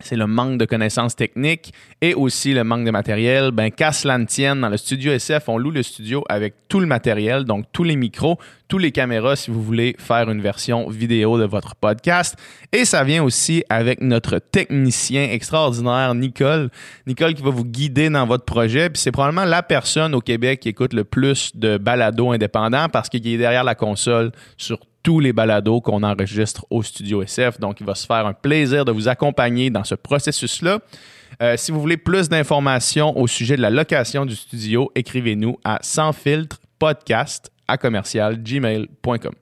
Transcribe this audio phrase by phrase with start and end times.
[0.00, 3.50] c'est le manque de connaissances techniques et aussi le manque de matériel.
[3.52, 6.80] Ben, qu'à cela ne tienne, dans le studio SF, on loue le studio avec tout
[6.80, 8.38] le matériel, donc tous les micros,
[8.74, 12.36] tous les caméras si vous voulez faire une version vidéo de votre podcast.
[12.72, 16.70] Et ça vient aussi avec notre technicien extraordinaire, Nicole.
[17.06, 18.90] Nicole qui va vous guider dans votre projet.
[18.90, 23.08] Puis c'est probablement la personne au Québec qui écoute le plus de balados indépendants parce
[23.08, 27.60] qu'il est derrière la console sur tous les balados qu'on enregistre au Studio SF.
[27.60, 30.80] Donc, il va se faire un plaisir de vous accompagner dans ce processus-là.
[31.40, 35.78] Euh, si vous voulez plus d'informations au sujet de la location du studio, écrivez-nous à
[35.80, 39.34] sans filtre podcast à commercial gmail.com.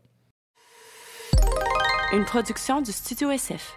[2.12, 3.75] Une production du Studio SF.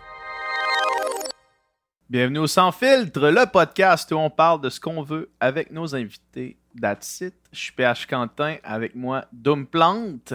[2.10, 5.96] Bienvenue au Sans filtre, le podcast où on parle de ce qu'on veut avec nos
[5.96, 6.58] invités.
[6.80, 7.34] That's it.
[7.52, 10.34] Je suis PH Quentin avec moi, Doom Plante.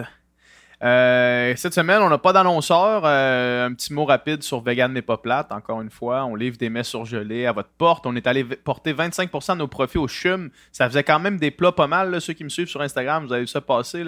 [0.83, 3.03] Euh, cette semaine, on n'a pas d'annonceur.
[3.05, 5.51] Euh, un petit mot rapide sur Vegan n'est pas plate.
[5.51, 8.07] Encore une fois, on livre des mets surgelés à votre porte.
[8.07, 10.49] On est allé porter 25% de nos profits au CHUM.
[10.71, 12.19] Ça faisait quand même des plats pas mal.
[12.19, 14.03] ceux qui me suivent sur Instagram, vous avez vu ça passer.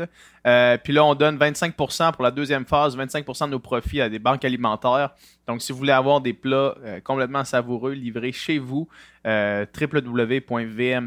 [0.47, 4.09] Euh, puis là, on donne 25% pour la deuxième phase, 25% de nos profits à
[4.09, 5.11] des banques alimentaires.
[5.47, 8.87] Donc, si vous voulez avoir des plats complètement savoureux livrés chez vous,
[9.25, 10.99] www.vmpp.ca,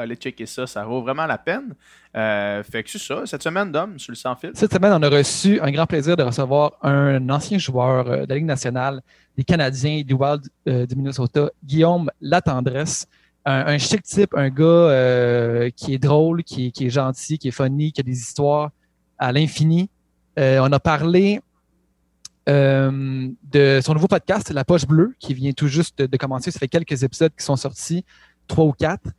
[0.00, 0.66] allez checker ça.
[0.66, 1.74] Ça vaut vraiment la peine.
[2.16, 3.22] Euh, fait que c'est ça.
[3.26, 4.52] Cette semaine, Dom, sur le sans fil.
[4.54, 8.28] Cette semaine, on a reçu un grand plaisir de recevoir un ancien joueur euh, de
[8.28, 9.00] la Ligue nationale
[9.36, 13.06] des Canadiens du Wild euh, du Minnesota, Guillaume Latendresse.
[13.44, 17.50] Un, un chic type, un gars qui est drôle, qui, qui, est gentil, qui est
[17.50, 18.70] funny, qui a des histoires
[19.18, 19.90] à l'infini.
[20.38, 21.42] on a parlé
[22.46, 26.50] de son nouveau podcast, La Poche Bleue, qui vient tout juste de, de, commencer.
[26.50, 28.04] Ça fait quelques épisodes qui sont sortis,
[28.46, 29.10] trois ou quatre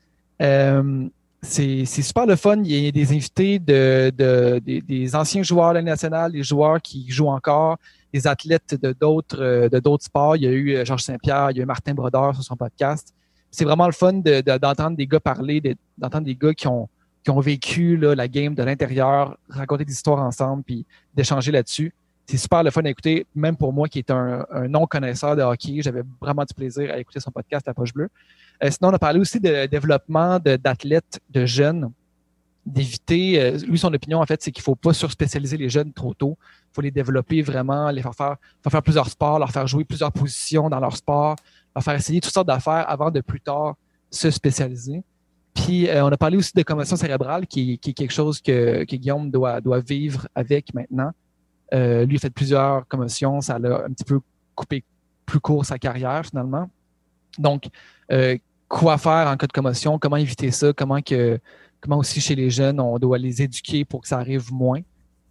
[1.45, 2.61] c'est super le fun.
[2.63, 4.11] Il y a des invités de,
[4.59, 7.77] des, anciens joueurs de la nationale, des joueurs qui jouent encore,
[8.13, 10.35] des athlètes de d'autres euh, de d'autres sports.
[10.35, 12.55] Il y a eu euh, Georges Saint-Pierre, il y a eu Martin Brodeur sur son
[12.55, 13.13] podcast.
[13.51, 15.61] C'est vraiment le fun d'entendre des gars parler,
[15.97, 16.89] d'entendre des gars qui ont,
[17.23, 21.93] qui ont vécu la game de l'intérieur, raconter des histoires ensemble, puis d'échanger là-dessus.
[22.27, 25.43] C'est super le fun à écouter, même pour moi qui est un, un non-connaisseur de
[25.43, 25.81] hockey.
[25.81, 28.09] J'avais vraiment du plaisir à écouter son podcast La Poche Bleue.
[28.63, 31.91] Euh, sinon, on a parlé aussi de développement d'athlètes, de, jeunes,
[32.65, 33.41] d'éviter.
[33.41, 36.37] Euh, lui, son opinion, en fait, c'est qu'il faut pas surspécialiser les jeunes trop tôt.
[36.71, 38.37] Il faut les développer vraiment, les faire faire,
[38.69, 41.35] faire plusieurs sports, leur faire jouer plusieurs positions dans leur sport,
[41.75, 43.75] leur faire essayer toutes sortes d'affaires avant de plus tard
[44.09, 45.03] se spécialiser.
[45.53, 48.83] Puis, euh, on a parlé aussi de commotion cérébrale, qui, qui est quelque chose que,
[48.83, 51.11] que, Guillaume doit, doit vivre avec maintenant.
[51.73, 54.19] Euh, lui, a fait plusieurs commotions, ça l'a un petit peu
[54.53, 54.83] coupé
[55.25, 56.69] plus court sa carrière, finalement.
[57.37, 57.67] Donc,
[58.11, 58.37] euh,
[58.67, 61.01] quoi faire en cas de commotion, comment éviter ça, comment
[61.97, 64.81] aussi chez les jeunes, on doit les éduquer pour que ça arrive moins?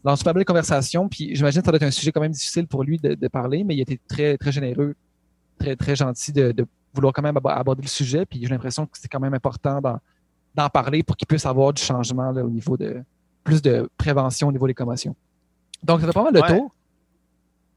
[0.05, 2.67] Alors, super belle conversation, puis j'imagine que ça doit être un sujet quand même difficile
[2.67, 4.95] pour lui de, parler, mais il était très, très généreux,
[5.59, 9.09] très, très gentil de, vouloir quand même aborder le sujet, puis j'ai l'impression que c'est
[9.09, 9.81] quand même important
[10.55, 13.03] d'en parler pour qu'il puisse avoir du changement au niveau de
[13.43, 15.17] plus de prévention au niveau des commotions.
[15.85, 16.75] Donc, ça fait pas mal le tour.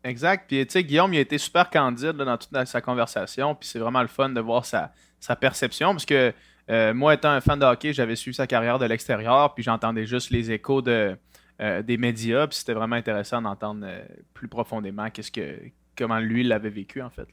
[0.03, 0.45] Exact.
[0.47, 3.53] Puis, tu sais, Guillaume, il a été super candide dans toute sa conversation.
[3.53, 4.91] Puis, c'est vraiment le fun de voir sa,
[5.35, 5.91] perception.
[5.91, 6.34] Parce que
[6.69, 9.53] euh, moi, étant un fan de hockey, j'avais suivi sa carrière de l'extérieur.
[9.53, 11.18] Puis, j'entendais juste les échos de,
[11.62, 12.47] euh, des médias.
[12.47, 14.01] Puis, c'était vraiment intéressant d'entendre euh,
[14.34, 15.59] plus profondément qu'est-ce que,
[15.97, 17.28] comment lui l'avait vécu, en fait.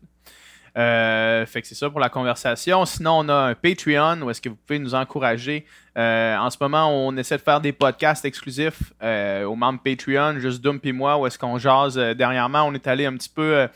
[0.76, 2.84] Euh, fait que c'est ça pour la conversation.
[2.84, 5.64] Sinon, on a un Patreon où est-ce que vous pouvez nous encourager.
[5.96, 10.40] Euh, en ce moment, on essaie de faire des podcasts exclusifs euh, aux membres Patreon,
[10.40, 11.96] juste Doom et moi, où est-ce qu'on jase.
[12.16, 13.68] dernièrement, on est allé un petit peu.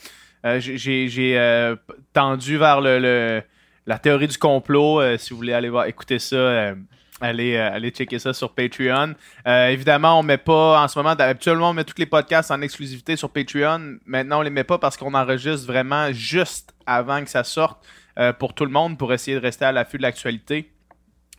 [0.45, 1.77] J'ai
[2.13, 3.43] tendu vers le,
[3.87, 5.17] la théorie du complot.
[5.19, 6.75] si vous voulez aller voir, écouter ça.
[7.21, 9.15] Allez, allez checker ça sur Patreon.
[9.45, 13.17] évidemment, on met pas en ce moment, habituellement, on met tous les podcasts en exclusivité
[13.17, 13.99] sur Patreon.
[14.07, 17.85] Maintenant, on les met pas parce qu'on enregistre vraiment juste avant que ça sorte
[18.19, 20.73] euh, pour tout le monde pour essayer de rester à l'affût de l'actualité.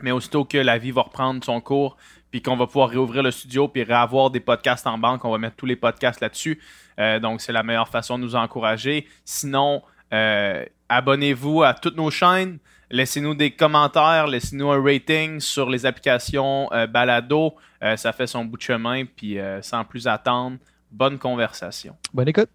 [0.02, 1.98] Mais aussitôt que la vie va reprendre son cours,
[2.32, 5.38] puis qu'on va pouvoir réouvrir le studio, puis réavoir des podcasts en banque, on va
[5.38, 6.62] mettre tous les podcasts là-dessus.
[7.00, 9.08] Euh, donc, c'est la meilleure façon de nous encourager.
[9.26, 9.82] Sinon,
[10.14, 12.60] euh, abonnez-vous à toutes nos chaînes.
[12.92, 17.54] Laissez-nous des commentaires, laissez-nous un rating sur les applications euh, Balado.
[17.84, 19.06] Euh, ça fait son bout de chemin.
[19.06, 20.58] Puis euh, sans plus attendre,
[20.90, 21.96] bonne conversation.
[22.12, 22.50] Bonne écoute.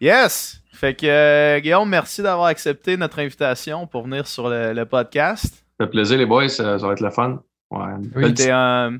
[0.00, 0.60] Yes!
[0.72, 5.64] Fait que Guillaume, merci d'avoir accepté notre invitation pour venir sur le podcast.
[5.78, 7.42] Ça fait plaisir, les boys, ça, va être le fun.
[7.70, 8.98] Ouais, oui, t'es un,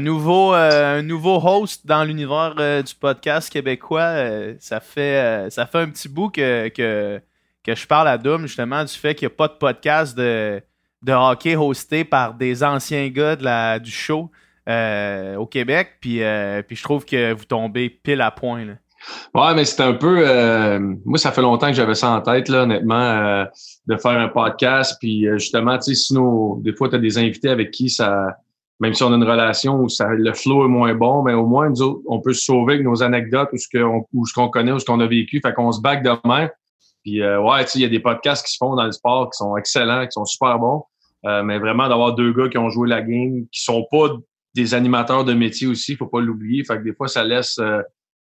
[0.00, 4.14] nouveau, euh, un nouveau host dans l'univers euh, du podcast québécois.
[4.60, 7.20] ça, fait, ça fait un petit bout que, que,
[7.62, 10.62] que je parle à Doom, justement, du fait qu'il n'y a pas de podcast de,
[11.02, 14.30] de hockey hosté par des anciens gars de la, du show
[14.66, 15.98] au Québec.
[16.00, 16.22] Puis,
[16.66, 18.64] puis je trouve que vous tombez pile à point.
[18.64, 18.74] Là.
[19.34, 20.22] Ouais, mais c'est un peu.
[20.26, 23.44] Euh, moi, ça fait longtemps que j'avais ça en tête, là, honnêtement, euh,
[23.86, 24.96] de faire un podcast.
[25.00, 28.36] Puis euh, justement, tu sais, sinon, des fois, tu as des invités avec qui ça.
[28.80, 31.46] Même si on a une relation où ça, le flow est moins bon, mais au
[31.46, 34.78] moins, nous autres, on peut se sauver avec nos anecdotes ou ce qu'on connaît ou
[34.78, 35.40] ce qu'on a vécu.
[35.44, 36.48] Fait qu'on se back demain.
[37.02, 39.28] Puis ouais, tu sais, il y a des podcasts qui se font dans le sport
[39.30, 40.82] qui sont excellents, qui sont super bons.
[41.22, 44.16] mais vraiment d'avoir deux gars qui ont joué la game, qui sont pas
[44.54, 46.64] des animateurs de métier aussi, faut pas l'oublier.
[46.64, 47.60] Fait que des fois, ça laisse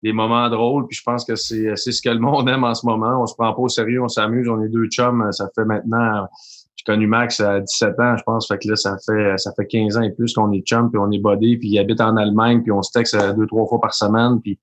[0.04, 0.88] des moments drôles.
[0.88, 3.22] Puis je pense que c'est, ce que le monde aime en ce moment.
[3.22, 5.32] On se prend pas au sérieux, on s'amuse, on est deux chums.
[5.32, 6.28] Ça fait maintenant,
[6.76, 8.48] j'ai connu Max à 17 ans, je pense.
[8.48, 11.00] Fait que là, ça fait ça fait 15 ans et plus qu'on est chum, puis
[11.00, 13.66] on est bodé, puis il habite en Allemagne, puis on se texte euh, deux, trois
[13.68, 14.60] fois par semaine, puis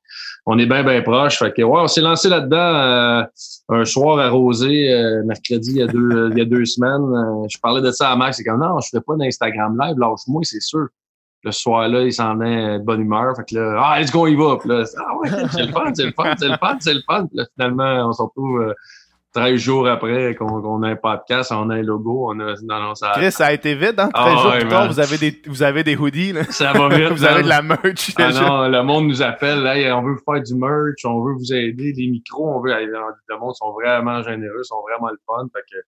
[0.46, 1.38] on est bien, bien proche.
[1.38, 3.22] Fait que ouais, on s'est lancé là-dedans euh,
[3.70, 7.48] un soir arrosé, euh, mercredi, il y a deux, il y a deux semaines.
[7.48, 10.42] je parlais de ça à Max, c'est comme non, je ferai pas d'Instagram live, lâche-moi,
[10.44, 10.86] c'est sûr
[11.44, 13.36] le soir-là, il s'en est de bonne humeur.
[13.36, 14.56] Fait que là, ah, let's go, il va.
[14.56, 17.02] Puis là, ah ouais, c'est le fun, c'est le fun, c'est le fun, c'est le
[17.06, 17.26] fun.
[17.26, 18.72] Puis là, finalement, on se retrouve euh,
[19.34, 23.12] 13 jours après qu'on a un podcast, on a un logo, on a dans ça.
[23.14, 24.08] Chris, ça a été vite, hein?
[24.08, 26.44] 13 ah, jours plus tard, vous avez des, vous avez des hoodies, là.
[26.44, 27.08] Ça va vite.
[27.10, 28.14] vous avez de la merch.
[28.16, 31.52] Ah non, le monde nous appelle, là, on veut faire du merch, on veut vous
[31.52, 35.46] aider, des micros, on veut, le monde sont vraiment généreux, sont vraiment le fun.
[35.52, 35.78] Fait que,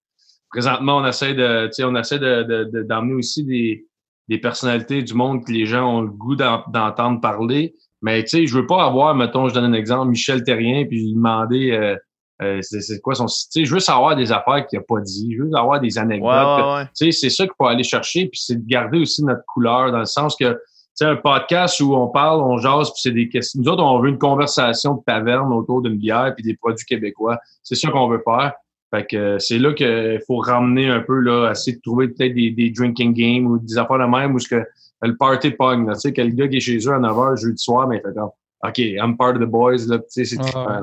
[0.50, 3.86] présentement, on essaie de, tu sais, on essaie de, d'emmener aussi des,
[4.28, 7.74] des personnalités du monde que les gens ont le goût d'entendre parler.
[8.02, 10.98] Mais tu sais, je veux pas avoir, mettons, je donne un exemple, Michel Terrien, puis
[10.98, 11.96] lui demander euh,
[12.42, 15.34] euh c'est quoi son Tu sais, je veux savoir des affaires qu'il a pas dit.
[15.36, 16.88] Je veux avoir des anecdotes.
[16.98, 19.92] Tu sais, c'est ça qu'il faut aller chercher, puis c'est de garder aussi notre couleur,
[19.92, 20.58] dans le sens que
[20.96, 23.60] c'est un podcast où on parle, on jase, puis c'est des questions.
[23.62, 27.38] Nous autres, on veut une conversation de taverne autour d'une bière puis des produits québécois.
[27.62, 28.54] C'est ça qu'on veut faire.
[28.90, 32.34] Fait que euh, c'est là qu'il faut ramener un peu, là, essayer de trouver peut-être
[32.34, 34.64] des, des, drinking games ou des affaires de même où ce que
[35.02, 37.62] le party pogne, tu sais, que le gars qui est chez eux à 9h jeudi
[37.62, 38.30] soir, mais il fait comme,
[38.62, 40.82] OK, I'm part of the boys, là, tu sais, c'est ah,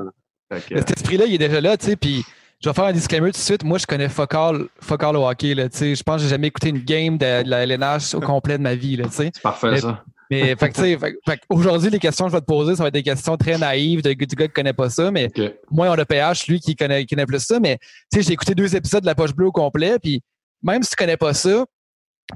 [0.50, 2.24] Cet esprit-là, il est déjà là, tu sais, puis
[2.62, 3.64] je vais faire un disclaimer tout de suite.
[3.64, 4.68] Moi, je connais fuck all
[5.16, 5.94] au hockey, là, tu sais.
[5.94, 8.74] Je pense que j'ai jamais écouté une game de, la LNH au complet de ma
[8.74, 9.30] vie, là, tu sais.
[9.34, 10.04] C'est parfait, ça.
[10.30, 10.54] Mais
[11.48, 14.02] aujourd'hui, les questions que je vais te poser, ça va être des questions très naïves
[14.02, 15.10] de, du gars qui connaît pas ça.
[15.10, 15.30] Mais
[15.70, 17.60] moi, on a PH, lui, qui connaît, qui connaît plus ça.
[17.60, 17.78] Mais
[18.12, 19.98] j'ai écouté deux épisodes de La Poche Bleue au complet.
[19.98, 20.22] Puis
[20.62, 21.64] même si tu connais pas ça,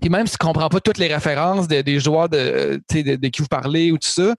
[0.00, 3.49] puis même si tu comprends pas toutes les références des joueurs de, de, qui vous
[3.49, 4.34] parlez ou tout ça,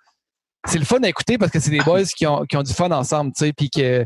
[0.65, 2.73] c'est le fun à écouter parce que c'est des boys qui ont, qui ont du
[2.73, 3.31] fun ensemble.
[3.57, 4.05] Puis que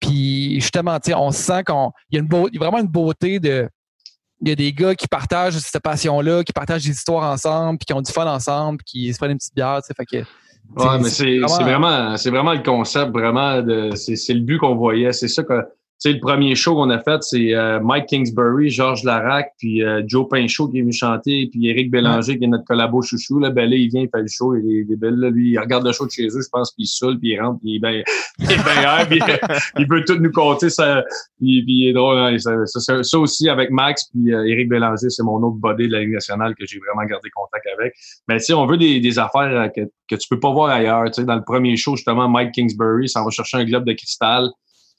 [0.00, 1.74] puis justement, on sent qu'il
[2.12, 3.68] y a une beau, vraiment une beauté de
[4.40, 7.86] il y a des gars qui partagent cette passion-là, qui partagent des histoires ensemble, puis
[7.86, 10.24] qui ont du fun ensemble, qui se prennent une petite bière, tu sais, fait que...
[10.76, 13.62] Ouais, mais c'est vraiment, c'est vraiment le concept, vraiment,
[13.94, 15.12] c'est le but qu'on voyait.
[15.12, 15.62] C'est ça que,
[15.98, 20.02] sais, le premier show qu'on a fait, c'est euh, Mike Kingsbury, Georges Larac, puis euh,
[20.06, 23.38] Joe Pinchot qui est venu chanter, puis Eric Bélanger qui est notre collabo chouchou.
[23.38, 25.16] Là, ben là, il vient, il fait le show, il est, belle.
[25.16, 27.30] Là, lui, il regarde le show de chez eux, je pense, puis il saoule, puis
[27.30, 28.02] il rentre, puis il est bien
[29.08, 29.20] puis,
[29.78, 30.68] il veut tout nous compter.
[30.68, 31.02] Ça,
[31.38, 32.18] puis, puis il est drôle.
[32.18, 35.92] Hein, ça, ça, aussi avec Max, puis euh, Éric Bélanger, c'est mon autre body de
[35.92, 37.94] la Ligue nationale que j'ai vraiment gardé contact avec.
[38.28, 41.04] Mais tu sais, on veut des, des affaires que, que tu peux pas voir ailleurs.
[41.06, 43.92] Tu sais, dans le premier show, justement, Mike Kingsbury s'en va chercher un globe de
[43.92, 44.50] cristal.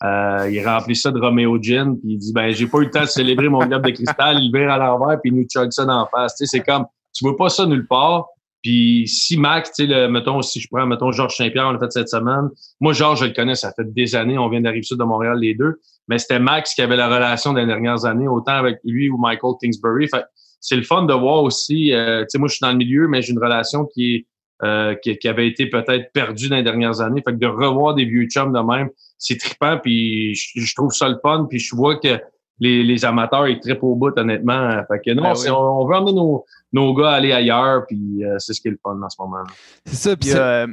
[0.04, 2.92] Euh, il remplit ça de Romeo Gin, puis il dit ben j'ai pas eu le
[2.92, 5.72] temps de célébrer mon globe de cristal, il vire à l'envers, puis il nous chug
[5.72, 6.36] ça d'en face.
[6.38, 8.28] C'est comme tu vois pas ça nulle part.
[8.62, 11.92] Puis si Mac, tu sais, mettons, si je prends, mettons, Georges Saint-Pierre, on l'a fait
[11.92, 12.50] cette semaine.
[12.82, 15.38] Moi, Georges, je le connais, ça fait des années, on vient d'arriver sud de Montréal,
[15.40, 15.80] les deux.
[16.08, 19.54] Mais c'était Max qui avait la relation des dernières années, autant avec lui ou Michael
[19.62, 20.08] Kingsbury.
[20.08, 20.24] Fait
[20.62, 23.08] c'est le fun de voir aussi, euh, tu sais, moi, je suis dans le milieu,
[23.08, 24.26] mais j'ai une relation qui est
[24.64, 27.22] euh, qui, qui, avait été peut-être perdue dans les dernières années.
[27.26, 31.10] Fait que de revoir des vieux chums de même, c'est trippant, puis je, trouve ça
[31.10, 32.20] le fun, puis je vois que
[32.60, 34.82] les, les amateurs ils trippent au bout, honnêtement.
[34.88, 38.54] Fait que non, ben on, veut emmener nos, nos gars aller ailleurs, puis euh, c'est
[38.54, 39.44] ce qui est le fun en ce moment.
[39.86, 40.68] C'est ça, puis euh,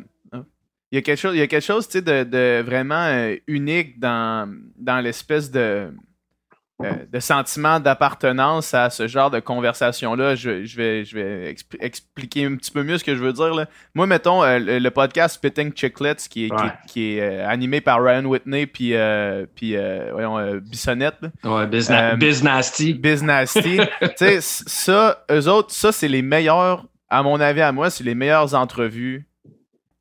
[0.93, 3.99] il y a quelque chose, il y a quelque chose de, de vraiment euh, unique
[3.99, 5.89] dans, dans l'espèce de
[6.85, 10.35] euh, de sentiment d'appartenance à ce genre de conversation-là.
[10.35, 13.55] Je, vais, je vais expliquer un petit peu mieux ce que je veux dire.
[13.55, 13.67] Là.
[13.95, 16.51] Moi, mettons, euh, le, podcast Spitting Chicklets, qui est,
[16.87, 18.95] qui, est, euh, animé par Ryan Whitney puis,
[19.55, 19.77] puis
[20.13, 21.21] voyons, Bissonnette.
[21.45, 22.95] Ouais, Biznasty.
[22.95, 23.79] Biznasty.
[24.01, 28.05] tu sais, ça, eux autres, ça, c'est les meilleurs, à mon avis, à moi, c'est
[28.05, 29.27] les meilleures entrevues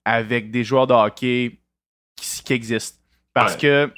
[0.06, 1.60] avec des joueurs de hockey
[2.16, 2.98] qui, qui existent.
[3.34, 3.92] Parce que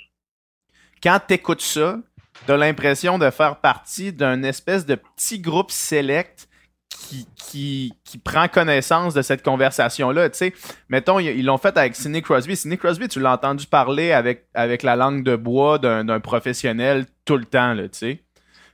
[1.04, 1.98] quand tu écoutes ça,
[2.46, 6.48] tu as l'impression de faire partie d'un espèce de petit groupe select
[6.90, 10.30] qui, qui, qui, prend connaissance de cette conversation-là.
[10.30, 10.54] Tu sais,
[10.90, 12.56] mettons, ils l'ont fait avec Sidney Crosby.
[12.56, 17.38] Sidney Crosby, tu l'as entendu parler avec, avec la langue de bois d'un professionnel tout
[17.38, 18.20] le temps, là, tu sais.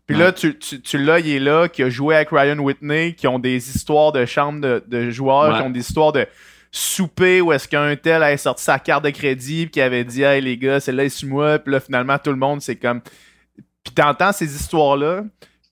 [0.06, 3.28] Puis là, tu, tu, l'as, il est là, qui a joué avec Ryan Whitney, qui
[3.28, 6.26] ont des histoires de chambre de, de joueurs, qui ont des histoires de
[6.72, 10.24] souper où est-ce qu'un tel a sorti sa carte de crédit puis qui avait dit
[10.24, 13.02] Hey les gars, c'est là et moi puis là finalement tout le monde c'est comme
[13.84, 15.24] puis t'entends ces histoires-là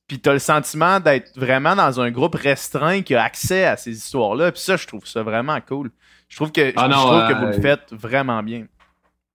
[0.07, 3.91] puis t'as le sentiment d'être vraiment dans un groupe restreint qui a accès à ces
[3.91, 4.51] histoires-là.
[4.53, 5.91] Puis ça, je trouve ça vraiment cool.
[6.29, 8.65] Je trouve que, ah je trouve que vous le euh, faites vraiment bien.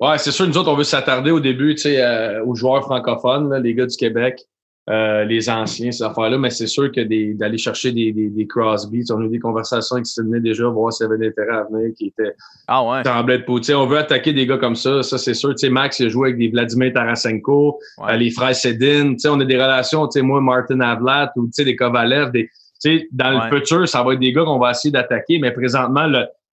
[0.01, 2.83] Ouais, c'est sûr, nous autres, on veut s'attarder au début, tu sais, euh, aux joueurs
[2.83, 4.41] francophones, les gars du Québec.
[4.91, 7.01] Euh, les anciens, ces affaires-là, mais c'est sûr que
[7.35, 10.93] d'aller chercher des, des, des Crosby, on a eu des conversations avec Sidney déjà, voir
[10.93, 12.35] s'il y avait d'intérêt à venir, qui était
[12.67, 13.05] ah ouais.
[13.05, 15.51] semblait être On veut attaquer des gars comme ça, ça c'est sûr.
[15.51, 19.21] Tu sais, Max il a joué avec des Vladimir Tarasenko, euh, les frères Sedin, tu
[19.21, 22.33] sais, on a des relations, tu sais, moi, Martin Avlat ou tu sais, des Kovalev,
[22.33, 22.51] des, tu
[22.99, 26.11] sais, dans le futur, ça va être des gars qu'on va essayer d'attaquer, mais présentement,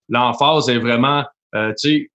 [0.08, 1.24] l'emphase est vraiment,
[1.56, 2.12] euh, tu sais,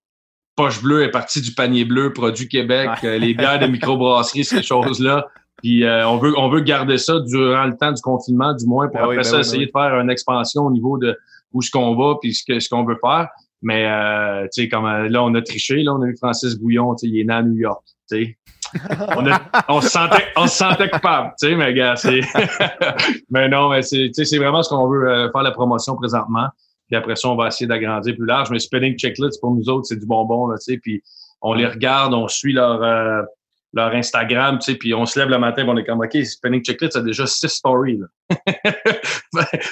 [0.55, 5.27] Poche Bleue est partie du panier bleu, produit Québec, les bières de microbrasserie, ces choses-là.
[5.65, 8.85] Puis euh, on veut on veut garder ça durant le temps du confinement, du moins,
[8.85, 11.17] pour ben après ben ça ben essayer de faire une expansion au niveau de
[11.53, 13.29] où ce qu'on va puis ce ce qu'on veut faire.
[13.63, 16.53] Mais euh, tu sais, comme euh, là, on a triché, là, on a eu Francis
[16.53, 17.83] Bouillon, il est né à New York.
[18.07, 18.37] Tu sais.
[19.17, 22.21] on, a, on, se sentait, on se sentait coupable, tu sais, mais gars, c'est.
[23.31, 26.47] mais non, mais c'est, c'est vraiment ce qu'on veut faire la promotion présentement.
[26.85, 28.51] Puis après ça, on va essayer d'agrandir plus large.
[28.51, 30.77] Mais Spinning Checklist, pour nous autres, c'est du bonbon, là, tu sais.
[30.77, 31.01] Puis
[31.41, 33.25] on les regarde, on suit leur
[33.75, 36.63] leur Instagram, tu sais, puis on se lève le matin, on est comme, OK, Spinning
[36.63, 38.37] Checklist, ça a déjà six stories, tu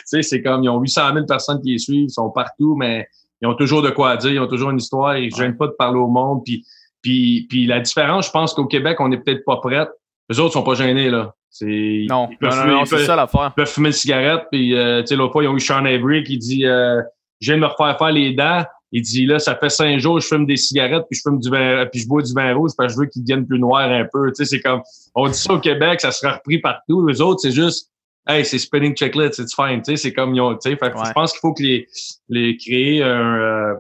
[0.06, 3.08] sais, c'est comme, ils ont 800 000 personnes qui les suivent, ils sont partout, mais
[3.42, 5.68] ils ont toujours de quoi dire, ils ont toujours une histoire, ils ne gênent pas
[5.68, 6.66] de parler au monde, puis,
[7.02, 9.88] puis, puis la différence, je pense qu'au Québec, on n'est peut-être pas prêts.
[10.30, 11.34] Les autres sont pas gênés, là.
[11.50, 13.52] C'est, non, non, c'est ça l'affaire.
[13.52, 15.86] Ils peuvent fumer une cigarette, puis, euh, tu sais, l'autre fois, ils ont eu Sean
[15.86, 17.02] Avery qui dit, euh,
[17.40, 20.20] je viens de me refaire faire les dents, il dit là, ça fait cinq jours,
[20.20, 22.72] je fume des cigarettes, puis je fume du vin, puis je bois du vin rouge
[22.78, 24.32] parce que je veux qu'il devienne plus noir un peu.
[24.32, 24.84] Tu sais, c'est comme
[25.16, 27.06] on dit ça au Québec, ça sera repris partout.
[27.08, 27.90] Les autres, c'est juste
[28.26, 29.82] Hey, c'est spinning checklist, it's fine.
[29.82, 30.56] Tu sais, c'est comme ils ont.
[30.56, 31.88] Tu sais, je pense qu'il faut que les,
[32.30, 33.36] les créer un.
[33.36, 33.74] Euh,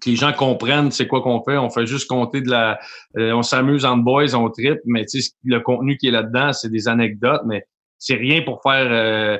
[0.00, 1.58] que les gens comprennent c'est quoi qu'on fait.
[1.58, 2.78] On fait juste compter de la.
[3.18, 6.54] Euh, on s'amuse en boys, on trip, mais tu sais, le contenu qui est là-dedans,
[6.54, 7.66] c'est des anecdotes, mais
[7.98, 8.88] c'est rien pour faire.
[8.90, 9.36] Euh,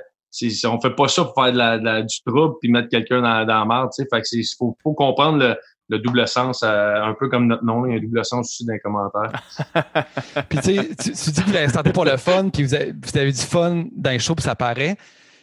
[0.65, 3.59] on fait pas ça pour faire de la, du trouble puis mettre quelqu'un dans, dans
[3.61, 4.09] la merde, tu sais.
[4.11, 5.57] Fait que faut, faut comprendre le,
[5.91, 8.47] le double sens, euh, un peu comme notre nom, il y a un double sens
[8.47, 9.33] aussi dans les commentaires.
[10.49, 13.33] puis tu tu, dis que vous l'avez pour le fun, puis vous avez, vous avez
[13.33, 14.97] du fun dans les shows, puis ça paraît.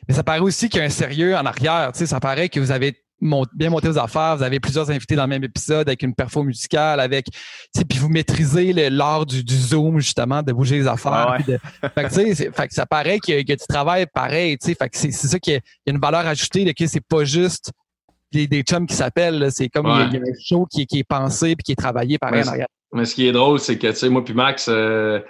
[0.07, 1.91] Mais ça paraît aussi qu'il y a un sérieux en arrière.
[1.93, 4.37] Ça paraît que vous avez bien monté vos affaires.
[4.37, 7.27] Vous avez plusieurs invités dans le même épisode avec une perfo musicale, avec,
[7.89, 11.37] puis vous maîtrisez l'art du, du, zoom, justement, de bouger les affaires.
[11.95, 15.57] fait, que, ça paraît que, que tu travailles pareil, fait que c'est ça qu'il y,
[15.57, 17.71] a une valeur ajoutée, que c'est pas juste
[18.31, 21.07] des, des chums qui s'appellent, c'est comme il, y a, un show qui, qui est
[21.07, 23.95] pensé puis qui est travaillé pareil mais, Mais ce qui est drôle, c'est que, tu
[23.95, 25.21] sais, moi puis Max, euh,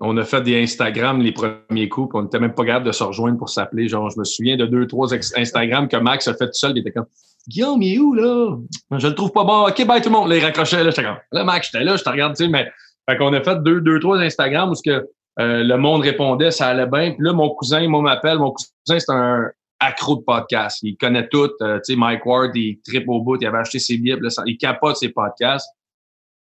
[0.00, 2.92] on a fait des Instagram les premiers coups, puis on n'était même pas capable de
[2.92, 3.88] se rejoindre pour s'appeler.
[3.88, 6.80] Genre, je me souviens de deux, trois Instagram que Max a fait tout seul, il
[6.80, 7.06] était comme
[7.48, 8.56] Guillaume, il est où, là?
[8.98, 9.66] Je le trouve pas bon.
[9.66, 10.28] OK, bye tout le monde.
[10.28, 12.50] Là, il raccrochait, là, j'étais comme Là, Max, j'étais là, je te regarde, tu sais,
[12.50, 12.70] mais.
[13.10, 15.04] Fait qu'on a fait deux, deux, trois Instagram où ce que
[15.40, 17.12] euh, le monde répondait, ça allait bien.
[17.12, 18.38] Puis là, mon cousin, moi, m'appelle.
[18.38, 20.78] Mon cousin, c'est un accro de podcast.
[20.82, 21.50] Il connaît tout.
[21.62, 23.38] Euh, tu sais, Mike Ward, il tripe au bout.
[23.40, 24.18] Il avait acheté ses billets.
[24.46, 25.68] Il capote ses podcasts.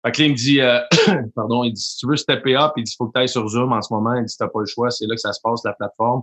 [0.05, 0.79] Fait que là, il me dit, euh,
[1.35, 3.47] pardon, il dit, si tu veux stepper up, il dit, faut que tu ailles sur
[3.47, 4.15] Zoom en ce moment.
[4.15, 6.23] Il dit, t'as pas le choix, c'est là que ça se passe, la plateforme.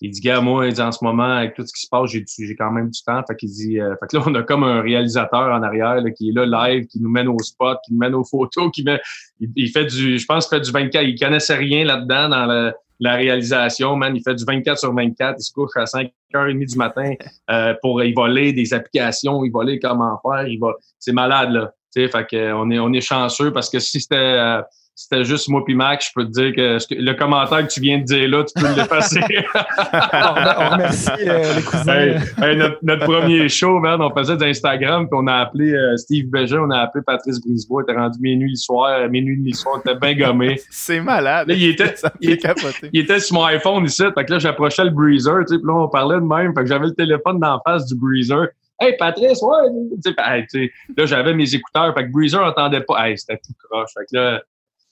[0.00, 2.10] Il dit, gars, moi, il dit, en ce moment, avec tout ce qui se passe,
[2.10, 3.22] j'ai, j'ai quand même du temps.
[3.26, 6.10] Fait qu'il dit, euh, fait que là, on a comme un réalisateur en arrière, là,
[6.10, 8.82] qui est là live, qui nous mène au spot, qui nous mène aux photos, qui
[8.82, 9.00] met,
[9.40, 13.14] il, fait du, je pense qu'il fait du 24, il connaissait rien là-dedans dans la
[13.14, 14.14] réalisation, man.
[14.14, 15.36] Il fait du 24 sur 24.
[15.38, 17.14] Il se couche à 5h30 du matin
[17.50, 20.46] euh, pour y voler des applications, y voler comment faire.
[20.46, 24.00] Il va, c'est malade, là fait que, on, est, on est chanceux parce que si
[24.00, 24.60] c'était euh,
[24.96, 27.98] c'était juste moi puis Max, je peux te dire que le commentaire que tu viens
[27.98, 29.20] de dire là, tu peux l'effacer.
[29.52, 32.76] on remercie euh, les cousins.
[32.82, 36.70] notre, premier show, man, on faisait d'Instagram, puis on a appelé euh, Steve Béger, on
[36.70, 39.98] a appelé Patrice Brisebois, il était rendu minuit le soir, minuit demi soir, il était
[39.98, 40.60] bien gommé.
[40.70, 41.48] C'est malade.
[41.48, 45.40] Là, il était, il, était sur mon iPhone ici, fait que là, j'approchais le Breezer,
[45.40, 47.86] tu sais, puis là, on parlait de même, fait que j'avais le téléphone d'en face
[47.86, 48.46] du Breezer.
[48.80, 49.70] Hey, Patrice, ouais,
[50.04, 50.12] tu
[50.48, 53.08] sais, là, j'avais mes écouteurs, fait que Breezer n'entendait pas.
[53.08, 53.90] Hey, c'était tout croche.
[53.94, 54.42] Fait que là,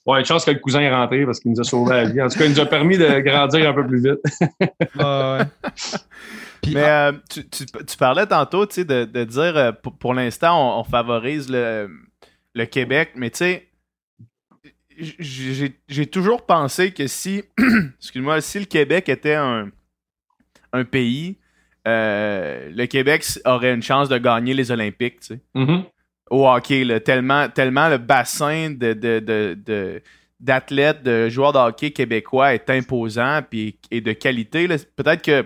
[0.05, 2.21] ouais, une chance que le cousin est rentré parce qu'il nous a sauvé la vie.
[2.21, 4.19] En tout cas, il nous a permis de grandir un peu plus vite.
[4.95, 5.39] ouais.
[6.73, 10.13] Mais euh, tu, tu, tu, parlais tantôt, tu sais, de, de dire, euh, pour, pour
[10.13, 11.89] l'instant, on, favorise le
[12.55, 13.69] le Québec, mais tu sais,
[14.97, 17.43] j'ai toujours pensé que si,
[17.97, 19.71] excuse-moi, si le Québec était un,
[20.71, 21.37] un pays,
[21.87, 25.39] euh, le Québec aurait une chance de gagner les Olympiques, tu sais.
[25.55, 25.83] Mm-hmm.
[26.29, 30.01] Au hockey, tellement, tellement le bassin de, de,
[30.39, 34.67] d'athlètes, de joueurs de hockey québécois est imposant puis, et de qualité.
[34.95, 35.45] Peut-être que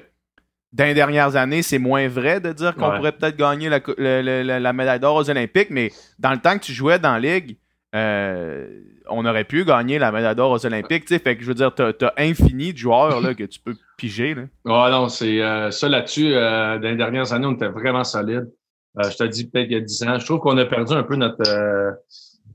[0.71, 4.73] dans les dernières années, c'est moins vrai de dire qu'on pourrait peut-être gagner la, la
[4.73, 7.57] médaille d'or aux Olympiques, mais dans le temps que tu jouais dans la ligue,
[7.95, 8.67] euh,
[9.09, 11.07] on aurait pu gagner la médaille d'or aux Olympiques.
[11.07, 14.35] Fait que je veux dire, tu as, infini de joueurs là, que tu peux piger.
[14.35, 14.89] Là.
[14.89, 16.33] non, c'est euh, ça là-dessus.
[16.33, 18.49] Euh, dans les dernières années, on était vraiment solide.
[18.95, 20.19] je te dis peut-être il y a 10 ans.
[20.19, 21.43] Je trouve qu'on a perdu un peu notre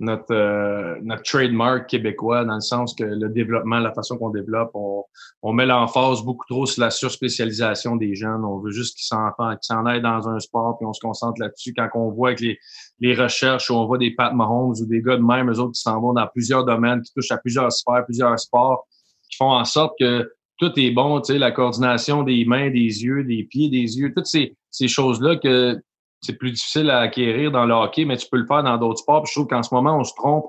[0.03, 4.71] notre, euh, notre trademark québécois dans le sens que le développement, la façon qu'on développe,
[4.75, 5.05] on,
[5.43, 8.45] on met l'emphase beaucoup trop sur la surspécialisation des jeunes.
[8.45, 11.41] On veut juste qu'ils s'en, qu'ils s'en aillent dans un sport puis on se concentre
[11.41, 11.73] là-dessus.
[11.75, 12.59] Quand on voit avec les,
[13.01, 15.73] les recherches où on voit des Pat Mahomes ou des gars de même, eux autres
[15.73, 18.87] qui s'en vont dans plusieurs domaines, qui touchent à plusieurs sphères, plusieurs sports,
[19.31, 20.31] qui font en sorte que
[20.63, 24.13] tout est bon, tu sais, la coordination des mains, des yeux, des pieds, des yeux,
[24.15, 25.83] toutes ces, ces choses-là que
[26.21, 29.01] c'est plus difficile à acquérir dans le hockey, mais tu peux le faire dans d'autres
[29.01, 29.27] sports.
[29.27, 30.47] je trouve qu'en ce moment, on se trompe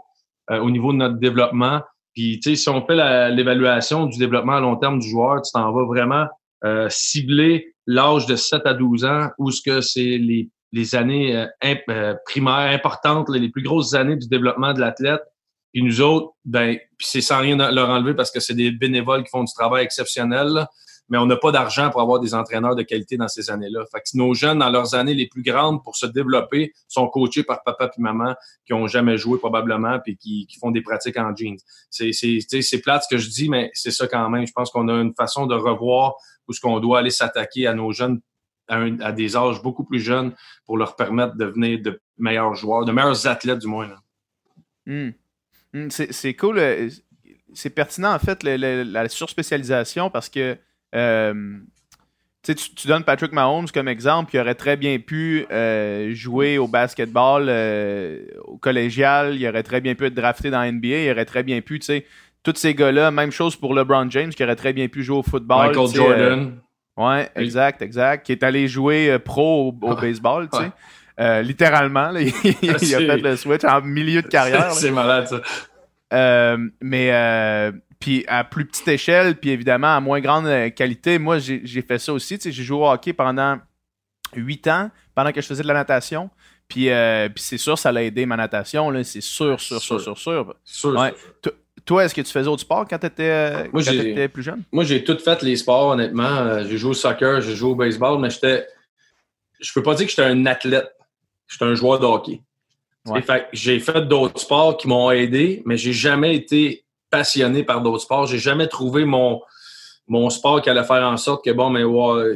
[0.51, 1.81] euh, au niveau de notre développement.
[2.13, 2.95] Puis, tu sais, si on fait
[3.31, 6.27] l'évaluation du développement à long terme du joueur, tu t'en vas vraiment
[6.63, 11.47] euh, cibler l'âge de 7 à 12 ans où ce que c'est les, les années
[11.63, 15.23] euh, primaires importantes, les plus grosses années du développement de l'athlète.
[15.73, 19.29] Puis nous autres, ben, c'est sans rien leur enlever parce que c'est des bénévoles qui
[19.29, 20.67] font du travail exceptionnel
[21.09, 23.85] mais on n'a pas d'argent pour avoir des entraîneurs de qualité dans ces années-là.
[23.91, 27.43] Fait que nos jeunes, dans leurs années les plus grandes pour se développer, sont coachés
[27.43, 31.35] par papa et maman qui ont jamais joué probablement puis qui, font des pratiques en
[31.35, 31.57] jeans.
[31.89, 34.47] C'est, c'est, plate ce que je dis, mais c'est ça quand même.
[34.47, 36.15] Je pense qu'on a une façon de revoir
[36.47, 38.21] où ce qu'on doit aller s'attaquer à nos jeunes
[38.69, 40.33] à, des âges beaucoup plus jeunes
[40.65, 43.89] pour leur permettre de devenir de meilleurs joueurs, de meilleurs athlètes du moins.
[44.85, 45.09] Hmm.
[45.09, 45.11] Hmm,
[45.89, 46.59] c'est, cool.
[46.59, 46.89] Euh,
[47.53, 50.57] c'est pertinent en fait la surspécialisation parce que
[50.95, 51.33] euh,
[52.43, 56.67] tu, tu, donnes Patrick Mahomes comme exemple, qui aurait très bien pu euh, jouer au
[56.67, 61.25] basketball euh, au collégial, il aurait très bien pu être drafté dans NBA, il aurait
[61.25, 62.05] très bien pu, tu sais,
[62.43, 65.23] tous ces gars-là, même chose pour LeBron James, qui aurait très bien pu jouer au
[65.23, 65.67] football.
[65.67, 66.59] Michael Jordan.
[66.97, 68.25] ouais, exact, exact.
[68.25, 70.71] Qui est allé jouer pro au, baseball, tu sais.
[71.17, 72.29] Littéralement, il,
[72.69, 74.71] a fait le switch en milieu de carrière.
[74.73, 76.57] C'est malade, ça.
[76.81, 77.11] mais
[78.03, 81.19] puis à plus petite échelle, puis évidemment à moins grande euh, qualité.
[81.19, 82.37] Moi, j'ai fait ça aussi.
[82.43, 83.59] J'ai joué au hockey pendant
[84.35, 86.29] huit ans, pendant que je faisais de la natation.
[86.67, 88.91] Puis, euh, puis c'est sûr, ça l'a aidé ma natation.
[89.05, 90.55] C'est sûr, sûr, sûr, sûr, sûr.
[90.65, 91.11] sûr.
[91.85, 94.63] Toi, est-ce que tu faisais autre sport quand tu étais, euh, plus jeune?
[94.73, 96.61] Moi, j'ai tout fait les sports, honnêtement.
[96.67, 98.67] J'ai joué au soccer, j'ai joué au baseball, mais j'étais.
[99.61, 100.91] Je peux pas dire que j'étais un athlète.
[101.53, 102.41] J'étais un joueur de hockey.
[103.53, 108.25] j'ai fait d'autres sports qui m'ont aidé, mais j'ai jamais été passionné par d'autres sports.
[108.25, 109.39] J'ai jamais trouvé mon,
[110.07, 111.83] mon sport qui allait faire en sorte que, bon, mais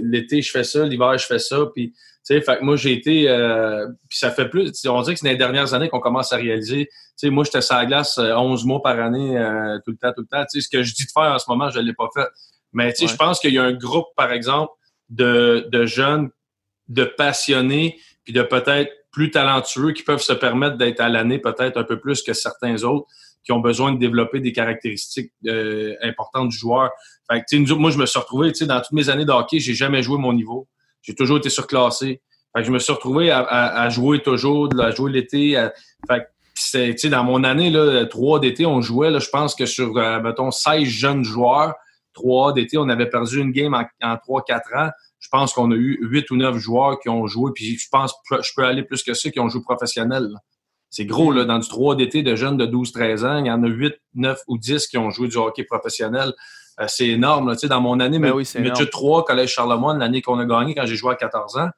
[0.04, 1.66] l'été, je fais ça, l'hiver, je fais ça.
[1.74, 3.28] Puis, tu sais, fait que moi, j'ai été.
[3.28, 4.72] Euh, puis ça fait plus.
[4.86, 6.86] On dirait que c'est dans les dernières années qu'on commence à réaliser.
[6.86, 9.98] Tu sais, moi, j'étais sur la glace 11 euh, mois par année, euh, tout le
[9.98, 10.46] temps, tout le temps.
[10.46, 12.10] Tu sais, ce que je dis de faire en ce moment, je ne l'ai pas
[12.14, 12.28] fait.
[12.72, 14.74] Mais, tu sais, je pense qu'il y a un groupe, par exemple,
[15.10, 16.30] de, de jeunes,
[16.88, 21.78] de passionnés, puis de peut-être plus talentueux qui peuvent se permettre d'être à l'année peut-être
[21.78, 23.08] un peu plus que certains autres
[23.44, 26.92] qui ont besoin de développer des caractéristiques euh, importantes du joueur.
[27.32, 30.34] Moi, je me suis retrouvé, dans toutes mes années de hockey, j'ai jamais joué mon
[30.34, 30.68] niveau.
[31.02, 32.22] J'ai toujours été surclassé.
[32.56, 35.68] Fait que je me suis retrouvé à, jouer toujours, à jouer l'été.
[37.10, 40.52] Dans mon année, là, 3 d'été, on jouait, là, je pense que sur, euh, mettons,
[40.52, 41.74] 16 jeunes joueurs,
[42.14, 44.92] 3 d'été, on avait perdu une game en, en 3-4 ans.
[45.28, 48.16] Je pense qu'on a eu 8 ou 9 joueurs qui ont joué, puis je pense
[48.32, 50.30] je peux aller plus que ça, qui ont joué professionnel.
[50.90, 53.62] C'est gros, là, dans du 3 d'été de jeunes de 12-13 ans, il y en
[53.62, 56.32] a 8, 9 ou 10 qui ont joué du hockey professionnel.
[56.80, 57.50] Euh, c'est énorme.
[57.50, 57.56] Là.
[57.56, 58.46] Tu sais, dans mon année, ben oui,
[58.90, 61.70] 3, Collège Charlemagne, l'année qu'on a gagné quand j'ai joué à 14 ans,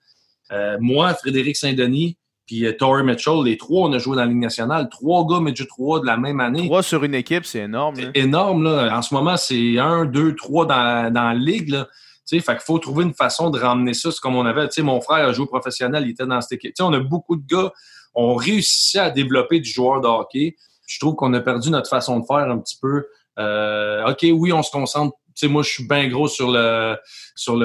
[0.52, 4.28] euh, moi, Frédéric Saint-Denis, puis euh, Tory Mitchell, les trois, on a joué dans la
[4.28, 4.90] Ligue nationale.
[4.90, 6.68] Trois gars Midget 3 de la même année.
[6.68, 7.96] Trois sur une équipe, c'est énorme.
[7.96, 8.64] C'est énorme.
[8.64, 8.96] Là.
[8.96, 11.70] En ce moment, c'est un, deux, trois dans, dans la Ligue.
[11.70, 11.88] Là.
[12.38, 14.12] Sais, fait qu'il faut trouver une façon de ramener ça.
[14.12, 14.68] C'est comme on avait.
[14.80, 16.74] Mon frère a joué professionnel, il était dans cette équipe.
[16.80, 17.72] on a beaucoup de gars
[18.16, 20.56] on réussissait à développer du joueur de hockey.
[20.88, 23.06] Je trouve qu'on a perdu notre façon de faire un petit peu.
[23.38, 25.16] Euh, OK, oui, on se concentre.
[25.44, 26.98] Moi, je suis bien gros sur le
[27.36, 27.56] sur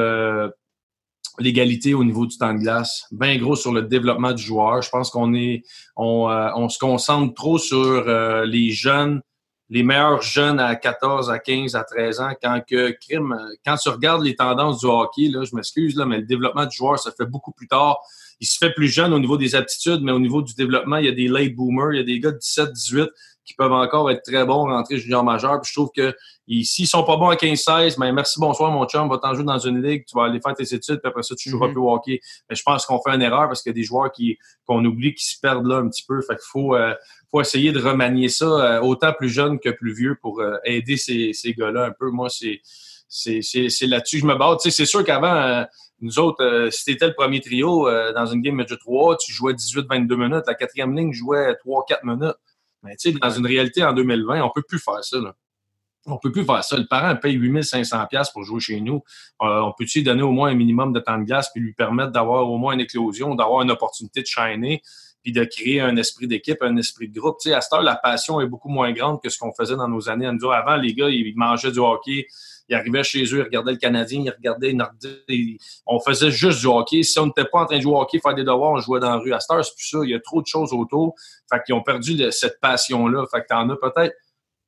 [1.40, 4.80] l'égalité au niveau du temps de glace, bien gros sur le développement du joueur.
[4.80, 5.62] Je pense qu'on est
[5.96, 9.22] on, euh, se concentre trop sur euh, les jeunes,
[9.70, 13.88] les meilleurs jeunes à 14, à 15, à 13 ans, quand que crime, quand tu
[13.88, 17.10] regardes les tendances du hockey, là, je m'excuse, là, mais le développement du joueur, ça
[17.16, 17.98] fait beaucoup plus tard
[18.40, 21.06] il se fait plus jeune au niveau des aptitudes, mais au niveau du développement, il
[21.06, 23.08] y a des late boomers, il y a des gars de 17, 18
[23.44, 25.62] qui peuvent encore être très bons, rentrer junior majeur.
[25.64, 26.14] Je trouve que
[26.46, 29.58] s'ils sont pas bons à 15-16, ben merci, bonsoir, mon chum, va t'en jouer dans
[29.58, 31.72] une ligue, tu vas aller faire tes études, puis après ça, tu joueras mm-hmm.
[31.72, 32.20] plus au hockey.
[32.48, 34.84] Mais je pense qu'on fait une erreur parce qu'il y a des joueurs qui qu'on
[34.84, 36.20] oublie qui se perdent là un petit peu.
[36.20, 36.94] Fait qu'il faut, euh,
[37.30, 40.96] faut essayer de remanier ça euh, autant plus jeune que plus vieux pour euh, aider
[40.96, 42.10] ces, ces gars-là un peu.
[42.10, 42.60] Moi, c'est
[43.08, 44.56] c'est là-dessus que je me bats.
[44.60, 45.64] Tu sais, c'est sûr qu'avant,
[46.00, 49.52] nous autres, si tu étais le premier trio dans une game Major 3, tu jouais
[49.52, 50.44] 18-22 minutes.
[50.48, 52.34] La quatrième ligne jouait 3-4 minutes.
[52.82, 55.18] Mais tu sais, dans une réalité en 2020, on peut plus faire ça.
[55.18, 55.36] Là.
[56.06, 56.76] On peut plus faire ça.
[56.76, 59.02] Le parent paye 8500 pièces pour jouer chez nous.
[59.42, 62.12] Euh, on peut-tu donner au moins un minimum de temps de glace puis lui permettre
[62.12, 64.82] d'avoir au moins une éclosion, d'avoir une opportunité de shiner
[65.24, 67.38] puis de créer un esprit d'équipe, un esprit de groupe.
[67.40, 69.74] Tu sais, à cette heure, la passion est beaucoup moins grande que ce qu'on faisait
[69.74, 70.26] dans nos années.
[70.26, 72.26] Avant, les gars, ils mangeaient du hockey,
[72.68, 74.76] ils arrivaient chez eux, ils regardaient le Canadien, ils regardaient
[75.28, 77.02] les On faisait juste du hockey.
[77.02, 79.00] Si on n'était pas en train de jouer au hockey, faire des devoirs, on jouait
[79.00, 79.32] dans la rue.
[79.32, 79.98] À cette heure, c'est plus ça.
[80.04, 81.14] Il y a trop de choses autour.
[81.50, 83.24] Fait qu'ils ont perdu cette passion-là.
[83.32, 84.14] Fait que t'en as peut-être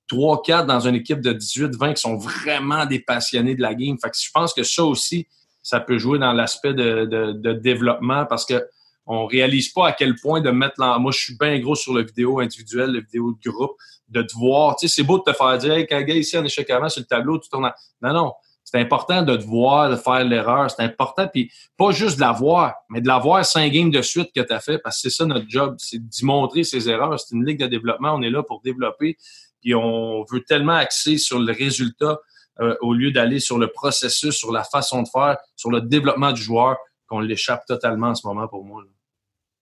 [0.08, 3.74] 3, 4 dans une équipe de 18, 20 qui sont vraiment des passionnés de la
[3.74, 3.96] game.
[4.00, 5.26] Fait que je pense que ça aussi,
[5.62, 8.64] ça peut jouer dans l'aspect de, développement parce que
[9.08, 10.98] on réalise pas à quel point de mettre là.
[10.98, 13.76] Moi, je suis bien gros sur le vidéo individuel, le vidéo de groupe
[14.08, 14.76] de te voir.
[14.76, 16.88] Tu sais, c'est beau de te faire dire, hey, quand gars ici en échec avant
[16.88, 17.70] sur le tableau, tu tournes.
[18.02, 18.32] Non, non.
[18.64, 20.68] C'est important de te voir, de faire l'erreur.
[20.68, 21.28] C'est important.
[21.28, 24.40] Puis pas juste de la voir, mais de la voir cinq games de suite que
[24.40, 27.18] tu as fait, parce que c'est ça notre job, c'est d'y montrer ses erreurs.
[27.20, 28.12] C'est une ligue de développement.
[28.12, 29.16] On est là pour développer.
[29.60, 32.18] Puis on veut tellement axer sur le résultat
[32.60, 36.32] euh, au lieu d'aller sur le processus, sur la façon de faire, sur le développement
[36.32, 38.82] du joueur, qu'on l'échappe totalement en ce moment pour moi.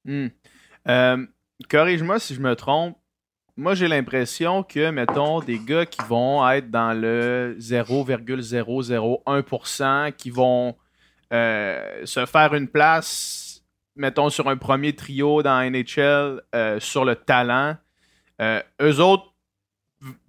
[0.05, 0.29] Hmm.
[0.87, 1.27] Euh,
[1.69, 2.97] corrige-moi si je me trompe
[3.57, 10.75] moi, j'ai l'impression que, mettons, des gars qui vont être dans le 0,001%, qui vont
[11.33, 13.63] euh, se faire une place,
[13.95, 16.43] mettons, sur un premier trio dans NHL
[16.81, 17.77] sur le talent,
[18.41, 19.34] eux autres,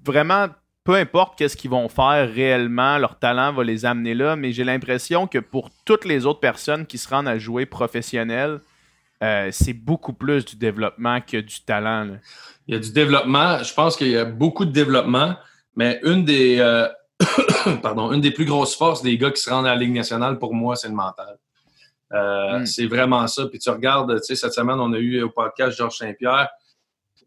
[0.03, 0.47] vraiment,
[0.83, 4.63] peu importe qu'est-ce qu'ils vont faire réellement, leur talent va les amener là, mais j'ai
[4.63, 8.59] l'impression que pour toutes les autres personnes qui se rendent à jouer professionnel,
[9.51, 12.17] c'est beaucoup plus du développement que du talent.
[12.67, 13.63] Il y a du développement.
[13.63, 15.35] Je pense qu'il y a beaucoup de développement,
[15.75, 16.87] mais une des, euh,
[17.81, 20.39] pardon, une des plus grosses forces des gars qui se rendent à la Ligue nationale,
[20.39, 21.37] pour moi, c'est le mental.
[22.13, 22.65] Euh, hmm.
[22.65, 23.45] C'est vraiment ça.
[23.47, 26.49] Puis tu regardes, tu sais, cette semaine, on a eu au podcast Georges Saint-Pierre.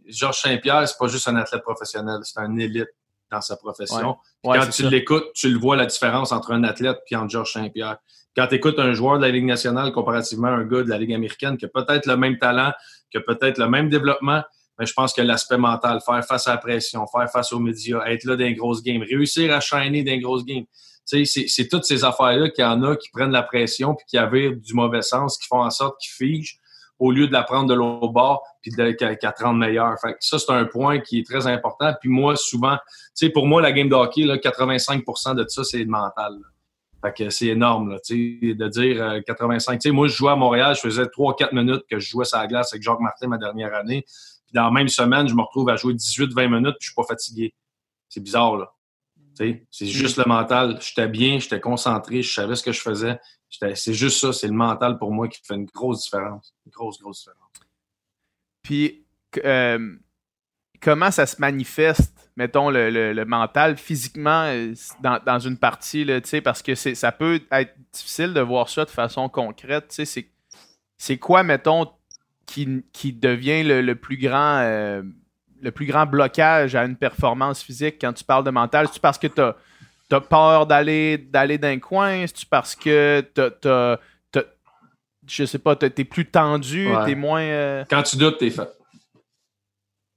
[0.08, 2.88] Georges Saint-Pierre, c'est pas juste un athlète professionnel, c'est un élite
[3.30, 4.16] dans sa profession.
[4.42, 7.98] quand tu l'écoutes, tu le vois la différence entre un athlète et entre Georges Saint-Pierre.
[8.36, 10.98] Quand tu écoutes un joueur de la Ligue nationale comparativement à un gars de la
[10.98, 12.72] Ligue américaine qui a peut-être le même talent,
[13.10, 14.42] qui a peut-être le même développement,
[14.78, 18.04] mais je pense que l'aspect mental, faire face à la pression, faire face aux médias,
[18.06, 20.64] être là dans une grosse game, réussir à shiner dans une grosse game.
[21.04, 24.56] C'est toutes ces affaires-là qu'il y en a qui prennent la pression puis qui avirent
[24.56, 26.58] du mauvais sens, qui font en sorte qu'ils figent
[26.98, 29.94] au lieu de la prendre de l'autre bord puis qu'elle te rende meilleur.
[30.00, 31.92] Fait ça, c'est un point qui est très important.
[32.00, 32.76] Puis moi, souvent,
[33.16, 36.38] tu pour moi, la game de hockey, là, 85% de ça, c'est le mental.
[37.00, 39.86] Fait que c'est énorme, là, de dire 85.
[39.86, 42.48] Euh, moi, je jouais à Montréal, je faisais 3-4 minutes que je jouais sur la
[42.48, 44.02] glace avec Jacques Martin ma dernière année.
[44.02, 46.94] Puis dans la même semaine, je me retrouve à jouer 18-20 minutes, puis je suis
[46.94, 47.54] pas fatigué.
[48.08, 48.72] C'est bizarre, là.
[49.70, 50.78] C'est juste le mental.
[50.80, 53.20] J'étais bien, j'étais concentré, je savais ce que je faisais.
[53.50, 56.54] C'est juste ça, c'est le mental pour moi qui fait une grosse différence.
[56.66, 57.50] Une grosse, grosse différence.
[58.62, 59.04] Puis,
[59.44, 59.96] euh,
[60.80, 66.74] comment ça se manifeste, mettons, le, mental physiquement euh, dans, une partie, là, parce que
[66.74, 69.96] ça peut être difficile de voir ça de façon concrète.
[70.98, 71.88] C'est quoi, mettons,
[72.46, 75.02] qui, devient le, plus grand euh,
[75.60, 78.86] le plus grand blocage à une performance physique quand tu parles de mental?
[78.86, 79.56] C'est-tu parce que tu as,
[80.16, 82.26] peur d'aller d'aller d'un coin?
[82.26, 83.68] C'est-tu parce que tu
[85.28, 87.42] je sais pas, t'es plus tendu, t'es moins.
[87.42, 88.68] Euh, quand tu doutes, t'es fait.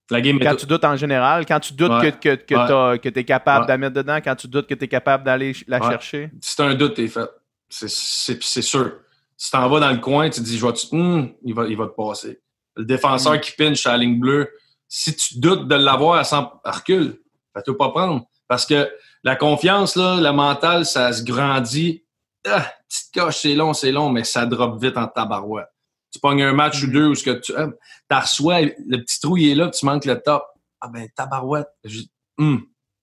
[0.09, 3.23] La game quand tu doutes en général, quand tu doutes que, que, que, que t'es
[3.23, 6.29] capable de la mettre dedans, quand tu doutes que t'es capable d'aller la chercher?
[6.41, 7.29] Si t'as un doute, t'es fait.
[7.69, 8.93] C'est sûr.
[9.37, 11.75] Si t'en vas dans le coin, tu te dis, je vais hum, il, va, il
[11.75, 12.39] va te passer.
[12.75, 13.39] Le défenseur hum.
[13.39, 14.51] qui pinche à la ligne bleue,
[14.87, 17.17] si tu doutes de l'avoir à 100, recule.
[17.55, 18.25] Fais-toi pas prendre.
[18.47, 18.89] Parce que
[19.23, 22.03] la confiance, là, la mentale, ça se grandit.
[22.45, 25.69] Ah, petite coche, c'est long, c'est long, mais ça drop vite en tabarouette.
[26.11, 26.91] Tu pognes un match ou hum.
[26.91, 27.67] deux où ce que tu euh,
[28.09, 30.43] reçois, le petit trou, il est là, tu manques le top.
[30.81, 31.67] Ah ben, tabarouette.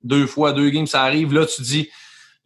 [0.02, 1.32] deux fois, deux games, ça arrive.
[1.32, 1.88] Là, tu dis,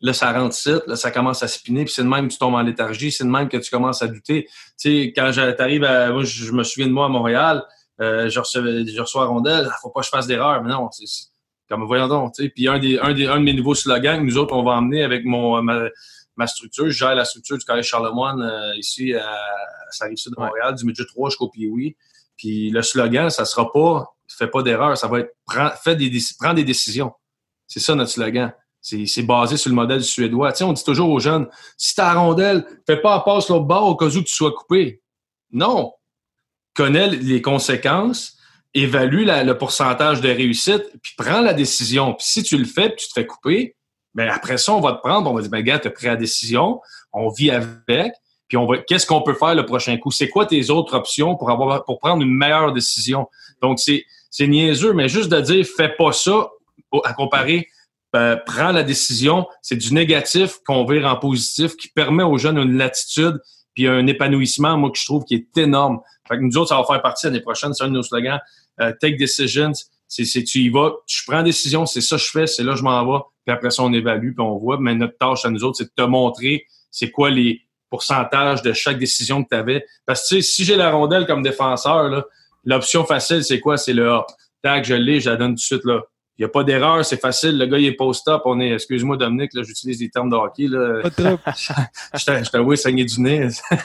[0.02, 2.38] Là, ça rentre site, là, ça commence à spinner, puis c'est de même que tu
[2.38, 4.48] tombes en léthargie, c'est de même que tu commences à douter.
[4.76, 7.64] Tu sais, quand j'arrive à, moi, je, me souviens de moi à Montréal,
[8.00, 11.06] euh, je, reçois, je reçois Rondelle, faut pas que je fasse d'erreur, mais non, c'est
[11.72, 12.48] comme voyons donc, tu sais.
[12.50, 14.72] Puis un des, un des, un de mes nouveaux slogans que nous autres, on va
[14.72, 16.84] emmener avec mon, ma structure.
[16.84, 20.84] Je gère la structure du Collège Charlemagne euh, ici à, à rive de Montréal, du
[20.84, 21.96] midget 3 jusqu'au Pioui.
[22.36, 26.10] Puis le slogan, ça sera pas fais pas d'erreur, ça va être prends, fais des,
[26.38, 27.12] prends des décisions.
[27.66, 28.52] C'est ça notre slogan.
[28.82, 30.52] C'est basé sur le modèle suédois.
[30.52, 33.48] Tu sais, on dit toujours aux jeunes, si t'as la rondelle, fais pas en passe
[33.48, 35.00] l'autre bord au cas où tu sois coupé.
[35.52, 35.94] Non.
[36.74, 38.36] Connais les conséquences,
[38.74, 42.14] évalue le pourcentage de réussite, puis prends la décision.
[42.14, 43.76] Puis si tu le fais, puis tu te fais couper,
[44.14, 45.90] mais ben, après ça, on va te prendre, on va dire, ben gars, tu as
[45.90, 46.80] pris la décision,
[47.12, 48.12] on vit avec,
[48.48, 50.10] puis on va, qu'est-ce qu'on peut faire le prochain coup?
[50.10, 53.28] C'est quoi tes autres options pour avoir, pour prendre une meilleure décision?
[53.62, 56.50] Donc, c'est, c'est niaiseux, mais juste de dire, fais pas ça,
[57.04, 57.68] à comparer,
[58.12, 62.58] ben, prends la décision, c'est du négatif qu'on vire en positif, qui permet aux jeunes
[62.58, 63.40] une latitude,
[63.74, 66.00] puis un épanouissement, moi, que je trouve qui est énorme.
[66.32, 68.40] Fait que nous autres, ça va faire partie l'année prochaine, c'est un de nos slogans.
[68.80, 69.72] Euh, take decisions,
[70.08, 72.78] c'est, tu y vas, je prends décision, c'est ça que je fais, c'est là que
[72.78, 74.78] je m'en vais, puis après ça, on évalue, puis on voit.
[74.80, 78.72] Mais notre tâche à nous autres, c'est de te montrer c'est quoi les pourcentages de
[78.72, 79.84] chaque décision que tu avais.
[80.06, 82.24] Parce que si j'ai la rondelle comme défenseur,
[82.64, 83.76] l'option facile, c'est quoi?
[83.76, 84.26] C'est le A.
[84.62, 86.00] Tac, je l'ai, je la donne tout de suite là.
[86.38, 87.58] Il n'y a pas d'erreur, c'est facile.
[87.58, 88.42] Le gars, il est post-up.
[88.46, 90.66] On est, excuse-moi, Dominique, là, j'utilise des termes de hockey.
[90.66, 91.02] Là.
[92.14, 93.48] je t'avoue, saigner du nez.
[93.70, 93.76] tu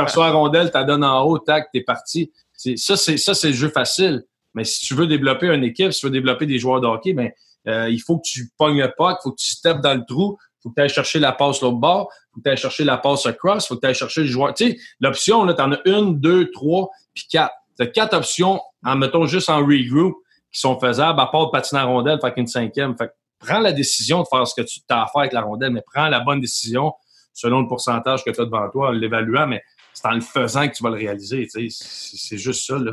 [0.00, 2.32] reçois la rondelle, tu la donnes en haut, tac, t'es parti.
[2.76, 4.24] Ça, c'est ça, c'est le jeu facile.
[4.54, 7.12] Mais si tu veux développer une équipe, si tu veux développer des joueurs de hockey,
[7.12, 7.30] ben,
[7.68, 10.04] euh, il faut que tu pognes le puck, il faut que tu steps dans le
[10.06, 12.50] trou, il faut que tu ailles chercher la passe l'autre bord, il faut que tu
[12.50, 14.54] ailles chercher la passe across, il faut que tu ailles chercher le joueur.
[14.54, 17.54] Tu sais, l'option, là, tu en as une, deux, trois, puis quatre.
[17.76, 20.16] Tu as quatre options, en mettons juste en regroup,
[20.52, 22.96] qui sont faisables, à part de patiner à rondelle, fait qu'une cinquième.
[22.96, 25.42] Fait que prends la décision de faire ce que tu as à faire avec la
[25.42, 26.92] rondelle, mais prends la bonne décision
[27.32, 30.68] selon le pourcentage que tu as devant toi en l'évaluant, mais c'est en le faisant
[30.68, 31.48] que tu vas le réaliser.
[31.50, 32.78] C'est juste ça.
[32.78, 32.92] Là.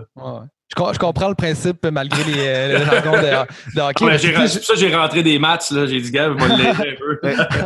[0.70, 4.18] Je, comprends le principe malgré les, euh, de, de, hockey.
[4.18, 5.72] c'est ça j'ai rentré des maths.
[5.72, 7.20] J'ai dit, gars, je vais un peu.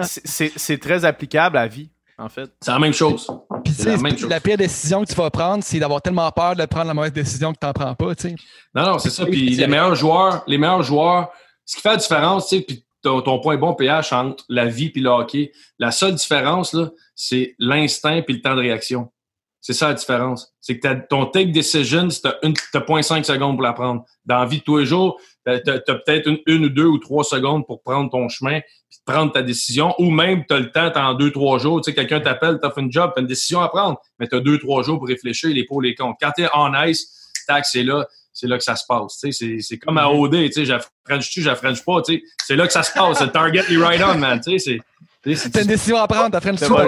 [0.55, 1.89] c'est très applicable à la vie,
[2.21, 2.49] en fait.
[2.61, 3.27] C'est la même chose.
[3.63, 3.97] Puis, la,
[4.29, 7.13] la, pire décision que tu vas prendre, c'est d'avoir tellement peur de prendre la mauvaise
[7.13, 8.13] décision que tu n'en prends pas.
[8.75, 9.25] Non, non, c'est ça.
[9.25, 11.31] Puis les meilleurs joueurs, les meilleurs joueurs,
[11.65, 14.99] ce qui fait la différence, puis ton, ton, point bon pH entre la vie et
[14.99, 16.75] le hockey, la seule différence,
[17.15, 19.09] c'est l'instinct et le temps de réaction.
[19.59, 20.53] C'est ça la différence.
[20.59, 24.03] C'est que ton take decision, tu as, 0.5 secondes pour la prendre.
[24.25, 27.23] Dans la vie de tous les jours, tu as, peut-être une, ou deux ou trois
[27.23, 28.59] secondes pour prendre ton chemin
[29.05, 29.95] prendre ta décision.
[29.99, 31.81] Ou même, tu as le temps, tu en deux, trois jours.
[31.81, 33.99] Tu sais, quelqu'un t'appelle, tu as fait une job, tu as une décision à prendre,
[34.19, 36.17] mais tu as deux, trois jours pour réfléchir les pour, les comptes.
[36.21, 39.23] Quand tu es en ice, tac, c'est là c'est là que ça se passe.
[39.31, 42.23] C'est comme à OD, tu sais, j'affranchis-tu, j'affranchis pas, tu sais.
[42.45, 43.17] C'est là que ça se passe.
[43.17, 44.79] C'est le target is right on, man, tu sais.
[45.23, 46.87] C'est une décision à prendre, t'as fait une choix.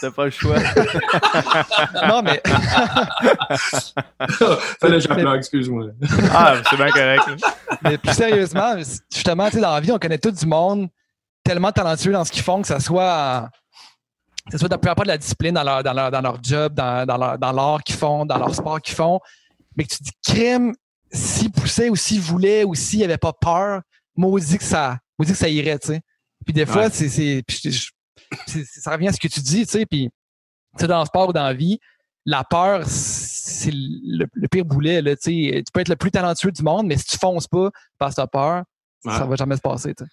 [0.00, 0.58] T'as pas le choix.
[2.06, 2.42] non, mais.
[4.80, 5.86] Fallait que excuse-moi.
[6.34, 7.22] ah, c'est bien correct.
[7.82, 10.88] mais plus sérieusement, justement, tu sais, dans la vie, on connaît tout du monde
[11.42, 13.48] tellement talentueux dans ce qu'ils font, que ça soit.
[14.46, 17.06] Que ce soit peu importe la discipline dans leur, dans leur, dans leur job, dans,
[17.06, 19.20] dans leur, dans l'art qu'ils font, dans leur sport qu'ils font,
[19.76, 20.74] mais que tu dis crème,
[21.10, 23.80] s'ils poussaient ou s'ils voulaient ou s'ils n'avaient pas peur,
[24.16, 26.00] maudit que ça, maudit que ça irait, tu sais.
[26.50, 27.44] Puis des fois, c'est, c'est,
[28.64, 30.10] ça revient à ce que tu dis, tu sais, puis
[30.80, 31.78] dans le sport ou dans la vie,
[32.26, 35.00] la peur, c'est le, pire boulet.
[35.00, 38.16] Là, tu peux être le plus talentueux du monde, mais si tu fonces pas parce
[38.16, 38.64] que tu as peur,
[39.04, 39.94] ça va jamais se passer.
[39.94, 40.04] Tu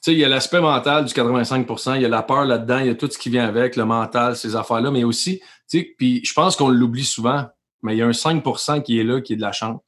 [0.00, 2.86] sais, il y a l'aspect mental du 85% il y a la peur là-dedans, il
[2.86, 5.94] y a tout ce qui vient avec, le mental, ces affaires-là, mais aussi, tu sais,
[5.96, 7.46] puis je pense qu'on l'oublie souvent,
[7.84, 9.80] mais il y a un 5% qui est là, qui est de la chance.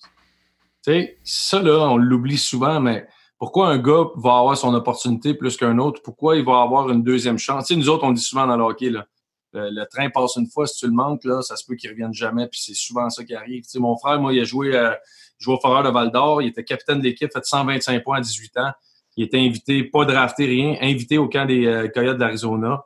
[0.85, 5.35] Tu sais, ça, là, on l'oublie souvent, mais pourquoi un gars va avoir son opportunité
[5.35, 6.01] plus qu'un autre?
[6.03, 7.67] Pourquoi il va avoir une deuxième chance?
[7.67, 9.07] Tu sais, nous autres, on dit souvent dans le là,
[9.53, 12.13] le, train passe une fois, si tu le manques, là, ça se peut qu'il revienne
[12.13, 13.63] jamais, puis c'est souvent ça qui arrive.
[13.65, 14.93] Tu sais, mon frère, moi, il a joué, euh,
[15.39, 18.21] joué au Foreur de Val d'Or, il était capitaine de l'équipe, fait 125 points à
[18.21, 18.73] 18 ans.
[19.17, 22.85] Il était invité, pas drafté, rien, invité au camp des euh, Coyotes d'Arizona.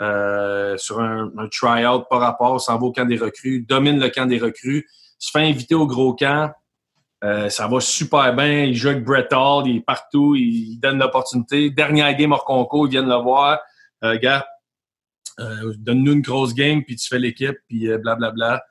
[0.00, 4.08] Euh, sur un, un try-out par rapport, s'en va au camp des recrues, domine le
[4.10, 4.86] camp des recrues,
[5.18, 6.52] se fait inviter au gros camp,
[7.24, 8.64] euh, ça va super bien.
[8.64, 11.70] Il joue avec Brett Hall, il est partout, il, donne l'opportunité.
[11.70, 13.58] Dernière game hors concours, ils viennent le voir.
[14.04, 14.46] Euh, gars,
[15.40, 18.16] euh, donne-nous une grosse game, puis tu fais l'équipe, puis blablabla.
[18.16, 18.64] Bla, bla.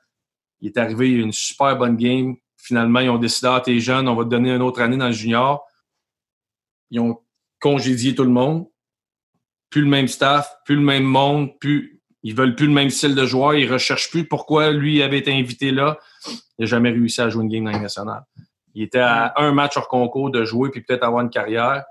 [0.60, 2.36] Il est arrivé une super bonne game.
[2.56, 5.06] Finalement, ils ont décidé, ah, t'es jeune, on va te donner une autre année dans
[5.06, 5.64] le junior.
[6.90, 7.20] Ils ont
[7.60, 8.66] congédié tout le monde.
[9.70, 13.14] Plus le même staff, plus le même monde, plus ils veulent plus le même style
[13.14, 15.98] de joueur, ils recherchent plus pourquoi lui avait été invité là.
[16.26, 18.24] Il n'a jamais réussi à jouer une game dans nationale.
[18.74, 21.84] Il était à un match hors concours de jouer puis peut-être avoir une carrière,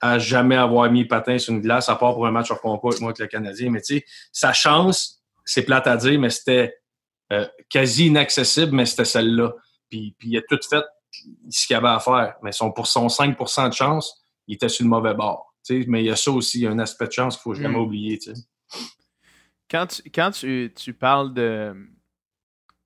[0.00, 2.90] à jamais avoir mis patin sur une glace, à part pour un match hors concours
[2.90, 3.70] avec moi avec le Canadien.
[3.70, 6.74] Mais tu sais, sa chance, c'est plate à dire, mais c'était
[7.32, 9.52] euh, quasi inaccessible, mais c'était celle-là.
[9.88, 10.84] Puis, puis il a tout fait
[11.50, 12.36] ce qu'il avait à faire.
[12.42, 15.54] Mais son, pour son 5% de chance, il était sur le mauvais bord.
[15.86, 17.54] mais il y a ça aussi, il y a un aspect de chance qu'il faut
[17.54, 17.82] jamais mm.
[17.82, 18.18] oublier.
[19.72, 21.74] Quand, tu, quand tu, tu parles de,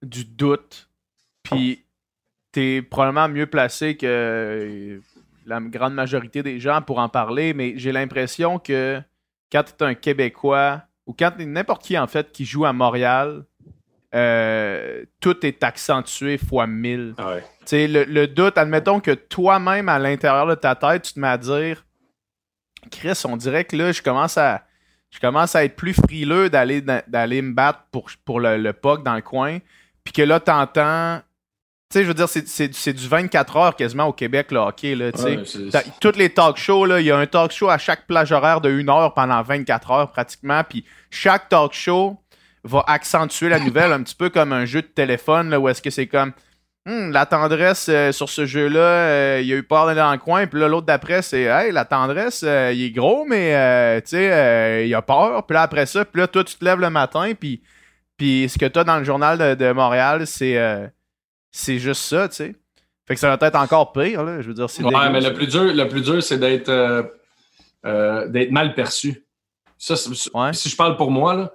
[0.02, 0.88] du doute,
[1.42, 1.84] puis
[2.52, 5.00] tu es probablement mieux placé que
[5.44, 9.02] la grande majorité des gens pour en parler, mais j'ai l'impression que
[9.50, 13.44] quand tu es un Québécois, ou quand n'importe qui en fait qui joue à Montréal,
[14.14, 17.14] euh, tout est accentué fois mille.
[17.18, 17.36] Ah
[17.72, 21.38] le, le, doute, admettons que toi-même, à l'intérieur de ta tête, tu te mets à
[21.38, 21.84] dire
[22.90, 24.65] Chris, on dirait que là, je commence à.
[25.16, 29.02] Je commence à être plus frileux d'aller d'aller me battre pour, pour le, le puck
[29.02, 29.60] dans le coin.
[30.04, 31.22] Puis que là, t'entends
[31.88, 34.96] tu sais, je veux dire, c'est du 24 heures quasiment au Québec, le hockey.
[34.96, 35.12] Là,
[36.00, 38.68] toutes les talk shows, il y a un talk show à chaque plage horaire de
[38.68, 40.64] 1 heure pendant 24 heures pratiquement.
[40.68, 42.18] Puis chaque talk show
[42.64, 45.80] va accentuer la nouvelle un petit peu comme un jeu de téléphone là, où est-ce
[45.80, 46.32] que c'est comme
[46.86, 50.12] hmm, la tendresse euh, sur ce jeu-là, euh, il y a eu peur d'aller dans
[50.12, 50.46] le coin.
[50.46, 54.86] Puis là, l'autre d'après, c'est Hey, la tendresse, euh, il est gros, mais tu sais,
[54.86, 55.44] il a peur.
[55.46, 57.32] Puis là, après ça, puis là, toi, tu te lèves le matin.
[57.38, 57.60] Puis,
[58.16, 60.58] puis ce que tu as dans le journal de, de Montréal, c'est
[61.50, 62.54] c'est juste ça, tu sais.
[63.06, 64.42] Fait que ça va être encore pire, là.
[64.42, 64.82] Je veux dire, c'est.
[64.82, 67.02] Ouais, mais le plus dur, le plus dur, c'est d'être euh,
[67.84, 69.24] euh, d'être mal perçu.
[69.78, 71.52] Ça, si je parle pour moi, là,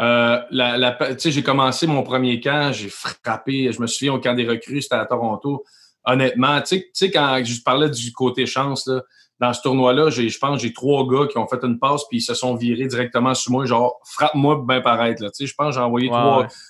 [0.00, 4.48] euh, la, j'ai commencé mon premier camp, j'ai frappé, je me souviens au camp des
[4.48, 5.64] recrues, c'était à Toronto.
[6.04, 9.02] Honnêtement, tu sais, quand je parlais du côté chance, là,
[9.42, 12.22] dans ce tournoi-là, je pense j'ai trois gars qui ont fait une passe puis ils
[12.22, 15.20] se sont virés directement sur moi, genre frappe-moi bien paraître.
[15.20, 15.30] Là.
[15.38, 16.10] Je pense que j'ai envoyé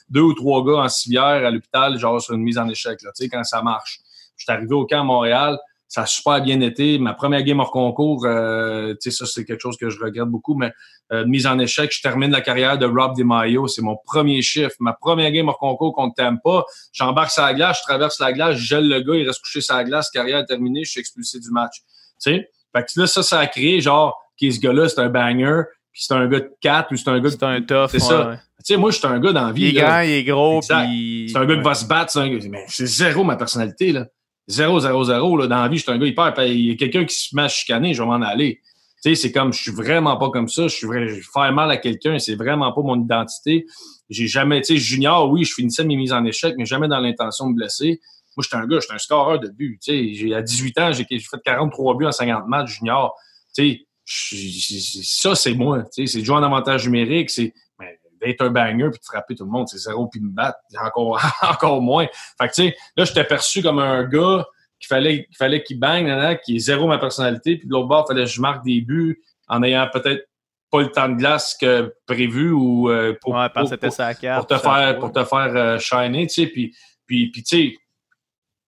[0.08, 3.10] deux ou trois gars en civière à l'hôpital, genre sur une mise en échec, là,
[3.30, 4.00] quand ça marche.
[4.36, 5.58] Je suis arrivé au camp à Montréal,
[5.92, 6.98] ça a super bien été.
[6.98, 10.72] Ma première game hors concours, euh, ça, c'est quelque chose que je regrette beaucoup, mais
[11.12, 13.68] euh, mise en échec, je termine la carrière de Rob DiMaio.
[13.68, 14.74] C'est mon premier chiffre.
[14.80, 16.64] Ma première game hors concours contre pas.
[16.94, 19.60] j'embarque sur la glace, je traverse la glace, je gèle le gars, il reste couché
[19.60, 21.82] sur la glace, carrière terminée, je suis expulsé du match.
[22.18, 22.48] sais?
[22.74, 26.04] Fait que là, ça, ça a créé genre, que ce gars-là, c'est un banger, puis
[26.06, 27.28] c'est un gars de 4 ou c'est un gars de.
[27.28, 27.90] C'est un tough.
[27.90, 28.40] C'est ça.
[28.64, 29.64] Tu sais, moi, je suis un gars dans la vie.
[29.64, 31.28] Il est grand, il est gros, puis.
[31.30, 32.16] C'est un gars qui va se battre.
[32.16, 32.46] Un gars...
[32.48, 34.06] Mais c'est zéro ma personnalité, là.
[34.48, 35.36] Zéro, zéro, zéro.
[35.36, 35.46] Là.
[35.46, 36.34] Dans la vie, je suis un gars hyper.
[36.46, 38.60] Il y a quelqu'un qui se met à chicaner, je vais m'en aller.
[39.02, 40.68] Tu sais, c'est comme, je suis vraiment pas comme ça.
[40.68, 43.66] Je suis vrai, je vais faire mal à quelqu'un, c'est vraiment pas mon identité.
[44.10, 47.00] J'ai jamais, tu sais, junior, oui, je finissais mes mises en échec, mais jamais dans
[47.00, 48.00] l'intention de blesser.
[48.36, 49.80] Moi, j'étais un gars, j'étais un scoreur de but.
[49.82, 53.14] Tu sais, à 18 ans, j'ai fait 43 buts en 50 matchs junior.
[53.56, 55.82] Tu sais, ça, c'est moi.
[55.94, 57.52] Tu sais, c'est de jouer en avantage numérique, c'est
[58.22, 59.68] d'être un banger puis de frapper tout le monde.
[59.68, 60.58] C'est zéro puis me battre.
[60.82, 62.06] Encore, encore moins.
[62.40, 64.46] Fait que, tu sais, là, j'étais perçu comme un gars
[64.78, 67.56] qu'il fallait qu'il fallait qu'il bang, qui est zéro ma personnalité.
[67.56, 70.26] Puis de l'autre bord, il fallait que je marque des buts en ayant peut-être
[70.70, 73.90] pas le temps de glace que prévu ou euh, pour, pour, pour, te
[74.56, 76.46] faire pour te faire euh, shiner, tu sais.
[76.46, 76.74] Puis,
[77.06, 77.76] puis, puis tu sais,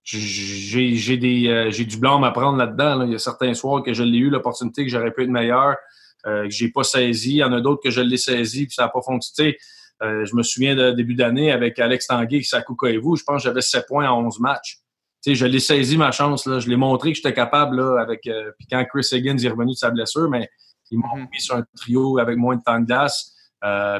[0.04, 3.02] j'ai des euh, j'ai du blanc à prendre là-dedans.
[3.02, 5.76] Il y a certains soirs que je l'ai eu l'opportunité que j'aurais pu être meilleur,
[6.26, 7.32] euh, que j'ai pas saisi.
[7.32, 9.56] Il y en a d'autres que je l'ai saisi puis ça n'a pas fonctionné.
[10.02, 13.16] Euh, je me souviens de début d'année avec Alex Tanguay qui et vous.
[13.16, 14.78] Je pense que j'avais 7 points en 11 matchs.
[15.20, 16.46] sais, je l'ai saisi ma chance.
[16.46, 16.58] Là.
[16.58, 18.26] Je l'ai montré que j'étais capable là, avec.
[18.26, 20.48] Euh, puis quand Chris Higgins est revenu de sa blessure, mais
[20.90, 21.28] ils m'ont mm-hmm.
[21.32, 23.32] mis sur un trio avec moins de temps de glace.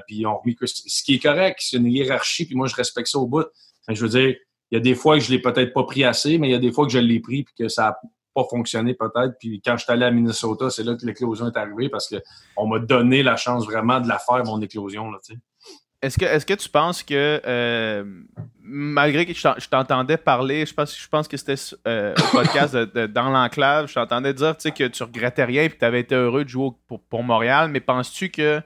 [0.07, 3.09] puis ils ont remis Ce qui est correct, c'est une hiérarchie, puis moi je respecte
[3.09, 3.47] ça au bout.
[3.89, 4.35] je veux dire,
[4.71, 6.57] il y a des fois que je l'ai peut-être pas pris assez, mais il y
[6.57, 7.99] a des fois que je l'ai pris et que ça n'a
[8.35, 9.37] pas fonctionné peut-être.
[9.39, 12.67] Puis quand je suis allé à Minnesota, c'est là que l'éclosion est arrivée parce qu'on
[12.67, 15.11] m'a donné la chance vraiment de la faire, mon éclosion.
[15.11, 15.19] Là,
[16.05, 18.05] est-ce que, est que tu penses que, euh,
[18.61, 21.55] malgré que je t'entendais parler, je pense, je pense que c'était
[21.89, 25.85] euh, au podcast Dans l'enclave, je t'entendais dire que tu regrettais rien et que tu
[25.85, 28.61] avais été heureux de jouer pour, pour Montréal, mais penses-tu que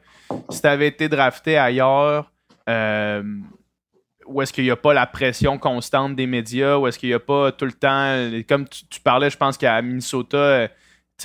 [0.51, 2.33] si tu avais été drafté ailleurs,
[2.69, 3.23] euh,
[4.29, 7.15] où est-ce qu'il n'y a pas la pression constante des médias, où est-ce qu'il n'y
[7.15, 8.15] a pas tout le temps,
[8.49, 10.69] comme tu, parlais, je pense qu'à Minnesota, euh,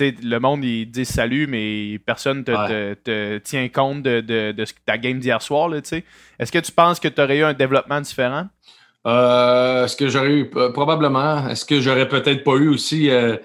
[0.00, 5.40] le monde dit salut, mais personne te, te, tient compte de, de, ta game d'hier
[5.40, 5.72] soir.
[5.74, 8.48] Est-ce que tu penses que tu aurais eu un développement différent?
[9.06, 10.50] Euh, est-ce que j'aurais eu?
[10.50, 11.48] Probablement.
[11.48, 13.36] Est-ce que j'aurais peut-être pas eu aussi euh,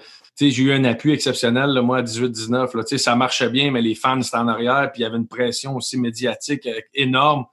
[0.48, 2.96] j'ai eu un appui exceptionnel, moi, à 18-19.
[2.96, 4.90] Ça marchait bien, mais les fans, étaient en arrière.
[4.92, 7.44] Puis il y avait une pression aussi médiatique énorme.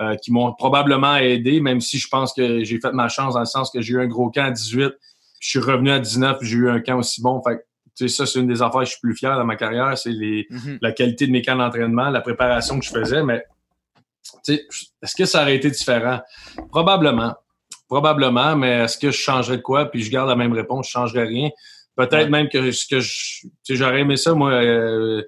[0.00, 3.40] Euh, qui m'ont probablement aidé, même si je pense que j'ai fait ma chance dans
[3.40, 4.90] le sens que j'ai eu un gros camp à 18,
[5.38, 7.42] je suis revenu à 19, j'ai eu un camp aussi bon.
[7.46, 10.10] Fait ça, c'est une des affaires que je suis plus fier dans ma carrière, c'est
[10.10, 10.78] mhm.
[10.80, 13.44] la qualité de mes camps d'entraînement, la préparation que je faisais, mais
[14.48, 16.20] est-ce que ça aurait été différent?
[16.70, 17.34] Probablement.
[17.86, 19.90] Probablement, mais est-ce que je changerais de quoi?
[19.90, 21.50] Puis je garde la même réponse, je changerais rien.
[21.96, 25.22] Peut-être même que ce que j'aurais aimé ça, moi, euh,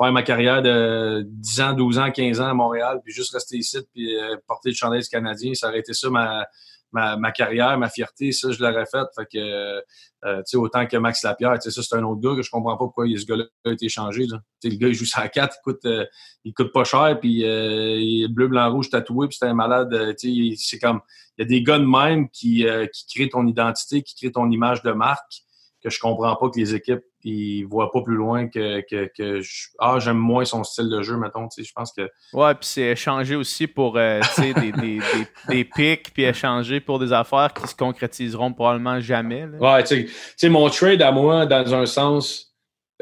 [0.00, 3.58] faire ma carrière de 10 ans, 12 ans, 15 ans à Montréal, puis juste rester
[3.58, 5.52] ici, puis euh, porter le chandail canadien.
[5.54, 6.46] Ça aurait été ça ma,
[6.92, 9.06] ma, ma, carrière, ma fierté, ça, je l'aurais fait.
[9.14, 12.20] Fait que, euh, tu sais, autant que Max Lapierre, tu sais, ça, c'est un autre
[12.20, 14.38] gars que je comprends pas pourquoi ce gars-là a été changé, là.
[14.60, 16.06] Tu sais, le gars, il joue ça à 4, il coûte, euh,
[16.44, 19.54] il coûte pas cher, puis euh, il est bleu, blanc, rouge tatoué, puis c'est un
[19.54, 21.00] malade, euh, tu sais, c'est comme,
[21.38, 24.50] il y a des gars de même qui, qui créent ton identité, qui créent ton
[24.50, 25.42] image de marque,
[25.82, 29.40] que je comprends pas que les équipes il voit pas plus loin que, que, que
[29.78, 32.66] ah j'aime moins son style de jeu mettons tu sais je pense que ouais puis
[32.66, 35.00] c'est échanger aussi pour euh, des, des, des,
[35.48, 40.48] des, pics puis échanger pour des affaires qui se concrétiseront probablement jamais ouais tu sais
[40.48, 42.46] mon trade à moi dans un sens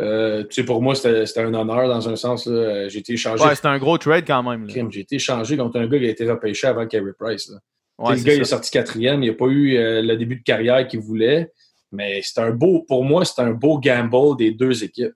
[0.00, 2.46] euh, tu sais, pour moi, c'était un honneur dans un sens.
[2.46, 3.42] Euh, j'ai été échangé.
[3.42, 4.68] Ouais, c'était un gros trade quand même.
[4.68, 7.50] J'ai été échangé contre un gars qui a été repêché avant Carey Price.
[7.98, 9.24] Ouais, le gars, il est sorti quatrième.
[9.24, 11.50] Il n'a pas eu le début de carrière qu'il voulait.
[11.91, 15.14] Mais c'est un beau, pour moi, c'est un beau gamble des deux équipes.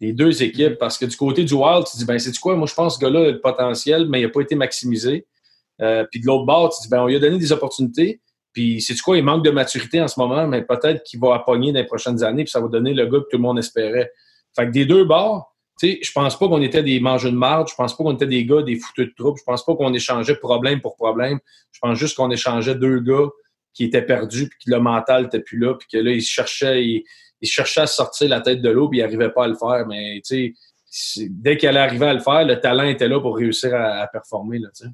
[0.00, 2.56] Des deux équipes, parce que du côté du Wild, tu dis, ben, c'est quoi?
[2.56, 5.26] Moi, je pense que ce gars-là a le potentiel, mais il n'a pas été maximisé.
[5.80, 8.20] Euh, puis de l'autre bord, tu dis, ben, on lui a donné des opportunités.
[8.52, 9.16] Puis, c'est quoi?
[9.16, 12.22] Il manque de maturité en ce moment, mais peut-être qu'il va appogner dans les prochaines
[12.22, 14.10] années, puis ça va donner le gars que tout le monde espérait.
[14.56, 17.36] Fait que des deux bords, tu sais, je pense pas qu'on était des mangeurs de
[17.36, 19.74] marde, je pense pas qu'on était des gars, des fouteux de troupe, je pense pas
[19.74, 21.40] qu'on échangeait problème pour problème.
[21.72, 23.28] Je pense juste qu'on échangeait deux gars
[23.74, 26.84] qui était perdu, puis que le mental n'était plus là, puis que là, il cherchait,
[26.84, 27.04] il,
[27.42, 29.86] cherchait à sortir la tête de l'eau, puis il n'arrivait pas à le faire.
[29.86, 30.54] Mais tu
[30.88, 34.60] sais, dès qu'elle arrivait à le faire, le talent était là pour réussir à, performer.
[34.60, 34.86] Là, sais.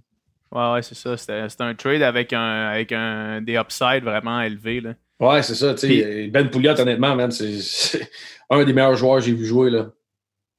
[0.51, 1.17] Ouais, ouais, c'est ça.
[1.17, 4.81] C'était un trade avec un avec un des upsides vraiment élevés.
[4.81, 4.95] Là.
[5.21, 5.77] Ouais, c'est ça.
[5.77, 8.09] sais Ben Pouliot, honnêtement, man, c'est
[8.49, 9.71] un des meilleurs joueurs que j'ai vu jouer.
[9.71, 9.91] Là.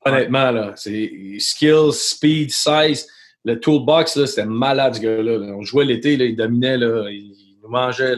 [0.06, 0.74] Honnêtement, là.
[0.76, 3.08] C'est skill, speed, size.
[3.44, 5.56] Le toolbox, c'était malade, ce gars-là.
[5.56, 6.78] On jouait l'été, il dominait.
[6.78, 7.10] Là.
[7.10, 7.34] Il,
[7.72, 8.16] mangeait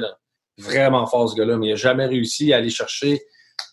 [0.58, 3.22] vraiment fort, ce gars-là, mais il n'a jamais réussi à aller chercher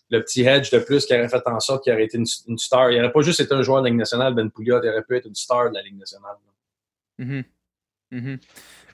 [0.09, 2.91] le petit hedge de plus qui aurait fait en sorte qu'il aurait été une, star.
[2.91, 5.03] Il n'aurait pas juste été un joueur de la Ligue nationale, Ben Pouliot, il aurait
[5.03, 6.35] pu être une star de la Ligue nationale.
[7.19, 7.43] Mm-hmm.
[8.13, 8.39] Mm-hmm.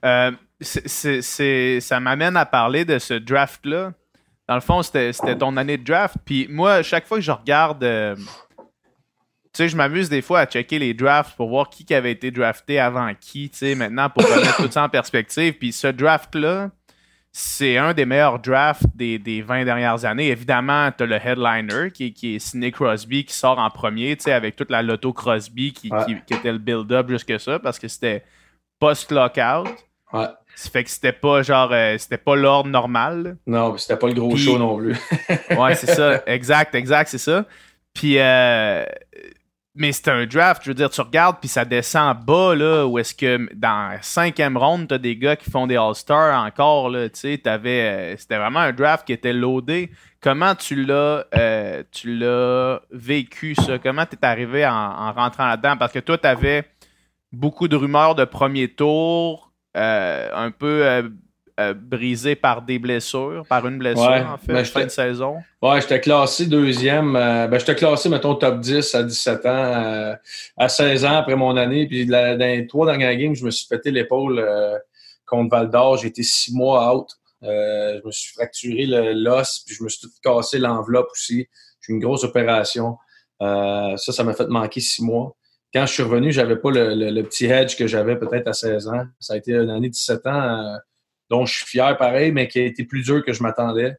[0.05, 3.93] Euh, ça m'amène à parler de ce draft-là.
[4.47, 6.15] Dans le fond, c'était ton année de draft.
[6.23, 7.83] Puis moi, chaque fois que je regarde.
[7.83, 12.11] Euh, tu sais, je m'amuse des fois à checker les drafts pour voir qui avait
[12.11, 15.53] été drafté avant qui, tu sais, maintenant, pour remettre tout ça en perspective.
[15.53, 16.69] Puis ce draft-là,
[17.39, 20.29] c'est un des meilleurs drafts des, des 20 dernières années.
[20.29, 24.23] Évidemment, tu as le headliner qui, qui est Sidney Crosby qui sort en premier, tu
[24.23, 25.91] sais, avec toute la loto Crosby qui,
[26.25, 28.23] qui, était le build-up jusque ça, parce que c'était
[28.79, 29.67] post-lockout.
[30.13, 30.25] Ouais.
[30.55, 33.37] Ça fait que c'était pas genre euh, c'était pas l'ordre normal.
[33.45, 34.95] Non, c'était pas le gros show non plus.
[35.55, 36.23] ouais, c'est ça.
[36.25, 37.45] Exact, exact, c'est ça.
[37.93, 38.83] Puis euh,
[39.77, 42.97] mais c'est un draft, je veux dire, tu regardes, puis ça descend bas, là, où
[42.99, 47.09] est-ce que dans la cinquième ronde, t'as des gars qui font des All-Stars encore, là,
[47.09, 49.91] tu sais, t'avais, euh, c'était vraiment un draft qui était loadé.
[50.19, 53.77] Comment tu l'as, euh, vécu, ça?
[53.77, 55.77] Comment t'es arrivé en, en rentrant là-dedans?
[55.77, 56.65] Parce que toi, t'avais
[57.31, 61.11] beaucoup de rumeurs de premier tour, euh, un peu
[61.59, 65.37] euh, brisé par des blessures, par une blessure, en fait, ben, fin de saison?
[65.59, 67.15] Ouais, j'étais classé deuxième.
[67.15, 70.15] Euh, ben, j'étais classé, mettons, top 10 à 17 ans, euh,
[70.55, 71.87] à 16 ans après mon année.
[71.87, 74.47] Puis dans les trois dernières games, je me suis pété l'épaule
[75.25, 75.97] contre Val d'Or.
[75.97, 77.09] J'ai été six mois out.
[77.41, 78.85] je me suis fracturé
[79.15, 81.47] l'os, puis je me suis tout cassé l'enveloppe aussi.
[81.81, 82.97] J'ai eu une grosse opération.
[83.41, 85.35] ça, ça m'a fait manquer six mois
[85.73, 88.87] quand je suis revenu, j'avais pas le, le, petit hedge que j'avais peut-être à 16
[88.87, 89.03] ans.
[89.19, 90.77] Ça a été une année de 17 ans
[91.29, 93.95] dont je suis fier pareil, mais qui a été plus dur que je m'attendais.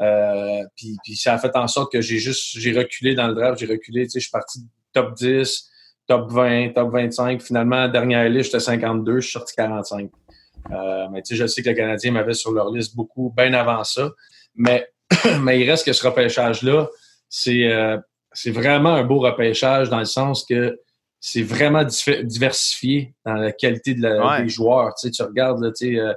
[0.00, 3.34] Euh, puis, puis, ça a fait en sorte que j'ai juste j'ai reculé dans le
[3.34, 4.60] draft, j'ai reculé, tu sais, je suis parti
[4.92, 5.70] top 10,
[6.06, 7.42] top 20, top 25.
[7.42, 10.10] Finalement, dernière liste, j'étais 52, je suis sorti 45.
[10.70, 13.52] Euh, mais tu sais, je sais que le Canadien m'avait sur leur liste beaucoup, bien
[13.54, 14.10] avant ça.
[14.54, 14.88] Mais,
[15.40, 16.88] mais il reste que ce repêchage-là,
[17.28, 17.98] c'est euh,
[18.32, 20.78] c'est vraiment un beau repêchage dans le sens que
[21.20, 24.94] c'est vraiment diversifié dans la qualité de la, des joueurs.
[24.94, 26.12] Tu sais, tu regardes, là, tu sais, euh,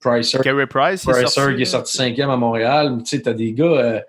[0.00, 0.38] Pricer.
[0.42, 2.98] Carey Price, Pricer, sorti, qui est sorti cinquième à Montréal.
[3.04, 3.64] Tu sais, t'as des gars.
[3.64, 4.00] Euh,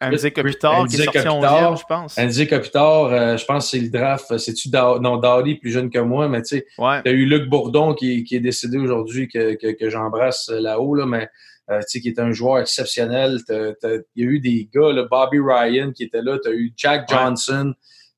[0.00, 2.18] Andy Kopitar qui est sorti Kopitar, je pense.
[2.18, 4.36] Andy Kopitar, euh, je pense que c'est le draft.
[4.36, 7.02] C'est-tu non, Dowdy, plus jeune que moi, mais tu sais, ouais.
[7.02, 11.06] t'as eu Luc Bourdon qui, qui est décédé aujourd'hui, que, que, que j'embrasse là-haut, là,
[11.06, 11.28] mais
[11.70, 13.38] euh, tu sais, qui est un joueur exceptionnel.
[13.48, 17.08] Il y a eu des gars, là, Bobby Ryan qui était là, t'as eu Jack
[17.08, 17.72] Johnson.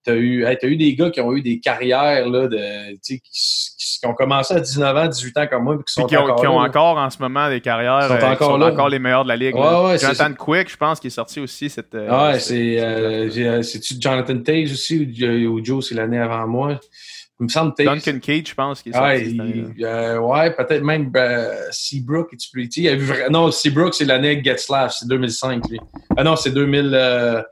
[0.04, 4.06] T'as eu, as eu des gars qui ont eu des carrières là, de, qui, qui,
[4.06, 6.46] ont commencé à 19 ans, 18 ans comme moi, puis qui sont qui ont, qui
[6.48, 9.28] ont encore en ce moment des carrières, sont euh, encore, sont encore les meilleurs de
[9.28, 9.54] la ligue.
[9.54, 11.94] Ouais, ouais, Jonathan Quick, je pense, qui est sorti aussi cette.
[11.94, 16.80] Euh, ouais, c'est euh, c'est-tu Jonathan Tage aussi ou, Joe, c'est l'année avant moi?
[17.38, 17.86] Il me semble Tage.
[17.86, 19.40] Duncan Cage, je pense, qui est sorti.
[19.40, 21.12] Ouais, euh, ouais peut-être même
[21.70, 22.88] Seabrook, plus petit?
[23.30, 25.68] Non, Seabrook, c'est l'année Get Slash, c'est 2005.
[25.68, 25.78] Lui.
[26.16, 27.44] Ah non, c'est 2000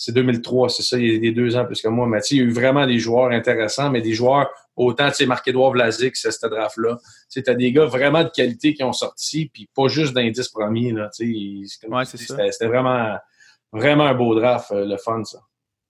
[0.00, 2.06] c'est 2003, c'est ça, il y a des deux ans plus que moi.
[2.06, 5.26] Mais il y a eu vraiment des joueurs intéressants, mais des joueurs Autant, tu sais,
[5.26, 6.98] Marc-Édouard Vlasic, c'est cette draft-là.
[7.28, 10.48] Tu sais, as des gars vraiment de qualité qui ont sorti, puis pas juste d'indices
[10.48, 11.10] premiers, là.
[11.12, 12.16] Tu sais,
[12.52, 13.16] c'était vraiment,
[13.72, 15.40] vraiment un beau draft, euh, le fun, ça.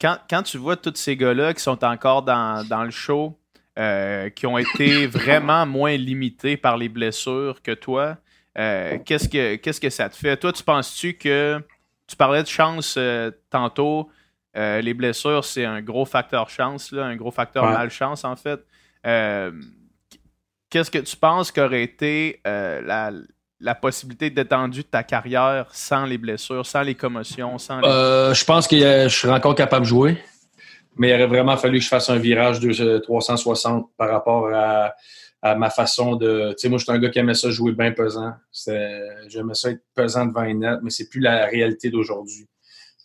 [0.01, 3.39] Quand, quand tu vois tous ces gars-là qui sont encore dans, dans le show,
[3.79, 8.17] euh, qui ont été vraiment moins limités par les blessures que toi,
[8.57, 10.39] euh, qu'est-ce, que, qu'est-ce que ça te fait?
[10.39, 11.63] Toi, tu penses-tu que
[12.09, 14.11] tu parlais de chance euh, tantôt?
[14.55, 18.59] les blessures, c'est un gros facteur chance, là, un gros facteur malchance, en fait.
[19.05, 23.13] qu'est-ce que tu penses qu'aurait été la,
[23.61, 28.67] la possibilité d'étendue de ta carrière sans les blessures, sans les commotions, sans je pense
[28.67, 30.19] que je serais encore capable de jouer
[30.99, 34.49] mais il aurait vraiment fallu que je fasse un virage de 360 euh, par rapport
[34.53, 34.95] à,
[35.43, 36.51] ma façon de.
[36.51, 38.33] Tu sais, moi, je suis un gars qui aimait ça jouer bien pesant.
[39.29, 42.49] J'aimais ça être pesant devant une net, mais c'est plus la réalité d'aujourd'hui.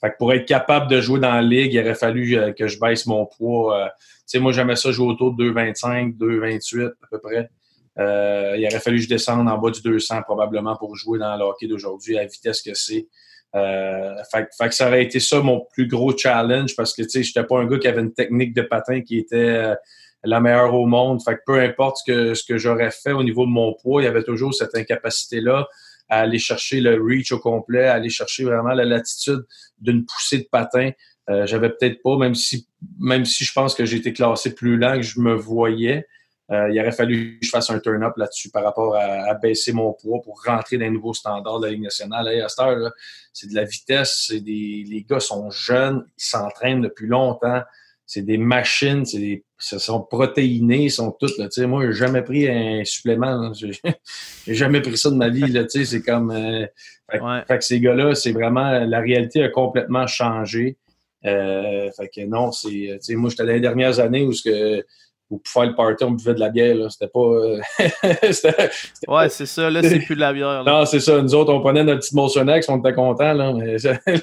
[0.01, 2.67] Fait que pour être capable de jouer dans la ligue, il aurait fallu euh, que
[2.67, 3.85] je baisse mon poids.
[3.85, 7.49] Euh, tu sais, moi, j'aimais ça jouer autour de 2,25, 2,28 à peu près.
[7.97, 11.43] il aurait fallu que je descende en bas du 200 probablement pour jouer dans le
[11.43, 13.07] hockey d'aujourd'hui à la vitesse que c'est.
[13.55, 17.23] Euh, fait, que ça aurait été ça mon plus gros challenge parce que tu sais,
[17.23, 19.75] j'étais pas un gars qui avait une technique de patin qui était euh,
[20.23, 21.21] la meilleure au monde.
[21.23, 24.01] Fait que peu importe ce que, ce que j'aurais fait au niveau de mon poids,
[24.01, 25.67] il y avait toujours cette incapacité-là
[26.09, 29.45] à aller chercher le reach au complet, à aller chercher vraiment la latitude
[29.79, 30.91] d'une poussée de patin.
[31.29, 32.67] Euh, j'avais peut-être pas, même si
[32.99, 36.05] même si je pense que j'ai été classé plus lent que je me voyais.
[36.51, 39.93] Euh, il aurait fallu que je fasse un turn-up là-dessus par rapport à, baisser mon
[39.93, 42.27] poids pour rentrer dans les nouveaux standards de la Ligue nationale.
[42.27, 42.91] à cette heure,
[43.31, 44.25] c'est de la vitesse.
[44.27, 47.61] C'est des, les gars sont jeunes, ils s'entraînent depuis longtemps.
[48.05, 51.47] C'est des machines, c'est des, ils sont protéinés, ils sont tous là.
[51.67, 53.51] moi, j'ai jamais pris un supplément.
[54.45, 55.47] J'ai jamais pris ça de ma vie.
[55.51, 56.31] Là, c'est comme.
[56.31, 56.65] Euh,
[57.09, 58.85] fait, que ces gars-là, c'est vraiment.
[58.85, 60.77] La réalité a complètement changé.
[61.25, 62.99] Euh, fait que non, c'est.
[63.15, 64.85] Moi, j'étais dans les dernières années où ce que
[65.29, 66.75] pour faire le party, on buvait de la bière.
[66.91, 67.19] C'était pas.
[67.19, 67.59] Euh,
[69.07, 69.69] ouais, c'est ça.
[69.69, 70.63] Là, c'est plus de la bière.
[70.65, 71.21] Non, c'est ça.
[71.21, 73.33] Nous autres, on prenait notre petite Motionex, on était contents.
[73.33, 73.77] Là, mais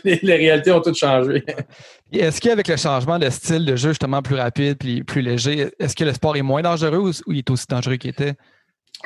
[0.22, 1.44] les, réalités ont toutes changé.
[2.12, 5.96] Est-ce qu'avec le changement de style de jeu justement plus rapide et plus léger, est-ce
[5.96, 8.34] que le sport est moins dangereux ou il est aussi dangereux qu'il était?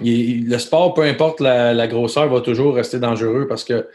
[0.01, 3.89] le sport, peu importe la, grosseur, va toujours rester dangereux parce que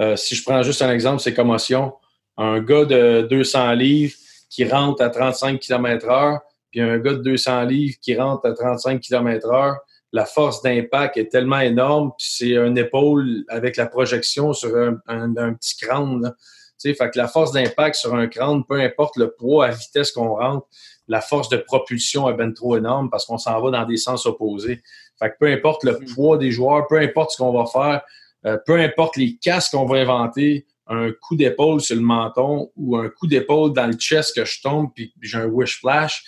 [0.00, 1.92] euh, si je prends juste un exemple, c'est commotion.
[2.36, 4.14] Un gars de 200 livres
[4.50, 6.38] qui rentre à 35 km/h,
[6.76, 9.76] puis un gars de 200 livres qui rentre à 35 km heure,
[10.12, 15.54] la force d'impact est tellement énorme, puis c'est un épaule avec la projection sur un,
[15.54, 16.34] petit crâne.
[16.82, 20.36] Fait que la force d'impact sur un crâne, peu importe le poids à vitesse qu'on
[20.36, 20.66] rentre,
[21.08, 24.26] la force de propulsion est bien trop énorme parce qu'on s'en va dans des sens
[24.26, 24.82] opposés.
[25.18, 26.14] Fait que peu importe le mm.
[26.14, 28.02] poids des joueurs, peu importe ce qu'on va faire,
[28.44, 32.96] euh, peu importe les casques qu'on va inventer, un coup d'épaule sur le menton ou
[32.96, 36.22] un coup d'épaule dans le chest que je tombe puis j'ai un wish flash,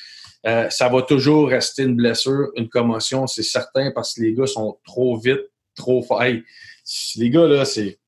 [0.47, 4.47] euh, ça va toujours rester une blessure, une commotion, c'est certain, parce que les gars
[4.47, 6.23] sont trop vite, trop forts.
[6.23, 7.99] les gars, là, c'est.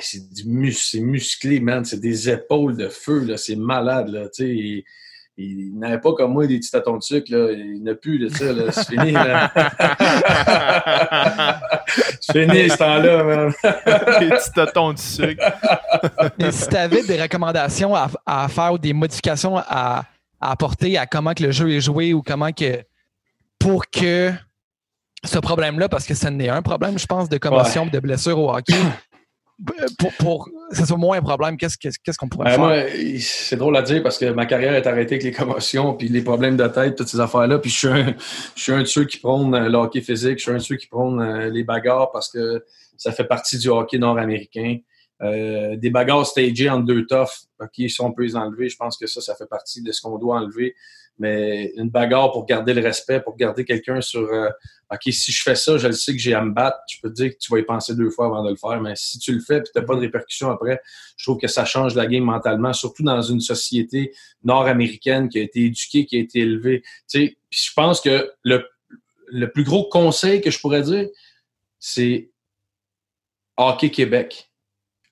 [0.00, 1.84] C'est du musclé, man.
[1.84, 3.36] C'est des épaules de feu, là.
[3.36, 4.30] C'est malade, là.
[4.30, 4.84] Tu sais,
[5.36, 7.52] il, n'avait pas comme moi des petits tâtons de sucre, là.
[7.52, 8.72] Il n'a plus de ça, là.
[8.72, 9.52] C'est fini, là.
[12.20, 13.52] c'est fini, ce temps-là, man.
[14.20, 15.52] des petits tâtons de sucre.
[16.38, 20.06] Mais si tu avais des recommandations à, à faire ou des modifications à
[20.44, 22.84] à apporter à comment que le jeu est joué ou comment que
[23.58, 24.30] pour que
[25.24, 28.54] ce problème-là, parce que ce n'est un problème, je pense, de commotion, de blessure au
[28.54, 28.74] hockey,
[29.98, 33.20] pour, pour que ce soit moins un problème, qu'est-ce qu'on pourrait ben, faire?
[33.20, 36.20] C'est drôle à dire parce que ma carrière est arrêtée avec les commotions, puis les
[36.20, 37.58] problèmes de tête, toutes ces affaires-là.
[37.58, 38.14] Puis je suis un,
[38.54, 40.76] je suis un de ceux qui prônent le hockey physique, je suis un de ceux
[40.76, 42.62] qui prônent euh, les bagarres parce que
[42.98, 44.78] ça fait partie du hockey nord-américain.
[45.22, 48.96] Euh, des bagarres stagées entre deux toughs, OK, si on peut les enlever, je pense
[48.96, 50.74] que ça, ça fait partie de ce qu'on doit enlever.
[51.18, 54.48] Mais une bagarre pour garder le respect, pour garder quelqu'un sur euh,
[54.92, 57.08] OK, si je fais ça, je le sais que j'ai à me battre, je peux
[57.08, 58.80] te dire que tu vas y penser deux fois avant de le faire.
[58.80, 60.80] Mais si tu le fais et tu n'as pas de répercussions après,
[61.16, 64.12] je trouve que ça change la game mentalement, surtout dans une société
[64.42, 66.82] nord-américaine qui a été éduquée, qui a été élevée.
[66.82, 68.66] Tu sais, je pense que le,
[69.28, 71.08] le plus gros conseil que je pourrais dire,
[71.78, 72.30] c'est
[73.56, 74.50] Hockey Québec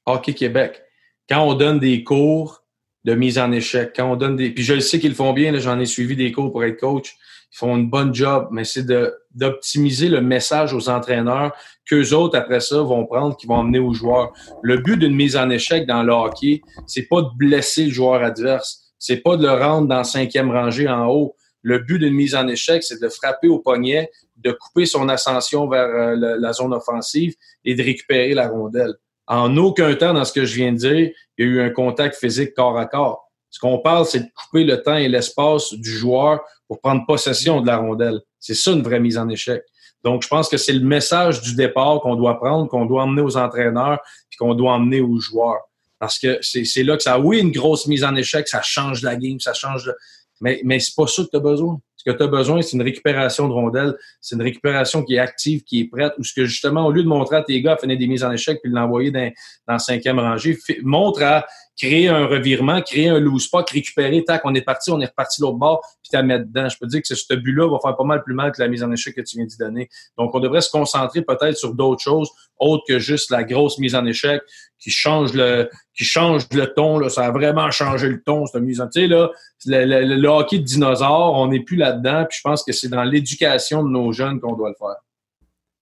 [0.07, 0.83] Hockey Québec.
[1.29, 2.63] Quand on donne des cours
[3.05, 4.51] de mise en échec, quand on donne des.
[4.51, 6.79] Puis je le sais qu'ils le font bien, j'en ai suivi des cours pour être
[6.79, 7.17] coach.
[7.53, 8.87] Ils font une bonne job, mais c'est
[9.35, 11.53] d'optimiser le message aux entraîneurs
[11.85, 14.33] qu'eux autres, après ça, vont prendre, qui vont emmener aux joueurs.
[14.63, 18.23] Le but d'une mise en échec dans le hockey, c'est pas de blesser le joueur
[18.23, 18.95] adverse.
[18.99, 21.37] C'est pas de le rendre dans cinquième rangée en haut.
[21.61, 25.69] Le but d'une mise en échec, c'est de frapper au poignet, de couper son ascension
[25.69, 27.35] vers euh, la zone offensive
[27.65, 28.95] et de récupérer la rondelle.
[29.27, 31.71] En aucun temps, dans ce que je viens de dire, il y a eu un
[31.71, 33.31] contact physique corps à corps.
[33.51, 37.61] Ce qu'on parle, c'est de couper le temps et l'espace du joueur pour prendre possession
[37.61, 38.21] de la rondelle.
[38.41, 39.63] C'est ça une vraie mise en échec.
[40.03, 43.23] Donc, je pense que c'est le message du départ qu'on doit prendre, qu'on doit emmener
[43.23, 45.61] aux entraîneurs, puis qu'on doit emmener aux joueurs.
[45.99, 49.15] Parce que c'est là que ça, oui, une grosse mise en échec, ça change la
[49.15, 49.93] game, ça change,
[50.41, 51.79] mais, mais c'est pas ça que tu as besoin.
[52.05, 55.21] Ce que tu as besoin, c'est une récupération de rondelles, c'est une récupération qui est
[55.21, 57.75] active, qui est prête, ou ce que justement, au lieu de montrer à tes gars
[57.75, 59.31] à finir des mises en échec puis l'envoyer dans,
[59.69, 61.47] dans cinquième rangée, montre à
[61.77, 65.41] créer un revirement, créer un loose spot, récupérer, tac, on est parti, on est reparti
[65.41, 66.69] l'autre bord, puis t'as mettre dedans.
[66.69, 68.83] Je peux dire que ce but-là va faire pas mal plus mal que la mise
[68.83, 69.89] en échec que tu viens d'y donner.
[70.19, 73.95] Donc, on devrait se concentrer peut-être sur d'autres choses, autres que juste la grosse mise
[73.95, 74.43] en échec
[74.79, 76.99] qui change le, qui change le ton.
[76.99, 77.09] Là.
[77.09, 79.31] Ça a vraiment changé le ton, cette mise en Tu sais, là,
[79.67, 83.05] le, le, hockey de dinosaure, on n'est plus là-dedans, puis je pense que c'est dans
[83.05, 84.97] l'éducation de nos jeunes qu'on doit le faire.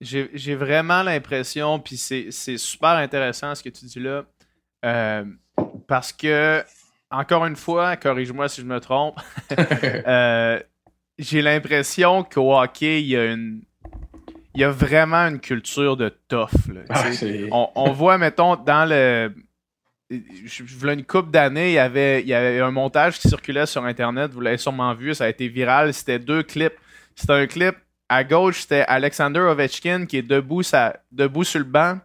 [0.01, 4.25] J'ai vraiment l'impression, puis c'est super intéressant ce que tu dis là.
[4.83, 5.23] Euh,
[5.87, 6.63] parce que,
[7.09, 9.19] encore une fois, corrige-moi si je me trompe,
[9.57, 10.59] euh,
[11.17, 13.61] j'ai l'impression qu'au hockey, il y a une.
[14.53, 16.49] Il y a vraiment une culture de tough.
[16.89, 17.05] Ah,
[17.51, 19.33] on, voit, mettons, dans le.
[20.09, 23.65] Je voulais une couple d'années, il y, avait, il y avait un montage qui circulait
[23.65, 24.31] sur Internet.
[24.33, 25.93] Vous l'avez sûrement vu, ça a été viral.
[25.93, 26.73] C'était deux clips.
[27.15, 27.75] C'était un clip
[28.11, 31.97] à gauche, c'était Alexander Ovechkin qui est debout, ça, debout sur le banc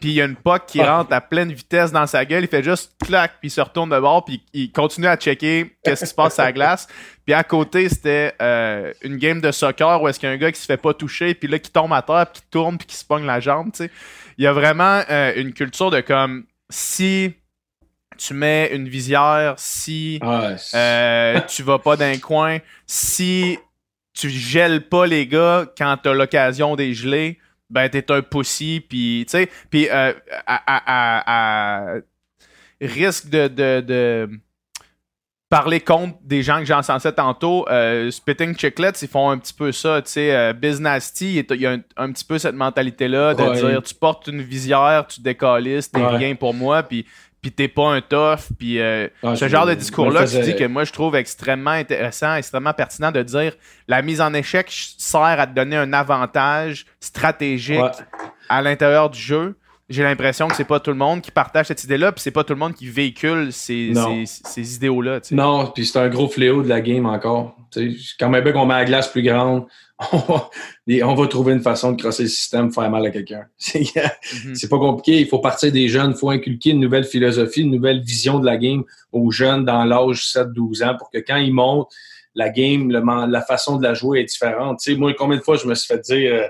[0.00, 2.48] puis il y a une puck qui rentre à pleine vitesse dans sa gueule, il
[2.48, 6.04] fait juste clac, puis il se retourne de bord, puis il continue à checker qu'est-ce
[6.04, 6.86] qui se passe à la glace.
[7.24, 10.38] Puis à côté, c'était euh, une game de soccer où est-ce qu'il y a un
[10.38, 12.78] gars qui se fait pas toucher, puis là qui tombe à terre, puis qui tourne,
[12.78, 13.90] puis qui se pogne la jambe, tu sais.
[14.38, 17.34] Il y a vraiment euh, une culture de comme si
[18.16, 23.58] tu mets une visière, si euh, tu vas pas d'un coin, si
[24.12, 27.38] tu gèles pas les gars quand t'as l'occasion des geler,
[27.70, 30.12] ben t'es un pussy, puis tu sais, puis euh,
[30.46, 31.94] à,
[32.80, 34.28] risque de, de,
[35.48, 39.54] parler contre des gens que j'ai encensé tantôt, euh, Spitting Chicklets, ils font un petit
[39.54, 43.54] peu ça, tu sais, euh, Businasty, il y a un, petit peu cette mentalité-là de
[43.54, 47.06] dire, tu portes une visière, tu décalisses, t'es rien pour moi, puis
[47.44, 50.84] puis t'es pas un tough, puis euh, ce genre de discours-là, tu dis que moi
[50.84, 53.52] je trouve extrêmement intéressant, extrêmement pertinent de dire
[53.86, 57.82] la mise en échec sert à te donner un avantage stratégique
[58.48, 59.56] à l'intérieur du jeu.
[59.90, 62.42] J'ai l'impression que c'est pas tout le monde qui partage cette idée-là, puis c'est pas
[62.42, 63.92] tout le monde qui véhicule ces,
[64.24, 65.20] ces, idéaux-là.
[65.30, 67.56] Non, puis c'est un gros fléau de la game encore.
[68.18, 69.66] quand même qu'on met la glace plus grande,
[70.12, 73.44] on va, trouver une façon de crosser le système, faire mal à quelqu'un.
[73.58, 75.20] C'est pas compliqué.
[75.20, 76.12] Il faut partir des jeunes.
[76.12, 79.84] Il faut inculquer une nouvelle philosophie, une nouvelle vision de la game aux jeunes dans
[79.84, 81.92] l'âge 7-12 ans pour que quand ils montent,
[82.34, 84.80] la game, la façon de la jouer est différente.
[84.96, 86.46] moi, combien de fois je me suis fait dire euh,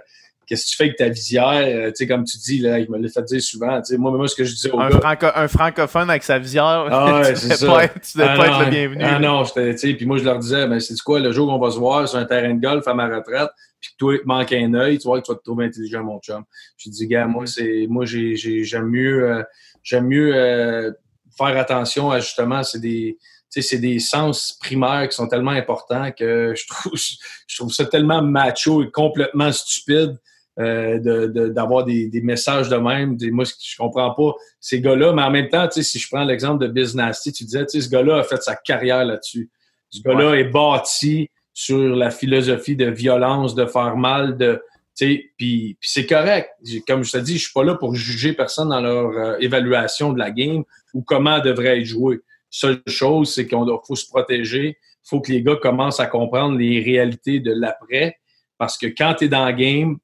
[0.47, 1.53] Qu'est-ce que tu fais avec ta visière?
[1.53, 3.80] Euh, comme tu dis, là, il me l'a fait dire souvent.
[3.99, 7.34] moi, moi, ce que je disais au un, un francophone avec sa visière, ah ouais,
[7.34, 9.05] tu ne pas, être, ah pas être le bienvenu.
[9.05, 11.70] Ah non, puis moi, je leur disais, ben, c'est quoi, le jour où on va
[11.70, 14.26] se voir sur un terrain de golf à ma retraite, puis que toi, il te
[14.26, 16.45] manque un œil, tu vois que tu vas te trouver intelligent, mon chum.
[16.76, 19.42] Je dis, gars, moi, c'est, moi, j'ai, j'aime mieux, euh,
[19.82, 20.90] j'aime mieux euh,
[21.36, 23.18] faire attention à justement, c'est des,
[23.49, 26.92] c'est des sens primaires qui sont tellement importants que je trouve,
[27.47, 30.18] je trouve ça tellement macho et complètement stupide
[30.61, 33.16] euh, d'avoir des, des, messages de même.
[33.16, 36.64] Des, moi, je comprends pas ces gars-là, mais en même temps, si je prends l'exemple
[36.64, 39.50] de Business tu disais, ce gars-là a fait sa carrière là-dessus.
[39.90, 44.61] Ce gars-là est bâti sur la philosophie de violence, de faire mal, de
[44.96, 46.50] puis, puis c'est correct.
[46.86, 50.12] Comme je te dis, je suis pas là pour juger personne dans leur euh, évaluation
[50.12, 52.20] de la game ou comment elle devrait être jouée.
[52.48, 54.78] Seule chose, c'est qu'il faut se protéger.
[54.78, 58.18] Il faut que les gars commencent à comprendre les réalités de l'après.
[58.57, 59.98] Parce que quand tu es dans le game,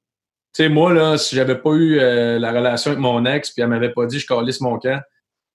[0.54, 3.62] tu sais, moi, là, si j'avais pas eu euh, la relation avec mon ex, puis
[3.62, 5.00] elle m'avait pas dit je calisse mon camp,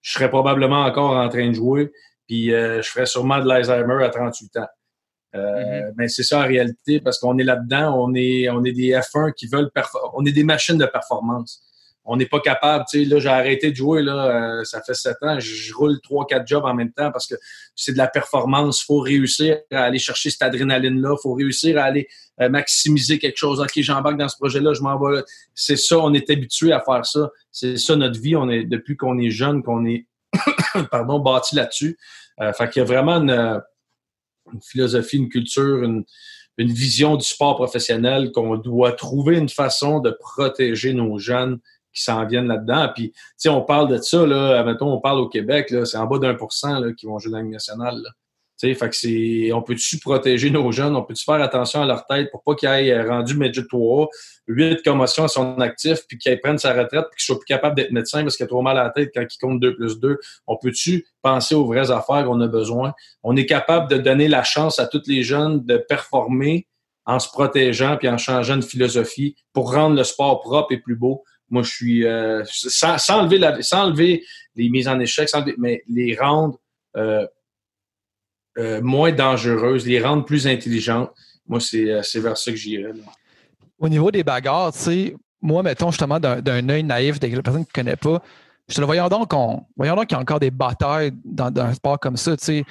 [0.02, 1.92] je serais probablement encore en train de jouer,
[2.28, 4.68] puis euh, je ferais sûrement de l'Alzheimer à 38 ans.
[5.36, 5.94] Euh, mm-hmm.
[5.98, 9.34] Mais c'est ça en réalité, parce qu'on est là-dedans, on est, on est des F1
[9.34, 9.70] qui veulent
[10.14, 11.62] on est des machines de performance
[12.06, 12.86] on n'est pas capable.
[12.90, 15.40] Tu sais, là, j'ai arrêté de jouer, là, euh, ça fait sept ans.
[15.40, 17.36] Je, roule trois, quatre jobs en même temps parce que
[17.76, 18.82] c'est de la performance.
[18.82, 21.16] Il faut réussir à aller chercher cette adrénaline-là.
[21.18, 22.08] Il faut réussir à aller
[22.42, 23.62] euh, maximiser quelque chose.
[23.62, 25.24] OK, j'embarque dans ce projet-là, je m'en vais.
[25.54, 27.30] C'est ça, on est habitué à faire ça.
[27.52, 28.36] C'est ça notre vie.
[28.36, 30.06] On est, depuis qu'on est jeune, qu'on est
[30.92, 31.98] pardon, bâti là-dessus.
[32.42, 33.62] Euh, fait qu'il y a vraiment une,
[34.62, 36.04] philosophie, une culture, une,
[36.58, 41.60] une vision du sport professionnel qu'on doit trouver une façon de protéger nos jeunes
[41.94, 42.90] qui s'en viennent là-dedans.
[42.94, 45.98] Puis, tu sais, on parle de ça, là, mettons, on parle au Québec, là, c'est
[45.98, 48.04] en bas d'un pour cent qui vont jouer dans la nationale.
[48.60, 52.32] Fait que c'est, on peut-tu protéger nos jeunes, on peut-tu faire attention à leur tête
[52.32, 54.08] pour pas qu'ils aient rendu Midget 3,
[54.48, 57.76] 8 commotions à son actif, puis qu'ils prennent sa retraite, puis qu'ils soient plus capables
[57.76, 60.00] d'être médecin parce qu'il a trop mal à la tête quand il compte 2 plus
[60.00, 60.18] 2.
[60.48, 62.94] On peut-tu penser aux vraies affaires qu'on a besoin?
[63.24, 66.68] On est capable de donner la chance à tous les jeunes de performer
[67.06, 70.96] en se protégeant puis en changeant de philosophie pour rendre le sport propre et plus
[70.96, 71.24] beau.
[71.50, 74.24] Moi, je suis euh, sans, enlever la, sans enlever
[74.56, 76.58] les mises en échec, sans mais les rendre
[76.98, 77.28] euh,
[78.58, 81.12] euh, moins dangereuses, les rendre plus intelligentes.
[81.48, 82.92] Moi, c'est euh, vers ça que j'irais.
[83.80, 87.72] Au niveau des bagarres, tu sais, moi, mettons justement d'un œil naïf de personne qui
[87.80, 88.22] ne connaît pas,
[88.68, 89.32] je le voyons donc,
[89.78, 92.66] voyons donc qu'il y a encore des batailles dans, un sport comme ça, tu sais.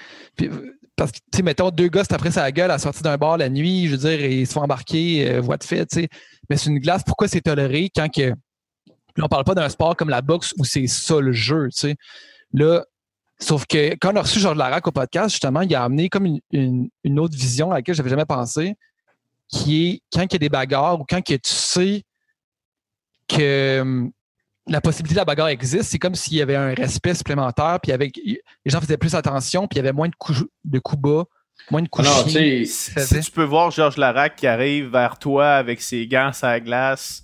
[0.97, 3.49] parce que, tu sais, mettons, deux gars après sa gueule à sortir d'un bar la
[3.49, 6.09] nuit, je veux dire, ils se font embarquer, euh, voie de fait, tu sais.
[6.51, 8.32] Mais c'est une glace, pourquoi c'est toléré quand que.
[9.18, 11.97] on parle pas d'un sport comme la boxe où c'est ça le jeu, tu sais.
[12.53, 12.85] Là,
[13.39, 16.39] Sauf que quand on a reçu Georges Larac au podcast, justement, il a amené comme
[16.53, 18.76] une, autre vision à laquelle je n'avais jamais pensé,
[19.49, 22.05] qui est quand il y a des bagarres ou quand tu sais
[23.28, 24.12] que hum,
[24.66, 27.93] la possibilité de la bagarre existe, c'est comme s'il y avait un respect supplémentaire, puis
[27.93, 31.03] avec, les gens faisaient plus attention, puis il y avait moins de coups, de coups
[31.03, 31.24] bas,
[31.70, 35.82] moins de coups Alors, si tu peux voir Georges Larac qui arrive vers toi avec
[35.82, 37.23] ses gants à la glace,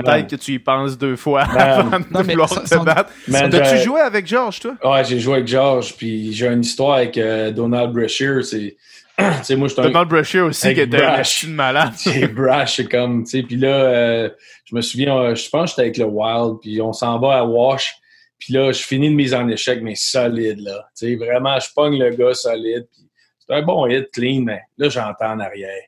[0.00, 3.10] Peut-être que tu y penses deux fois avant de vouloir te battre.
[3.30, 4.74] T'as-tu joué avec George, toi?
[4.82, 8.44] Ouais, j'ai joué avec George, puis j'ai une histoire avec euh, Donald Brashear.
[8.44, 8.76] C'est.
[9.56, 11.92] moi, Donald Brashear aussi, qui était un malade.
[11.96, 14.30] C'est Brash, c'est comme, tu sais, puis là, euh,
[14.64, 17.38] je me souviens, euh, je pense que j'étais avec le Wild, puis on s'en va
[17.38, 17.94] à Wash,
[18.40, 20.88] puis là, je finis de mise en échec, mais solide, là.
[20.98, 24.62] Tu sais, vraiment, je pogne le gars solide, puis c'est un bon hit, clean, mais
[24.78, 25.82] là, j'entends en arrière.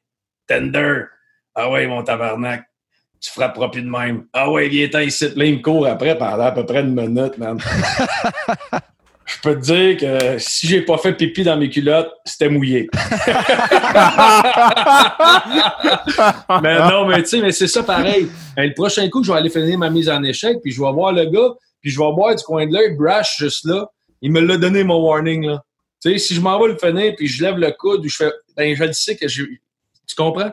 [0.46, 1.02] Tender!
[1.54, 2.65] Ah ouais, mon tabarnak!
[3.20, 4.26] Tu frapperas plus de même.
[4.32, 5.28] Ah ouais, il est ici.
[5.34, 7.58] Là, il me court après pendant à peu près une minute, man.
[9.26, 12.88] Je peux te dire que si j'ai pas fait pipi dans mes culottes, c'était mouillé.
[16.62, 18.28] mais non, mais tu sais, mais c'est ça pareil.
[18.56, 21.12] le prochain coup, je vais aller finir ma mise en échec, puis je vais voir
[21.12, 23.90] le gars, puis je vais voir du coin de l'œil, Brash juste là.
[24.22, 25.64] Il me l'a donné mon warning là.
[26.00, 28.16] Tu sais, si je m'en vais le finir, puis je lève le coude, ou je
[28.16, 30.52] fais, ben je le sais que je, tu comprends?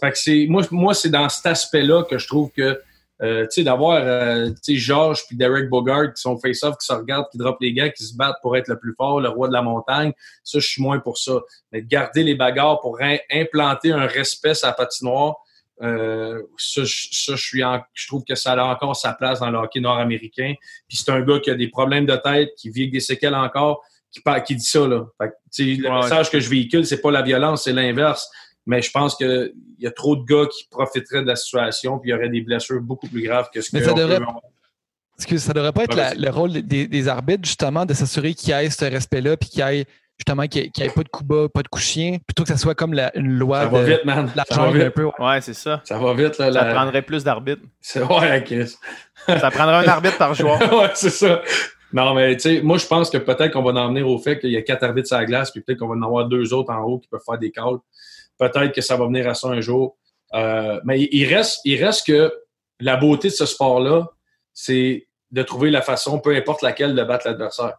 [0.00, 2.80] Fait que c'est moi, moi c'est dans cet aspect-là que je trouve que
[3.22, 6.86] euh, tu sais d'avoir euh, tu sais Georges puis Derek Bogart qui sont face-off, qui
[6.86, 9.28] se regardent, qui drop les gars, qui se battent pour être le plus fort, le
[9.28, 10.12] roi de la montagne.
[10.42, 11.34] Ça, je suis moins pour ça.
[11.70, 12.98] Mais de garder les bagarres pour
[13.30, 15.36] implanter un respect à la patinoire,
[15.82, 19.80] euh, ça, je suis je trouve que ça a encore sa place dans le hockey
[19.80, 20.54] nord-américain.
[20.88, 23.34] Puis c'est un gars qui a des problèmes de tête, qui vit avec des séquelles
[23.34, 25.04] encore, qui, qui dit ça là.
[25.20, 28.30] Fait que, le message que je véhicule, c'est pas la violence, c'est l'inverse
[28.66, 32.10] mais je pense qu'il y a trop de gars qui profiteraient de la situation, puis
[32.10, 34.20] il y aurait des blessures beaucoup plus graves que ce que ça devrait...
[35.18, 38.52] Est-ce que ça devrait pas être le rôle des, arbitres, justement, de s'assurer qu'il y
[38.52, 39.84] ait ce respect-là, puis qu'il y ait
[40.18, 42.56] justement qu'il n'y ait, pas de coup bas, pas de coup chien, plutôt que ça
[42.56, 44.30] soit comme une loi ça va vite, man.
[44.48, 44.94] ça va vite.
[45.18, 45.80] ouais, c'est ça.
[45.84, 46.38] Ça va vite.
[46.38, 47.62] Là, ça prendrait plus d'arbitres.
[48.10, 48.76] Ouais, Chris.
[49.26, 50.60] ça prendrait un arbitre par joueur.
[50.80, 51.42] ouais, c'est ça.
[51.92, 54.38] Non, mais tu sais, moi, je pense que peut-être qu'on va en venir au fait
[54.38, 56.52] qu'il y a quatre arbitres sur la glace, puis peut-être qu'on va en avoir deux
[56.54, 57.78] autres en haut qui peuvent faire des calls.
[58.40, 59.98] Peut-être que ça va venir à ça un jour.
[60.34, 62.32] Euh, mais il reste, il reste que
[62.80, 64.08] la beauté de ce sport-là,
[64.54, 67.74] c'est de trouver la façon, peu importe laquelle, de battre l'adversaire.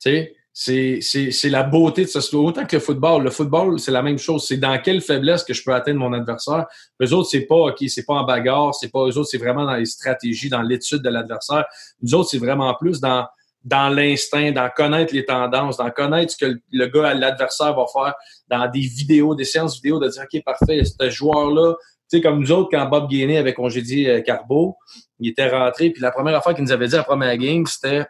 [0.00, 1.00] Tu sais,
[1.32, 2.44] c'est la beauté de ce sport.
[2.44, 3.24] Autant que le football.
[3.24, 4.46] Le football, c'est la même chose.
[4.46, 6.66] C'est dans quelle faiblesse que je peux atteindre mon adversaire.
[7.02, 9.64] Eux autres, c'est pas, OK, c'est pas en bagarre, c'est pas eux autres, c'est vraiment
[9.64, 11.66] dans les stratégies, dans l'étude de l'adversaire.
[12.00, 13.26] Nous autres, c'est vraiment plus dans
[13.66, 18.14] dans l'instinct, dans connaître les tendances, dans connaître ce que le gars, l'adversaire va faire
[18.46, 21.74] dans des vidéos, des séances vidéo, de dire, OK, parfait, ce joueur-là,
[22.08, 24.76] tu sais, comme nous autres, quand Bob Gainé avait congédié euh, Carbo,
[25.18, 27.66] il était rentré, puis la première affaire qu'il nous avait dit à la première game,
[27.66, 28.06] c'était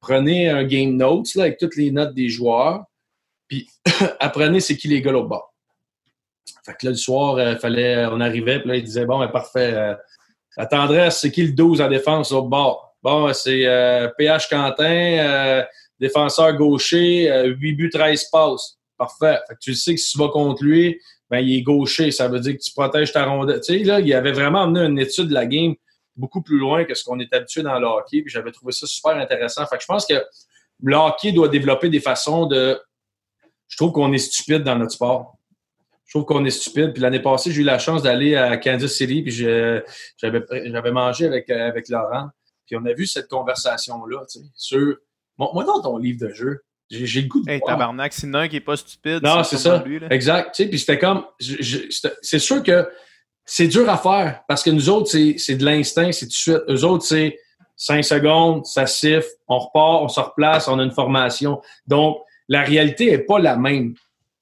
[0.00, 2.82] prenez un game notes là, avec toutes les notes des joueurs,
[3.46, 3.70] puis
[4.18, 5.54] apprenez c'est qui les gars au bord.
[6.66, 9.28] Fait que là, le soir, euh, fallait, on arrivait, puis là, il disait, bon, ben,
[9.28, 9.94] parfait, euh,
[10.56, 12.91] la tendresse, c'est qui le 12 en défense au bord?
[13.02, 13.66] Bon, c'est
[14.16, 15.64] PH Quentin,
[15.98, 18.78] défenseur gaucher, 8 buts, 13 passes.
[18.96, 19.40] Parfait.
[19.48, 22.12] Fait que tu sais que si tu vas contre lui, ben, il est gaucher.
[22.12, 23.60] Ça veut dire que tu protèges ta rondelle.
[23.60, 25.74] Tu sais, là, il avait vraiment amené une étude de la game
[26.14, 28.22] beaucoup plus loin que ce qu'on est habitué dans le hockey.
[28.22, 29.66] Puis j'avais trouvé ça super intéressant.
[29.66, 30.22] Fait que je pense que
[30.84, 32.78] le hockey doit développer des façons de.
[33.66, 35.36] Je trouve qu'on est stupide dans notre sport.
[36.04, 36.92] Je trouve qu'on est stupide.
[36.92, 41.48] Puis l'année passée, j'ai eu la chance d'aller à Kansas City, puis j'avais mangé avec,
[41.50, 42.28] avec Laurent.
[42.66, 44.96] Puis on a vu cette conversation-là, tu sais, sur.
[45.36, 47.50] moi, dans ton livre de jeu, j'ai le goût de.
[47.50, 49.20] Hey, tabarnak, c'est un qui n'est pas stupide.
[49.22, 49.82] Non, c'est ça.
[50.10, 50.54] exact.
[50.54, 51.24] Tu sais, puis c'était comme.
[51.40, 52.88] C'est sûr que
[53.44, 56.62] c'est dur à faire parce que nous autres, c'est de l'instinct, c'est tout de suite.
[56.68, 57.38] Eux autres, c'est
[57.76, 61.60] 5 secondes, ça siffle, on repart, on se replace, on a une formation.
[61.86, 63.94] Donc, la réalité n'est pas la même.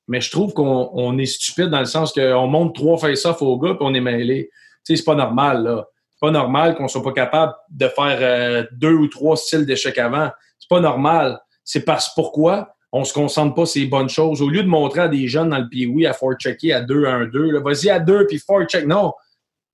[0.09, 3.71] Mais je trouve qu'on est stupide dans le sens qu'on monte trois face-off au gars
[3.71, 4.51] et on est mêlé.
[4.85, 5.87] Tu sais, c'est pas normal, là.
[6.21, 10.31] Pas normal qu'on soit pas capable de faire euh, deux ou trois styles d'échecs avant.
[10.59, 11.41] C'est pas normal.
[11.65, 14.43] C'est parce pourquoi on se concentre pas les bonnes choses?
[14.43, 17.07] Au lieu de montrer à des jeunes dans le pee à fort checker à 2
[17.07, 18.87] 1 2, vas-y à 2 puis fort check.
[18.87, 19.13] Non.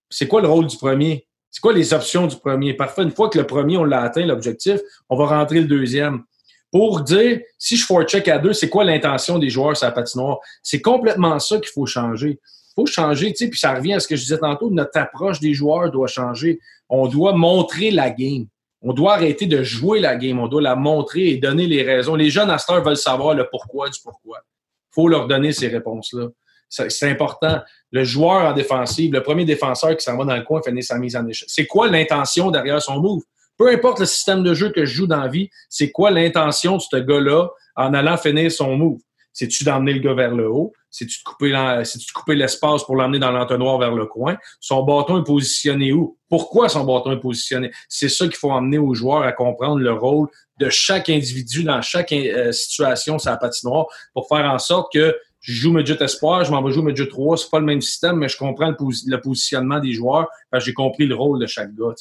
[0.09, 1.27] C'est quoi le rôle du premier?
[1.51, 2.75] C'est quoi les options du premier?
[2.75, 4.79] Parfait, une fois que le premier, on l'a atteint, l'objectif,
[5.09, 6.23] on va rentrer le deuxième.
[6.71, 9.93] Pour dire, si je fort check à 2, c'est quoi l'intention des joueurs sur la
[9.93, 10.39] patinoire?
[10.63, 12.39] C'est complètement ça qu'il faut changer.
[12.77, 15.41] Faut changer, tu sais, puis ça revient à ce que je disais tantôt, notre approche
[15.41, 16.61] des joueurs doit changer.
[16.91, 18.47] On doit montrer la game.
[18.83, 22.15] On doit arrêter de jouer la game, on doit la montrer et donner les raisons.
[22.15, 24.41] Les jeunes à veulent savoir le pourquoi du pourquoi.
[24.45, 26.29] Il faut leur donner ces réponses-là.
[26.69, 27.61] C'est important.
[27.91, 30.99] Le joueur en défensive, le premier défenseur qui s'en va dans le coin finit sa
[30.99, 31.49] mise en échec.
[31.51, 33.23] C'est quoi l'intention derrière son move?
[33.57, 36.77] Peu importe le système de jeu que je joue dans la vie, c'est quoi l'intention
[36.77, 38.99] de ce gars-là en allant finir son move?
[39.37, 40.73] C'est-tu d'emmener le gars vers le haut?
[40.91, 44.39] C'est-tu de couper, l'espace pour l'emmener dans l'entonnoir vers le coin?
[44.61, 46.17] Son bâton est positionné où?
[46.31, 47.71] Pourquoi son bâton est positionné?
[47.87, 50.29] C'est ça qu'il faut emmener aux joueurs à comprendre le rôle
[50.59, 53.85] de chaque individu dans chaque euh, situation sur la patinoire
[54.15, 57.37] pour faire en sorte que je joue Midget Espoir, je m'en vais jouer Midget 3,
[57.37, 61.15] c'est pas le même système, mais je comprends le, positionnement des joueurs, j'ai compris le
[61.15, 61.93] rôle de chaque gars.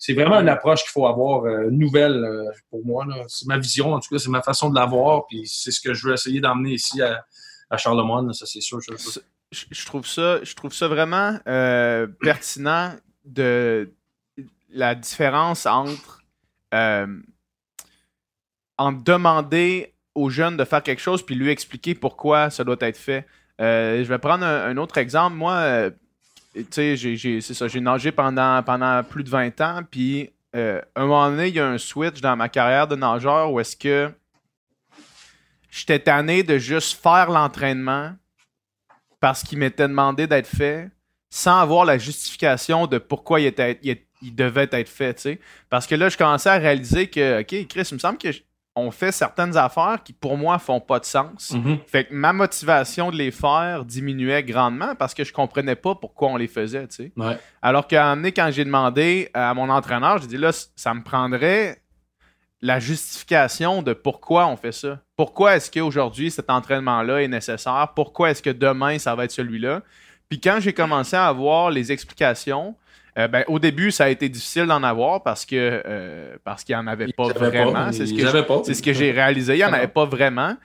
[0.00, 3.06] C'est vraiment une approche qu'il faut avoir euh, nouvelle euh, pour moi.
[3.28, 5.92] C'est ma vision, en tout cas, c'est ma façon de l'avoir, puis c'est ce que
[5.92, 7.26] je veux essayer d'emmener ici à,
[7.68, 8.78] à Charlemagne, ça c'est sûr.
[8.80, 12.94] Je, trouve ça, je trouve ça vraiment euh, pertinent
[13.26, 13.92] de
[14.70, 16.24] la différence entre,
[18.78, 22.96] entre demander aux jeunes de faire quelque chose puis lui expliquer pourquoi ça doit être
[22.96, 23.26] fait.
[23.58, 25.36] Je vais prendre un, autre exemple.
[25.36, 25.90] Moi,
[26.54, 30.80] tu sais, j'ai, c'est ça, j'ai nagé pendant, pendant plus de 20 ans, puis euh,
[30.96, 33.76] un moment donné, il y a un switch dans ma carrière de nageur où est-ce
[33.76, 34.10] que
[35.70, 38.12] j'étais tanné de juste faire l'entraînement
[39.20, 40.90] parce qu'il m'était demandé d'être fait
[41.28, 43.54] sans avoir la justification de pourquoi il,
[44.22, 45.40] devait être fait, tu sais.
[45.68, 48.28] Parce que là, je commençais à réaliser que, OK, Chris, il me semble que
[48.76, 51.52] on fait certaines affaires qui, pour moi, font pas de sens.
[51.52, 51.78] Mhm.
[51.86, 56.28] Fait que ma motivation de les faire diminuait grandement parce que je comprenais pas pourquoi
[56.28, 57.12] on les faisait, tu sais.
[57.62, 61.82] Alors qu'à un quand j'ai demandé à mon entraîneur, j'ai dit là, ça me prendrait
[62.62, 65.00] la justification de pourquoi on fait ça.
[65.16, 67.92] Pourquoi est-ce qu'aujourd'hui cet entraînement-là est nécessaire?
[67.96, 69.82] Pourquoi est-ce que demain ça va être celui-là?
[70.28, 72.76] Puis quand j'ai commencé à avoir les explications,
[73.20, 76.74] euh, ben, au début, ça a été difficile d'en avoir parce que euh, parce qu'il
[76.74, 77.92] n'y en avait pas vraiment.
[77.92, 79.54] C'est ce que, c'est ce que j'ai réalisé.
[79.54, 80.56] Il n'y en avait pas vraiment.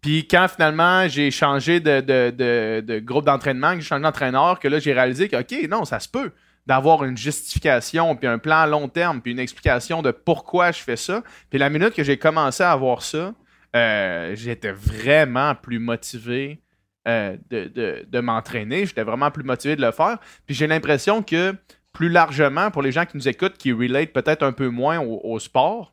[0.00, 4.78] Puis quand finalement j'ai changé de, de, groupe d'entraînement, que j'ai changé d'entraîneur, que là
[4.78, 6.32] j'ai réalisé que OK, non, ça se peut
[6.66, 10.80] d'avoir une justification, puis un plan à long terme, puis une explication de pourquoi je
[10.80, 11.22] fais ça.
[11.48, 13.34] Puis la minute que j'ai commencé à avoir ça,
[13.74, 16.60] euh, j'étais vraiment plus motivé
[17.08, 18.84] euh, de, m'entraîner.
[18.84, 20.18] J'étais vraiment plus motivé de le faire.
[20.46, 21.54] Puis j'ai l'impression que
[21.92, 25.38] plus largement, pour les gens qui nous écoutent, qui relate peut-être un peu moins au,
[25.38, 25.92] sport,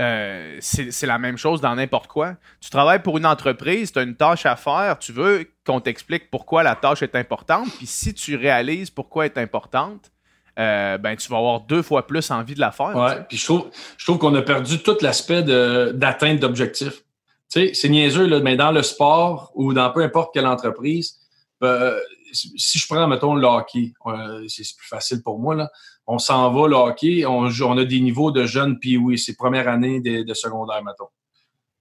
[0.00, 2.34] euh, c'est la même chose dans n'importe quoi.
[2.60, 6.30] Tu travailles pour une entreprise, tu as une tâche à faire, tu veux qu'on t'explique
[6.30, 10.12] pourquoi la tâche est importante, puis si tu réalises pourquoi elle est importante,
[10.58, 12.96] euh, ben tu vas avoir deux fois plus envie de la faire.
[12.96, 17.02] Ouais, puis je trouve, je trouve qu'on a perdu tout l'aspect d'atteinte d'objectifs.
[17.50, 21.18] Tu sais, c'est niaiseux, là, mais dans le sport ou dans peu importe quelle entreprise,
[21.62, 21.98] euh,
[22.36, 25.70] si je prends, mettons, le hockey, euh, c'est plus facile pour moi, là.
[26.06, 29.34] On s'en va, le hockey, on, on a des niveaux de jeunes, puis oui, c'est
[29.34, 31.08] première année de, secondaire, mettons.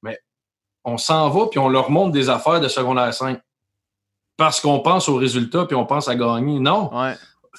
[0.02, 0.20] Mais
[0.84, 3.40] on s'en va, puis on leur montre des affaires de secondaire 5.
[4.38, 6.60] Parce qu'on pense aux résultats, puis on pense à gagner.
[6.60, 6.90] Non.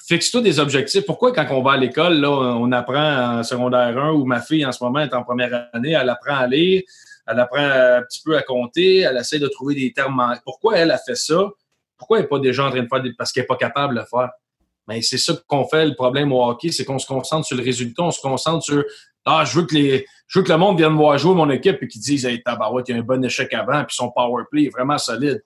[0.05, 1.05] Fixe-toi des objectifs.
[1.05, 4.65] Pourquoi, quand on va à l'école, là, on apprend en secondaire 1, ou ma fille
[4.65, 6.83] en ce moment est en première année, elle apprend à lire,
[7.27, 10.37] elle apprend un petit peu à compter, elle essaie de trouver des termes.
[10.43, 11.49] Pourquoi elle a fait ça?
[11.97, 13.13] Pourquoi elle n'est pas déjà en train de faire des...
[13.13, 14.29] parce qu'elle n'est pas capable de le faire?
[14.87, 17.63] Mais c'est ça qu'on fait le problème au hockey, c'est qu'on se concentre sur le
[17.63, 18.83] résultat, on se concentre sur
[19.25, 20.05] Ah, je veux que les.
[20.27, 22.87] Je veux que le monde vienne voir jouer mon équipe et qu'ils disent Hey, tabarouette,
[22.89, 25.43] il y a un bon échec avant, puis son power play est vraiment solide.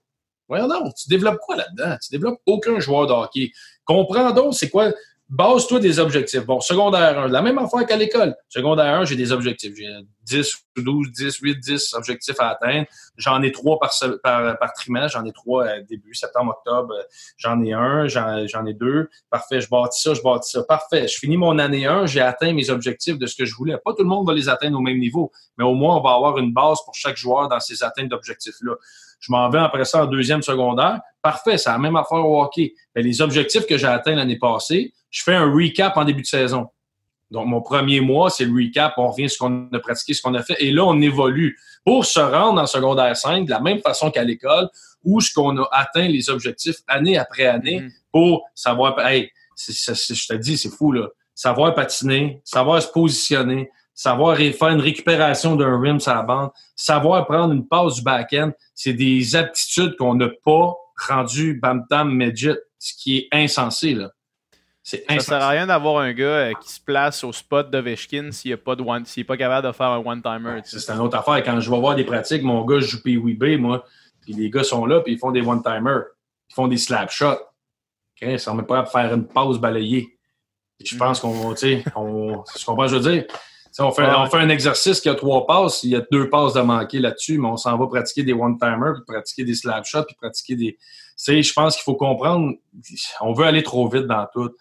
[0.48, 1.98] Voyons non, tu développes quoi là-dedans?
[2.02, 3.52] Tu développes aucun joueur de hockey.
[3.86, 4.92] Comprends donc c'est quoi
[5.32, 6.46] base-toi des objectifs.
[6.46, 8.36] Bon, secondaire 1, la même affaire qu'à l'école.
[8.50, 9.74] Secondaire 1, j'ai des objectifs.
[9.76, 9.88] J'ai
[10.24, 12.86] 10, 12, 10, 8, 10 objectifs à atteindre.
[13.16, 15.18] J'en ai trois par, par, trimestre.
[15.18, 16.94] J'en ai trois euh, début septembre, octobre.
[17.38, 19.10] J'en ai un, j'en ai deux.
[19.30, 20.64] Parfait, je bâtis ça, je bâtis ça.
[20.64, 23.78] Parfait, je finis mon année 1, j'ai atteint mes objectifs de ce que je voulais.
[23.84, 26.14] Pas tout le monde va les atteindre au même niveau, mais au moins, on va
[26.14, 28.74] avoir une base pour chaque joueur dans ces atteintes d'objectifs-là.
[29.22, 31.00] Je m'en vais après ça en deuxième secondaire.
[31.22, 32.74] Parfait, c'est la même affaire au hockey.
[32.96, 36.68] les objectifs que j'ai atteints l'année passée, je fais un recap en début de saison.
[37.30, 38.94] Donc, mon premier mois, c'est le recap.
[38.98, 40.58] On revient sur ce qu'on a pratiqué, ce qu'on a fait.
[40.60, 44.24] Et là, on évolue pour se rendre en secondaire 5 de la même façon qu'à
[44.24, 44.68] l'école,
[45.04, 47.92] où ce qu'on a atteint les objectifs année après année mm-hmm.
[48.12, 51.08] pour savoir, hey, je te dis, c'est fou, là.
[51.34, 57.26] Savoir patiner, savoir se positionner, savoir faire une récupération d'un rim sur la bande, savoir
[57.26, 60.76] prendre une passe du back-end, c'est des aptitudes qu'on n'a pas
[61.10, 64.12] rendues bam-tam midget, ce qui est insensé, là.
[64.84, 67.78] C'est ça sert à rien d'avoir un gars euh, qui se place au spot de
[67.78, 70.62] Veshkin s'il n'est pas, pas capable de faire un one-timer.
[70.64, 71.44] C'est une autre affaire.
[71.44, 73.86] Quand je vais voir des pratiques, mon gars joue PWB, moi,
[74.22, 76.06] puis les gars sont là, puis ils font des one-timers.
[76.50, 77.38] Ils font des slap shots.
[78.16, 78.40] Okay?
[78.40, 80.18] Ça ne pas à faire une pause balayée.
[80.84, 83.26] je pense qu'on, tu sais, on, ce que je veux dire.
[83.80, 86.54] On fait, on fait un exercice qui a trois passes, il y a deux passes
[86.54, 90.04] de manquer là-dessus, mais on s'en va pratiquer des one-timers, puis pratiquer des slap shots,
[90.04, 90.74] puis pratiquer des.
[90.74, 90.80] Tu
[91.16, 92.54] sais, je pense qu'il faut comprendre,
[93.22, 94.52] on veut aller trop vite dans tout.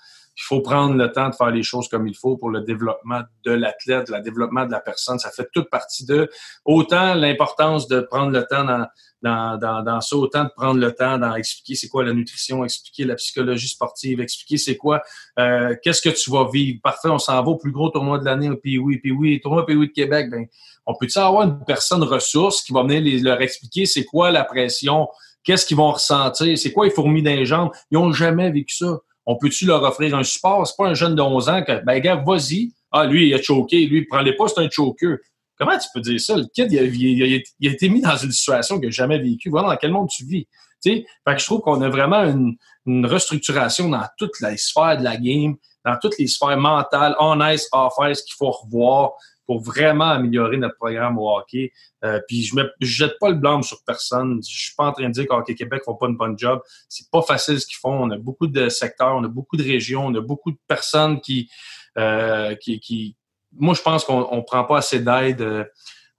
[0.40, 3.20] Il faut prendre le temps de faire les choses comme il faut pour le développement
[3.44, 5.18] de l'athlète, le développement de la personne.
[5.18, 6.30] Ça fait toute partie de
[6.64, 8.86] autant l'importance de prendre le temps dans,
[9.20, 12.64] dans, dans, dans, ça, autant de prendre le temps d'en expliquer c'est quoi la nutrition,
[12.64, 15.02] expliquer la psychologie sportive, expliquer c'est quoi,
[15.38, 16.80] euh, qu'est-ce que tu vas vivre.
[16.82, 19.66] Parfait, on s'en va au plus gros tournoi de l'année, puis oui, puis oui, tournoi
[19.66, 20.30] puis oui de Québec.
[20.30, 20.46] Ben,
[20.86, 25.06] on peut-tu avoir une personne ressource qui va venir leur expliquer c'est quoi la pression,
[25.44, 27.72] qu'est-ce qu'ils vont ressentir, c'est quoi les fourmis d'un jambes?
[27.90, 29.00] Ils ont jamais vécu ça
[29.30, 30.66] on peut-tu leur offrir un support?
[30.66, 32.72] C'est pas un jeune de 11 ans que, ben, gars, vas-y.
[32.90, 33.86] Ah, lui, il a choqué.
[33.86, 35.18] Lui, prends-les pas, c'est un choker.
[35.56, 36.36] Comment tu peux dire ça?
[36.36, 39.48] Le kid, il a, été mis dans une situation qu'il n'a jamais vécue.
[39.48, 40.48] Voilà dans quel monde tu vis.
[40.82, 45.16] Fait que je trouve qu'on a vraiment une, restructuration dans toutes les sphères de la
[45.16, 45.54] game,
[45.84, 49.12] dans toutes les sphères mentales, on ice, off ice, qu'il faut revoir
[49.50, 51.72] pour vraiment améliorer notre programme au hockey.
[52.04, 54.40] Euh, puis je ne jette pas le blâme sur personne.
[54.48, 56.60] Je suis pas en train de dire qu'Hockey Québec font pas une bonne job.
[56.88, 58.00] C'est pas facile ce qu'ils font.
[58.00, 61.20] On a beaucoup de secteurs, on a beaucoup de régions, on a beaucoup de personnes
[61.20, 61.50] qui,
[61.98, 63.16] euh, qui, qui...
[63.50, 65.40] moi je pense qu'on on prend pas assez d'aide.
[65.40, 65.64] Euh,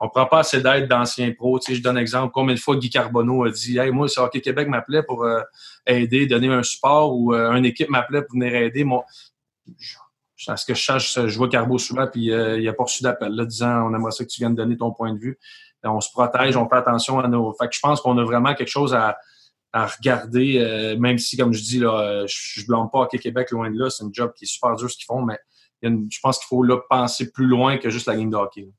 [0.02, 1.58] on prend pas assez d'aide d'anciens pros.
[1.58, 2.34] Tu je donne exemple.
[2.34, 5.26] Combien de fois Guy Carbonneau a dit Hey, moi, si Hockey Québec m'appelait pour
[5.86, 8.84] aider, donner un support ou une équipe m'appelait pour venir aider.
[8.84, 9.06] Moi,
[9.70, 10.01] à
[10.42, 13.34] ce que je sache, je vois Carbo souvent, puis euh, il a pas reçu d'appel
[13.34, 15.40] là, disant on aimerait ça que tu viennes donner ton point de vue.
[15.84, 17.54] on se protège, on fait attention à nos.
[17.54, 19.18] Fait que je pense qu'on a vraiment quelque chose à,
[19.74, 23.72] regarder, euh, même si, comme je dis, là, je, ne blâme pas Hockey Québec loin
[23.72, 25.38] de là, c'est un job qui est super dur ce qu'ils font, mais
[25.82, 28.70] je pense qu'il faut là penser plus loin que juste la game de hockey.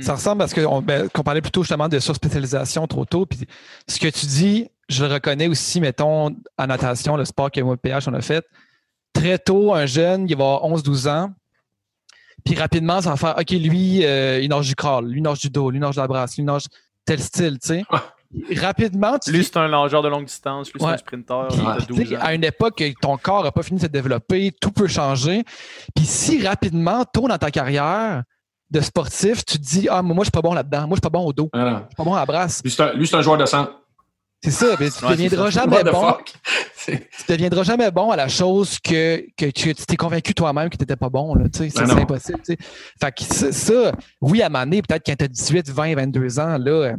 [0.00, 3.26] Ça ressemble à ce qu'on ben, parlait plutôt justement de surspécialisation trop tôt.
[3.26, 3.40] Puis
[3.88, 7.76] ce que tu dis, je le reconnais aussi, mettons, en natation, le sport que moi,
[7.76, 8.44] PH, on a fait
[9.14, 11.30] très tôt, un jeune, il va avoir 11-12 ans.
[12.44, 15.40] Puis rapidement, ça va faire OK, lui, euh, il nage du crawl, lui, il nage
[15.40, 16.64] du dos, lui, il nage de la brasse, lui, il nage
[17.06, 17.84] tel style, tu sais.
[18.56, 19.30] Rapidement, tu.
[19.30, 21.48] Lui, c'est un nageur de longue distance, lui, c'est un sprinter.
[22.20, 25.44] À une époque, ton corps n'a pas fini de se développer, tout peut changer.
[25.94, 28.24] Puis si rapidement, tôt dans ta carrière,
[28.70, 30.80] de sportif, tu te dis Ah, moi, je suis pas bon là-dedans.
[30.80, 31.48] Moi, je suis pas bon au dos.
[31.54, 32.60] Je suis pas bon à la brasse.
[32.64, 32.70] Lui,
[33.06, 33.68] c'est un, joueur de sang.
[34.44, 36.16] C'est ça, mais tu deviendras jamais bon.
[36.86, 40.82] tu deviendras jamais bon à la chose que, que tu t'es convaincu toi-même que tu
[40.82, 41.34] n'étais pas bon.
[41.50, 42.40] C'est ben impossible.
[42.44, 42.58] Fait
[43.16, 46.58] que ça, oui, à un moment donné, peut-être quand tu as 18, 20, 22 ans,
[46.58, 46.94] là,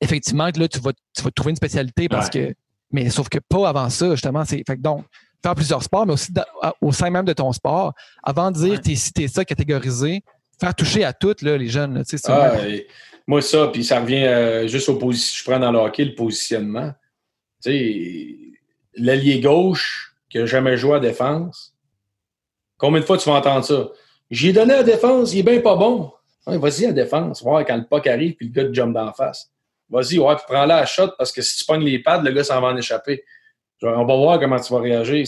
[0.00, 2.54] effectivement, là, tu vas, tu vas trouver une spécialité parce que.
[2.92, 4.44] Mais sauf que pas avant ça, justement.
[4.46, 5.04] Fait que donc,
[5.42, 6.32] faire plusieurs sports, mais aussi
[6.80, 10.24] au sein même de ton sport, avant de dire t'es ci, t'es ça, catégorisé,
[10.60, 11.94] faire toucher à toutes là, les jeunes.
[11.94, 12.56] Là, ah,
[13.26, 15.38] moi, ça, puis ça revient euh, juste au position.
[15.38, 16.92] Je prends dans le hockey le positionnement.
[18.94, 21.74] L'allié gauche qui n'a jamais joué à défense,
[22.76, 23.88] combien de fois tu vas entendre ça?
[24.30, 26.12] J'ai donné à défense, il est bien pas bon.
[26.46, 29.50] Vas-y à défense, voir quand le puck arrive puis le gars te jump d'en face.
[29.88, 32.44] Vas-y, ouais, puis prends-la à shot parce que si tu pognes les pads, le gars
[32.44, 33.24] s'en va en échapper.
[33.82, 35.26] on va voir comment tu vas réagir.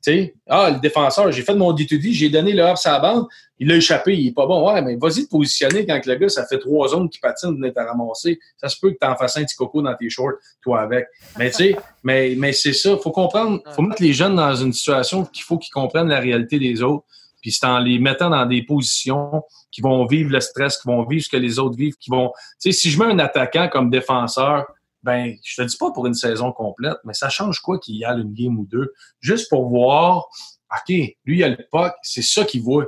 [0.00, 3.26] Sais, ah, le défenseur, j'ai fait mon D2D, j'ai donné le hop à la bande,
[3.58, 4.72] il a échappé, il est pas bon.
[4.72, 7.74] Ouais, mais vas-y te positionner quand le gars, ça fait trois zones qui patinent, venir
[7.74, 8.38] te ramasser.
[8.56, 11.06] Ça se peut que tu en fasses un petit coco dans tes shorts, toi avec.
[11.38, 12.96] Mais tu sais, mais, mais c'est ça.
[12.96, 16.58] Faut comprendre, faut mettre les jeunes dans une situation qu'il faut qu'ils comprennent la réalité
[16.58, 17.04] des autres.
[17.40, 21.04] Puis c'est en les mettant dans des positions qui vont vivre le stress, qui vont
[21.04, 22.32] vivre ce que les autres vivent, qui vont.
[22.60, 24.66] Tu sais, si je mets un attaquant comme défenseur,
[25.02, 28.04] ben, je te dis pas pour une saison complète, mais ça change quoi qu'il y
[28.04, 30.26] a une game ou deux, juste pour voir,
[30.72, 30.88] OK,
[31.24, 32.86] lui, il a le puck, c'est ça qu'il voit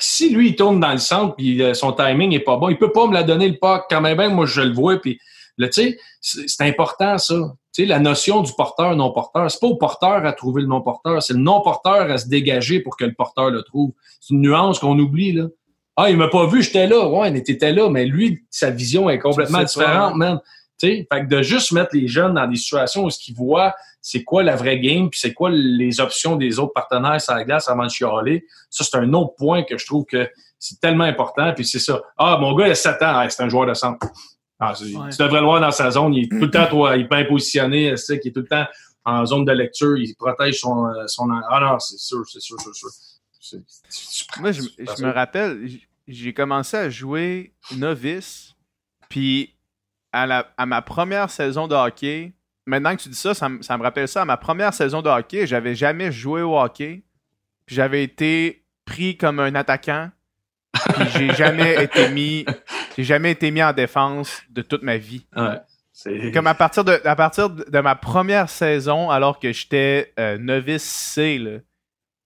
[0.00, 2.78] si lui, il tourne dans le centre puis euh, son timing est pas bon, il
[2.78, 5.00] peut pas me la donner le puck quand même, moi je le vois.
[5.00, 5.18] Puis,
[5.58, 7.34] tu sais, c'est important ça.
[7.74, 11.22] Tu sais, la notion du porteur, non-porteur, c'est pas au porteur à trouver le non-porteur,
[11.22, 13.92] c'est le non-porteur à se dégager pour que le porteur le trouve.
[14.20, 15.46] C'est une nuance qu'on oublie, là.
[15.96, 17.06] Ah, il m'a pas vu, j'étais là.
[17.06, 20.40] Ouais, il était là, mais lui, sa vision est complètement différente, man.
[20.82, 24.24] Fait que de juste mettre les jeunes dans des situations où ce qu'ils voient c'est
[24.24, 27.68] quoi la vraie game, puis c'est quoi les options des autres partenaires sur la glace
[27.68, 28.44] avant de chialer.
[28.68, 30.28] Ça, c'est un autre point que je trouve que
[30.58, 31.54] c'est tellement important.
[31.54, 32.02] Puis c'est ça.
[32.18, 34.04] Ah, mon gars, il a 7 ans, c'est un joueur de centre.
[34.58, 36.14] Ah, Tu devrais le voir dans sa zone.
[36.14, 38.66] Il est tout le temps, toi, il est bien positionné, qui est tout le temps
[39.04, 39.96] en zone de lecture.
[39.96, 40.88] Il protège son.
[41.06, 41.28] son...
[41.48, 43.60] Ah non, c'est sûr, c'est sûr, c'est sûr.
[44.40, 45.68] Moi, je, je me rappelle,
[46.08, 48.54] j'ai commencé à jouer novice,
[49.08, 49.54] puis
[50.12, 52.32] à, la, à ma première saison de hockey,
[52.66, 54.22] maintenant que tu dis ça, ça, me rappelle ça.
[54.22, 57.02] À ma première saison de hockey, j'avais jamais joué au hockey.
[57.66, 60.10] Puis j'avais été pris comme un attaquant.
[60.72, 62.44] Puis j'ai jamais été mis.
[62.96, 65.26] J'ai jamais été mis en défense de toute ma vie.
[66.32, 70.82] comme à partir de à partir de, ma première saison, alors que j'étais euh, novice
[70.82, 71.62] C,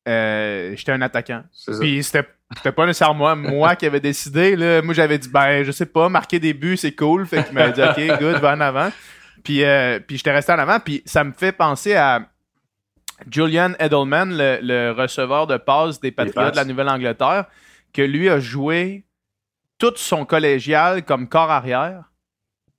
[0.09, 1.43] euh, j'étais un attaquant.
[1.81, 4.55] Puis c'était c'était pas nécessairement moi, qui avait décidé.
[4.55, 4.81] Là.
[4.83, 7.27] Moi, j'avais dit, ben, je sais pas, marquer des buts, c'est cool.
[7.27, 8.91] Fait qu'il m'a dit, OK, good, va en avant.
[9.43, 10.79] Puis, euh, puis j'étais resté en avant.
[10.79, 12.29] Puis ça me fait penser à
[13.31, 17.47] Julian Edelman, le, receveur de passe des Patriots de la Nouvelle-Angleterre,
[17.93, 19.05] que lui a joué
[19.79, 22.13] tout son collégial comme corps arrière.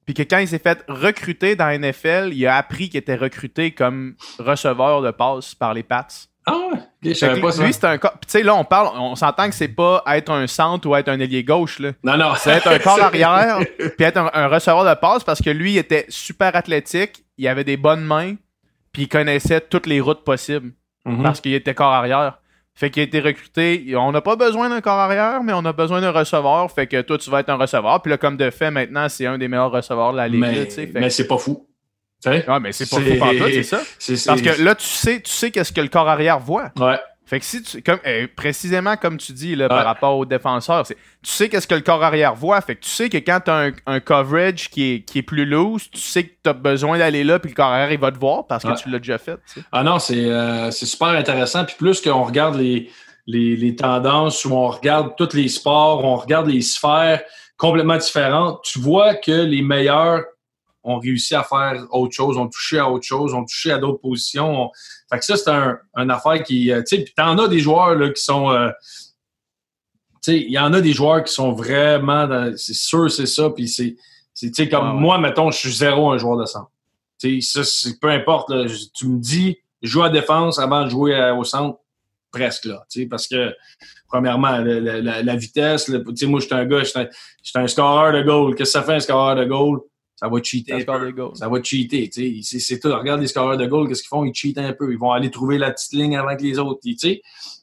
[0.05, 3.15] Puis que quand il s'est fait recruter dans la NFL, il a appris qu'il était
[3.15, 6.07] recruté comme receveur de passe par les Pats.
[6.47, 7.63] Ah ouais, je savais pas ça.
[7.63, 10.47] Lui, c'est un Tu sais, là, on parle, on s'entend que c'est pas être un
[10.47, 11.91] centre ou être un ailier gauche, là.
[12.03, 12.33] Non, non.
[12.37, 15.77] C'est être un corps arrière, puis être un, receveur de passe parce que lui, il
[15.77, 18.35] était super athlétique, il avait des bonnes mains,
[18.93, 20.71] puis il connaissait toutes les routes possibles
[21.05, 21.21] mhm.
[21.21, 22.39] parce qu'il était corps arrière.
[22.73, 23.95] Fait qu'il a été recruté.
[23.97, 26.71] On n'a pas besoin d'un corps arrière, mais on a besoin d'un receveur.
[26.71, 28.03] Fait que toi, tu vas être un receveur.
[28.03, 30.41] Puis là, comme de fait, maintenant, c'est un des meilleurs receveurs de la ligue.
[30.41, 31.67] Mais, mais c'est pas fou.
[32.25, 33.47] Ouais, mais c'est pas fou par toi,
[33.99, 34.31] c'est ça.
[34.31, 36.71] Parce que là, tu sais, tu sais qu'est-ce que le corps arrière voit.
[36.77, 36.99] Ouais.
[37.27, 40.87] Fait que si tu, comme, eh, précisément comme tu dis là, par rapport aux défenseurs,
[40.87, 42.61] tu sais qu'est-ce que le corps arrière voit.
[42.61, 45.45] Fait que tu sais que quand tu as un, coverage qui est, qui est plus
[45.45, 48.13] loose, tu sais que tu as besoin d'aller là, puis le corps arrière, il va
[48.13, 49.37] te voir parce que tu l'as déjà fait.
[49.73, 51.65] Ah non, euh, c'est super intéressant.
[51.65, 52.89] Puis plus qu'on regarde les,
[53.25, 57.21] les, les, tendances, ou on regarde tous les sports, on regarde les sphères
[57.57, 60.23] complètement différentes, tu vois que les meilleurs
[60.87, 63.99] ont réussi à faire autre chose, ont touché à autre chose, ont touché à d'autres
[63.99, 64.71] positions.
[65.11, 66.71] Fait que ça, c'est un, affaire qui.
[66.71, 68.49] Euh, tu sais, puis t'en as des joueurs là, qui sont.
[68.51, 68.69] Euh,
[70.23, 72.51] tu sais, il y en a des joueurs qui sont vraiment.
[72.55, 73.49] C'est sûr, c'est ça.
[73.49, 73.97] Puis c'est.
[74.35, 76.71] Tu sais, comme moi, mettons, je suis zéro un joueur de centre.
[77.19, 78.53] Tu sais, ça, peu importe.
[78.93, 81.79] tu me dis, joue à défense avant de jouer au centre,
[82.31, 82.85] presque là.
[82.89, 83.53] Tu sais, parce que
[84.07, 85.85] premièrement, la, vitesse.
[85.85, 88.55] tu sais, moi, je suis un gars, je suis un, un, scoreur de goal.
[88.55, 89.81] Qu'est-ce que ça fait un scoreur de goal?
[90.17, 90.83] Ça va cheater.
[91.35, 92.09] Ça va cheater.
[92.41, 92.91] C'est tout.
[92.93, 94.25] Regarde les scoreurs de goal, qu'est-ce qu'ils font?
[94.25, 94.91] Ils cheatent un peu.
[94.91, 96.81] Ils vont aller trouver la petite ligne avant que les autres.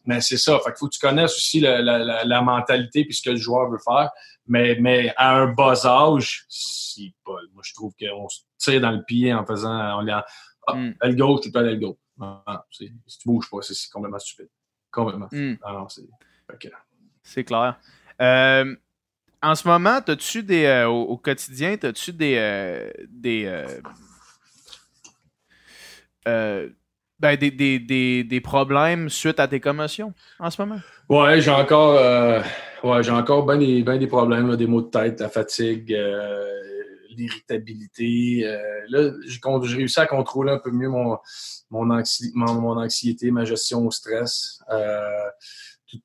[0.07, 0.59] Mais c'est ça.
[0.61, 3.37] Fait qu'il faut que tu connaisses aussi la, la, la, mentalité puis ce que le
[3.37, 4.11] joueur veut faire.
[4.47, 7.33] Mais, mais à un bas âge, si pas.
[7.53, 10.01] Moi, je trouve qu'on se tire dans le pied en faisant.
[10.01, 10.07] On,
[10.67, 10.95] ah, mm.
[11.01, 11.97] elle gauche, tu peux aller gauche.
[12.71, 12.89] si
[13.19, 14.49] tu bouges pas, c'est complètement stupide.
[14.93, 15.29] Complètement.
[15.33, 15.55] Mm.
[15.65, 15.85] Ah
[17.25, 17.81] c'est clair.
[18.21, 18.77] Euh,
[19.45, 20.65] en ce moment, as-tu des.
[20.65, 22.35] Euh, au, quotidien, as-tu des.
[22.37, 22.91] Euh,
[26.27, 26.69] euh,
[27.21, 30.81] ben, des, des, des, problèmes suite à tes commotions en ce moment?
[31.09, 31.95] Ouais, j'ai encore,
[32.83, 35.97] ouais, j'ai encore bien des, ben des problèmes, des maux de tête, la fatigue,
[37.11, 38.43] l'irritabilité.
[38.89, 41.19] là, j'ai réussi à contrôler un peu mieux mon,
[41.71, 41.85] mon,
[42.35, 44.61] mon anxiété, ma gestion au stress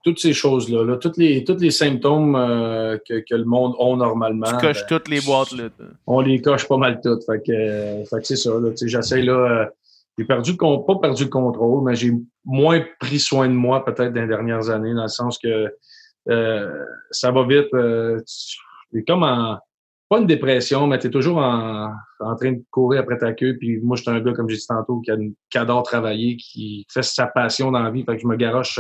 [0.04, 3.96] toutes ces choses-là, là, tous les, tous les symptômes euh, que, que, le monde a
[3.96, 4.48] normalement.
[4.48, 5.70] Tu coches ben, toutes les boîtes là.
[6.08, 7.24] On les coche pas mal toutes.
[7.26, 8.52] Fait que, euh, que c'est ça.
[8.86, 9.34] J'essaie là.
[9.34, 9.66] Euh,
[10.18, 12.12] j'ai perdu pas perdu le contrôle, mais j'ai
[12.44, 15.74] moins pris soin de moi peut-être dans les dernières années, dans le sens que
[17.12, 17.70] ça va vite.
[18.92, 19.60] c'est comme en
[20.10, 23.56] pas une dépression, mais tu es toujours en, en, train de courir après ta queue.
[23.60, 25.18] Puis moi, je suis un gars, comme j'ai dit tantôt, qui, a,
[25.50, 28.04] qui adore travailler, qui fait sa passion dans la vie.
[28.04, 28.80] Fait que je me garoche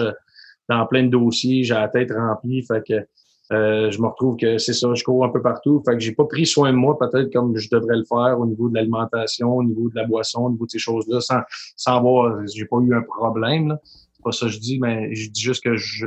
[0.69, 3.05] dans plein de dossiers, j'ai la tête remplie, fait que
[3.51, 5.81] euh, je me retrouve que c'est ça, je cours un peu partout.
[5.83, 8.45] Fait que j'ai pas pris soin de moi peut-être comme je devrais le faire au
[8.45, 11.39] niveau de l'alimentation, au niveau de la boisson, au niveau de ces choses-là, sans,
[11.75, 13.77] sans avoir, j'ai pas eu un problème.
[14.13, 16.05] C'est pas ça je dis, mais je dis juste que je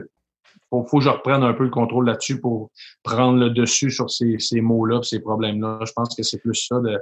[0.70, 2.70] faut, faut que je reprenne un peu le contrôle là-dessus pour
[3.02, 5.80] prendre le dessus sur ces, ces mots-là, ces problèmes-là.
[5.84, 7.00] Je pense que c'est plus ça de.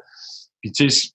[0.63, 1.11] Puis tu sais,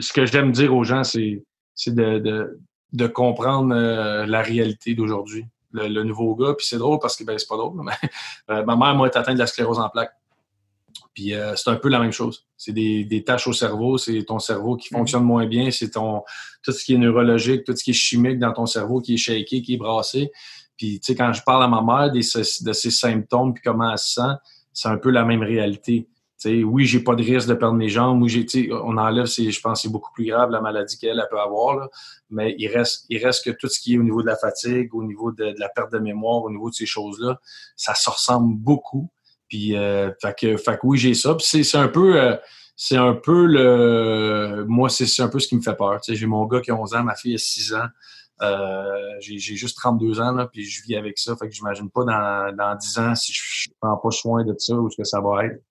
[0.00, 1.42] ce que j'aime dire aux gens, c'est,
[1.74, 2.60] c'est de, de,
[2.92, 6.54] de comprendre euh, la réalité d'aujourd'hui le, nouveau gars.
[6.54, 7.92] Puis c'est drôle parce que, ben, c'est pas drôle, mais
[8.50, 10.12] euh, ma mère m'a été atteinte de la sclérose en plaques.
[11.14, 12.46] Puis euh, c'est un peu la même chose.
[12.56, 14.98] C'est des, des tâches au cerveau, c'est ton cerveau qui mhm.
[14.98, 16.22] fonctionne moins bien, c'est ton
[16.62, 19.18] tout ce qui est neurologique, tout ce qui est chimique dans ton cerveau qui est
[19.18, 20.30] shaké, qui est brassé.
[20.76, 23.98] Puis tu sais, quand je parle à ma mère de ces symptômes puis comment elle
[23.98, 24.34] se sent,
[24.72, 26.06] c'est un peu la même réalité.
[26.64, 28.26] Oui, j'ai pas de risque de perdre mes jambes.
[28.28, 31.88] J'ai, on enlève, je pense c'est beaucoup plus grave la maladie qu'elle peut avoir.
[32.30, 34.94] mais il reste, il reste que tout ce qui est au niveau de la fatigue,
[34.94, 37.40] au niveau de, la perte de mémoire, au niveau de ces choses-là,
[37.76, 39.10] ça se ressemble beaucoup.
[39.48, 41.34] Puis, euh, fait, que, fait oui, j'ai ça.
[41.34, 42.36] Puis c'est, un peu, euh,
[42.74, 46.00] c'est un peu le, moi, c'est, un peu ce qui me fait peur.
[46.06, 47.86] j'ai mon gars qui a 11 ans, ma fille a 6 ans.
[48.42, 51.34] Euh, j'ai juste 32 ans, là, puis je vis avec ça.
[51.36, 54.74] Fait que j'imagine pas dans, dans 10 ans si je prends pas soin de ça
[54.74, 55.62] ou ce que ça va être.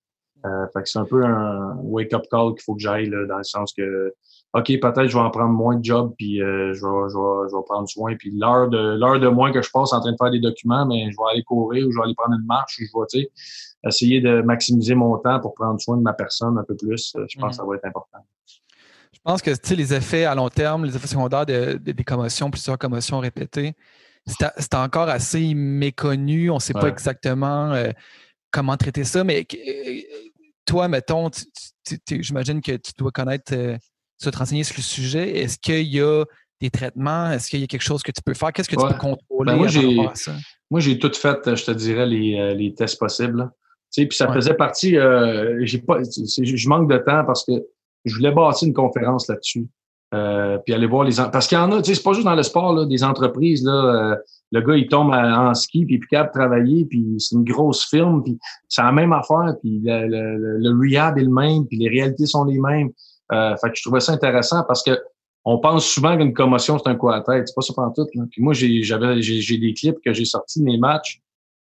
[0.45, 3.43] Euh, fait que c'est un peu un wake-up call qu'il faut que j'aille, dans le
[3.43, 4.13] sens que,
[4.53, 7.49] OK, peut-être je vais en prendre moins de job, puis euh, je, vais, je, vais,
[7.49, 8.15] je vais prendre soin.
[8.15, 10.85] Puis l'heure de l'heure de moins que je passe en train de faire des documents,
[10.85, 13.07] mais je vais aller courir ou je vais aller prendre une marche ou je vais,
[13.07, 13.31] tu sais,
[13.87, 17.15] essayer de maximiser mon temps pour prendre soin de ma personne un peu plus.
[17.27, 18.19] Je pense que ça va être important.
[18.45, 22.77] Je pense que les effets à long terme, les effets secondaires de, des commotions, plusieurs
[22.77, 23.73] commotions répétées,
[24.27, 26.49] c'est encore assez méconnu.
[26.49, 27.91] On ne sait pas exactement euh,
[28.51, 29.23] comment traiter ça.
[29.23, 30.01] Mais euh,
[30.65, 31.29] toi, mettons,
[32.09, 33.77] j'imagine que tu dois connaître, euh,
[34.19, 35.37] tu dois te renseigner sur le sujet.
[35.37, 36.23] Est-ce qu'il y a
[36.61, 37.31] des traitements?
[37.31, 38.51] Est-ce qu'il y a quelque chose que tu peux faire?
[38.53, 39.57] Qu'est-ce que tu peux contrôler ben,
[40.71, 43.51] moi, j'ai tout fait, je te dirais, les, les tests possibles.
[43.95, 44.97] Puis ça faisait partie.
[45.61, 47.51] j'ai pas, je manque de temps parce que
[48.03, 49.67] je voulais bâtir une conférence là-dessus.
[50.13, 52.25] Euh, puis aller voir les parce qu'il y en a, tu sais, c'est pas juste
[52.25, 53.73] dans le sport là, des entreprises là.
[53.73, 54.15] Euh,
[54.51, 57.43] le gars il tombe en ski puis il est capable de travailler puis c'est une
[57.43, 58.37] grosse firme puis
[58.69, 62.27] c'est la même affaire puis le, le, le, rehab est le même puis les réalités
[62.27, 62.91] sont les mêmes.
[63.31, 64.91] Euh, fait que je trouvais ça intéressant parce que
[65.43, 68.07] on pense souvent qu'une commotion c'est un coup à tête, c'est pas ça pendant tout.
[68.13, 68.25] Là.
[68.29, 71.19] Puis moi j'ai j'avais j'ai des clips que j'ai sortis de mes matchs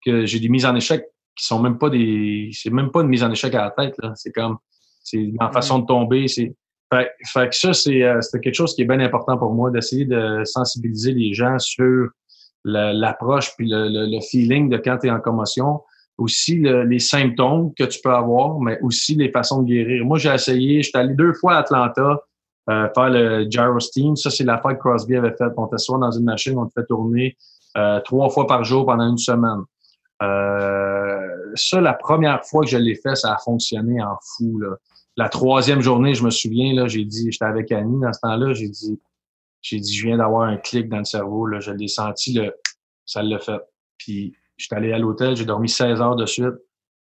[0.05, 1.05] que j'ai des mises en échec
[1.37, 3.95] qui sont même pas des c'est même pas une mise en échec à la tête
[4.03, 4.57] là, c'est comme
[5.03, 6.29] c'est la façon de tomber.
[6.29, 6.55] C'est
[6.93, 10.43] fait, que ça, euh, c'est quelque chose qui est bien important pour moi, d'essayer de
[10.45, 12.09] sensibiliser les gens sur
[12.65, 15.81] l'approche puis le, feeling de quand tu es en commotion.
[16.19, 20.05] Aussi les symptômes que tu peux avoir, mais aussi les façons de guérir.
[20.05, 22.21] Moi, j'ai essayé, j'étais allé deux fois à Atlanta
[22.69, 24.17] euh, faire le gyro steam.
[24.17, 25.51] Ça, c'est l'affaire que Crosby avait fait.
[25.57, 27.39] On t'assoit dans une machine, on te fait tourner
[27.79, 29.63] euh, trois fois par jour pendant une semaine.
[30.21, 34.59] ça, la première fois que je l'ai fait, ça a fonctionné en fou.
[34.59, 34.77] Là
[35.17, 38.53] la troisième journée, je me souviens, là, j'ai dit, j'étais avec Annie dans ce temps-là,
[38.55, 38.99] j'ai dit,
[39.63, 42.55] j'ai dit, je viens d'avoir un clic dans le cerveau, là, je l'ai senti, le,
[43.05, 43.61] ça l'a fait.
[43.99, 46.55] Puis, j'étais allé à l'hôtel, j'ai dormi 16 heures de suite,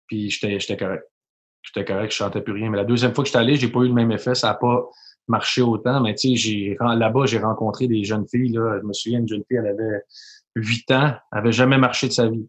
[0.06, 1.04] puis j'étais, j'étais correct.
[1.62, 2.70] J'étais correct, je chantais plus rien.
[2.70, 4.54] Mais la deuxième fois que j'étais allé, j'ai pas eu le même effet, ça n'a
[4.54, 4.88] pas
[5.28, 8.78] marché autant, mais tu sais, là-bas, j'ai rencontré des jeunes filles, là.
[8.80, 10.02] Je me souviens, une jeune fille, elle avait
[10.56, 12.48] 8 ans, elle avait jamais marché de sa vie.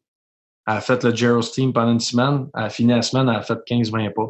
[0.67, 3.35] Elle a fait le Gerald Steam pendant une semaine, elle a fini la semaine, elle
[3.35, 4.29] a fait 15-20 pas.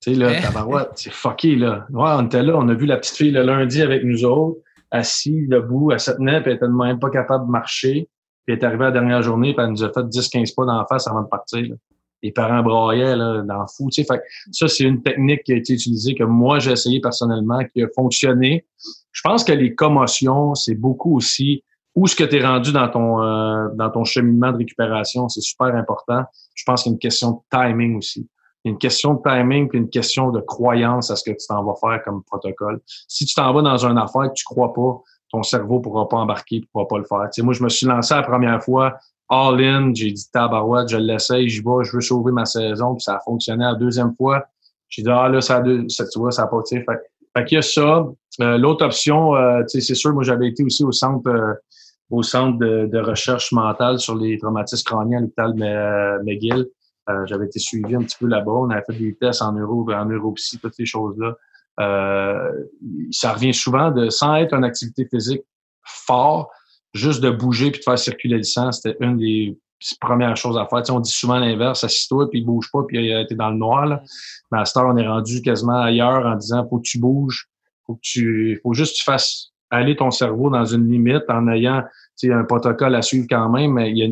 [0.00, 1.86] Tu sais, là, tabarouette, c'est fucké, là.
[1.90, 4.60] Ouais, on était là, on a vu la petite fille le lundi avec nous autres,
[4.90, 8.08] assise, debout, elle se tenait, puis elle était même pas capable de marcher.
[8.46, 10.86] Puis elle est arrivée la dernière journée, puis elle nous a fait 10-15 pas d'en
[10.86, 11.62] face avant de partir.
[11.62, 11.74] Là.
[12.22, 13.90] Les parents braillaient là, dans le fou.
[13.90, 14.22] Tu sais, fait,
[14.52, 17.88] ça, c'est une technique qui a été utilisée, que moi, j'ai essayé personnellement, qui a
[17.94, 18.66] fonctionné.
[19.12, 21.64] Je pense que les commotions, c'est beaucoup aussi
[21.94, 25.40] où ce que tu es rendu dans ton euh, dans ton cheminement de récupération, c'est
[25.40, 26.22] super important.
[26.54, 28.28] Je pense qu'il y a une question de timing aussi
[28.68, 31.74] une question de timing puis une question de croyance à ce que tu t'en vas
[31.80, 32.80] faire comme protocole.
[32.86, 36.16] Si tu t'en vas dans une affaire que tu crois pas, ton cerveau pourra pas
[36.18, 37.28] embarquer, pourra pas le faire.
[37.32, 40.96] Tu moi, je me suis lancé la première fois all in, j'ai dit tabarouette, je
[40.96, 44.46] l'essaye, j'y vais, je veux sauver ma saison, puis ça a fonctionné la deuxième fois.
[44.88, 47.58] J'ai dit ah là ça, ça tu vois ça a pas fait, fait qu'il y
[47.58, 48.06] a ça.
[48.40, 51.54] Euh, l'autre option, euh, c'est sûr, moi j'avais été aussi au centre euh,
[52.10, 56.66] au centre de, recherche mentale sur les traumatismes crâniens à l'hôpital McGill.
[57.08, 58.52] Euh, j'avais été suivi un petit peu là-bas.
[58.52, 61.34] On avait fait des tests en neuro, en neuropsy, toutes ces choses-là.
[61.80, 62.50] Euh,
[63.10, 65.42] ça revient souvent de, sans être une activité physique
[65.84, 66.50] fort,
[66.92, 69.58] juste de bouger puis de faire circuler le sang, c'était une des
[70.00, 70.82] premières choses à faire.
[70.94, 73.86] on dit souvent l'inverse, assis-toi puis bouge pas puis été dans le noir.
[73.86, 74.02] Là.
[74.50, 77.48] Mais à cette heure, on est rendu quasiment ailleurs en disant faut que tu bouges,
[77.86, 81.46] faut que tu, faut juste que tu fasses aller ton cerveau dans une limite en
[81.48, 81.84] ayant
[82.24, 84.08] un protocole à suivre quand même, mais il y a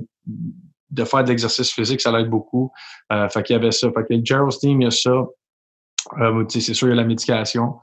[0.90, 2.72] de faire de l'exercice physique, ça l'aide beaucoup.
[3.12, 3.88] Euh, fait qu'il y avait ça.
[3.92, 5.26] Fait que le Gerald Steam, il y a ça.
[6.20, 7.76] Euh, c'est sûr, il y a la médication.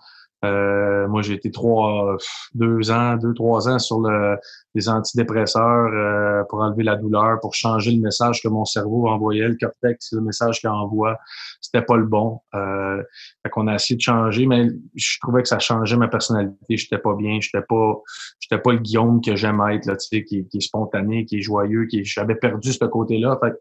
[0.44, 2.18] Euh, moi, j'ai été trois,
[2.54, 4.38] deux ans, deux, trois ans sur le,
[4.76, 9.48] les antidépresseurs euh, pour enlever la douleur, pour changer le message que mon cerveau envoyait,
[9.48, 11.18] le cortex, le message qu'il envoie,
[11.62, 12.40] c'était pas le bon.
[12.56, 13.02] Euh,
[13.44, 16.78] fait qu'on a essayé de changer, mais je trouvais que ça changeait ma personnalité.
[16.78, 18.02] J'étais pas bien, j'étais pas,
[18.40, 21.38] j'étais pas le Guillaume que j'aime être, là, tu sais, qui, qui, est spontané, qui
[21.38, 23.38] est joyeux, qui j'avais perdu ce côté-là.
[23.42, 23.54] Fait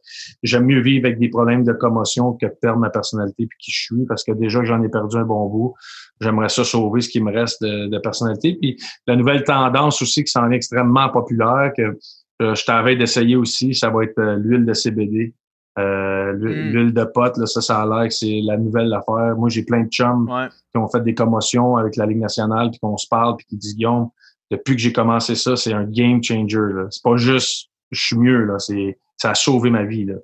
[0.43, 3.83] j'aime mieux vivre avec des problèmes de commotion que perdre ma personnalité puis qui je
[3.83, 5.75] suis, parce que déjà j'en ai perdu un bon bout.
[6.21, 8.57] J'aimerais ça sauver ce qui me reste de, de personnalité.
[8.61, 8.77] Puis
[9.07, 11.97] la nouvelle tendance aussi qui s'en est extrêmement populaire que
[12.41, 15.35] je t'avais d'essayer aussi, ça va être euh, l'huile de CBD.
[15.79, 16.71] Euh, hmm.
[16.73, 19.37] L'huile de pote, là, ça, ça a l'air que c'est la nouvelle affaire.
[19.37, 20.29] Moi, j'ai plein de chums
[20.71, 23.57] qui ont fait des commotions avec la Ligue nationale, puis qu'on se parle, puis qui
[23.57, 24.09] disent Guillaume,
[24.51, 26.59] depuis que j'ai commencé ça, c'est un game changer.
[26.91, 28.59] C'est pas juste je suis mieux, là.
[28.59, 30.07] C'est, ça a sauvé ma vie.
[30.07, 30.15] Là.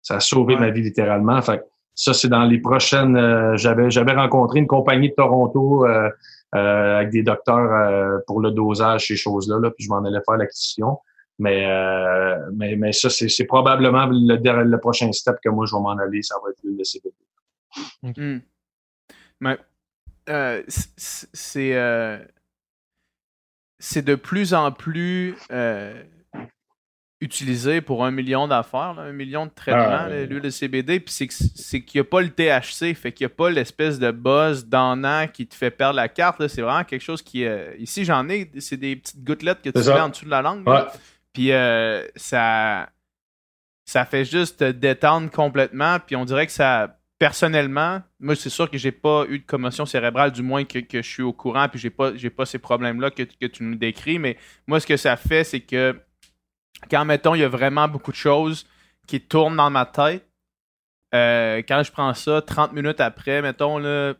[0.00, 1.40] Ça a sauvé ma vie littéralement.
[1.42, 1.62] Fait
[1.96, 3.16] ça, c'est dans les prochaines.
[3.16, 6.10] Euh, j'avais, j'avais rencontré une compagnie de Toronto euh,
[6.54, 10.36] euh, avec des docteurs pour le dosage, ces choses-là, là, puis je m'en allais faire
[10.36, 10.98] l'acquisition.
[11.38, 11.66] Mais,
[12.54, 16.22] mais, mais ça, c'est, probablement le, le prochain step que moi je vais m'en aller,
[16.22, 17.14] ça va être le CBD.
[18.02, 18.38] Hmm.
[19.40, 19.58] Mais
[20.68, 22.12] c'est
[23.78, 25.36] c'est de plus en plus
[27.20, 31.00] utilisé pour un million d'affaires, un million de traitements, ah, l'huile de CBD.
[31.00, 34.10] Puis c'est qu'il n'y a pas le THC, fait qu'il n'y a pas l'espèce de
[34.10, 34.96] buzz d'en
[35.28, 36.46] qui te fait perdre la carte.
[36.48, 37.44] C'est vraiment quelque chose qui.
[37.44, 40.42] Euh, ici, j'en ai, c'est des petites gouttelettes que tu mets en dessous de la
[40.42, 40.64] langue.
[41.32, 42.90] Puis euh, ça.
[43.88, 45.98] Ça fait juste te détendre complètement.
[46.00, 46.98] Puis on dirait que ça.
[47.18, 51.00] Personnellement, moi, c'est sûr que j'ai pas eu de commotion cérébrale, du moins que, je
[51.00, 54.18] suis au courant, puis j'ai pas, pas ces problèmes-là que, que tu nous décris.
[54.18, 54.36] Mais
[54.66, 55.98] moi, ce que ça fait, c'est que
[56.90, 58.66] quand, mettons, il y a vraiment beaucoup de choses
[59.06, 60.26] qui tournent dans ma tête,
[61.14, 64.14] euh, quand je prends ça, 30 minutes après, mettons, là,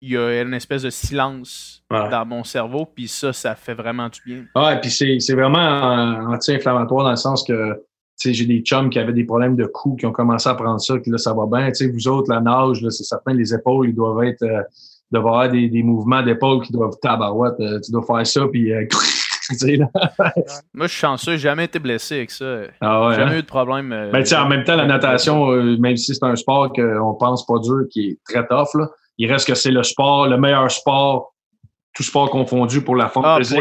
[0.00, 4.08] il y a une espèce de silence dans mon cerveau, puis ça, ça fait vraiment
[4.08, 4.44] du bien.
[4.54, 7.82] Ouais, puis c'est vraiment anti-inflammatoire dans le sens que
[8.24, 10.96] j'ai des chums qui avaient des problèmes de cou, qui ont commencé à prendre ça,
[10.98, 11.70] puis là, ça va bien.
[11.92, 16.22] vous autres, la nage, c'est certain, les épaules, ils doivent être, euh, avoir des, mouvements
[16.22, 17.58] d'épaules qui doivent tabarouette.
[17.60, 18.72] Euh, tu dois faire ça, puis
[20.74, 22.62] Moi, je suis chanceux, j'ai jamais été blessé avec ça.
[22.80, 23.38] Ah jamais hein?
[23.38, 23.92] eu de problème.
[23.92, 27.46] Euh, ben, en même temps, la natation, euh, même si c'est un sport qu'on pense
[27.46, 28.88] pas dur, qui est très tough, là,
[29.18, 31.34] il reste que c'est le sport, le meilleur sport,
[31.94, 33.58] tout sport confondu pour la forme ah, physique.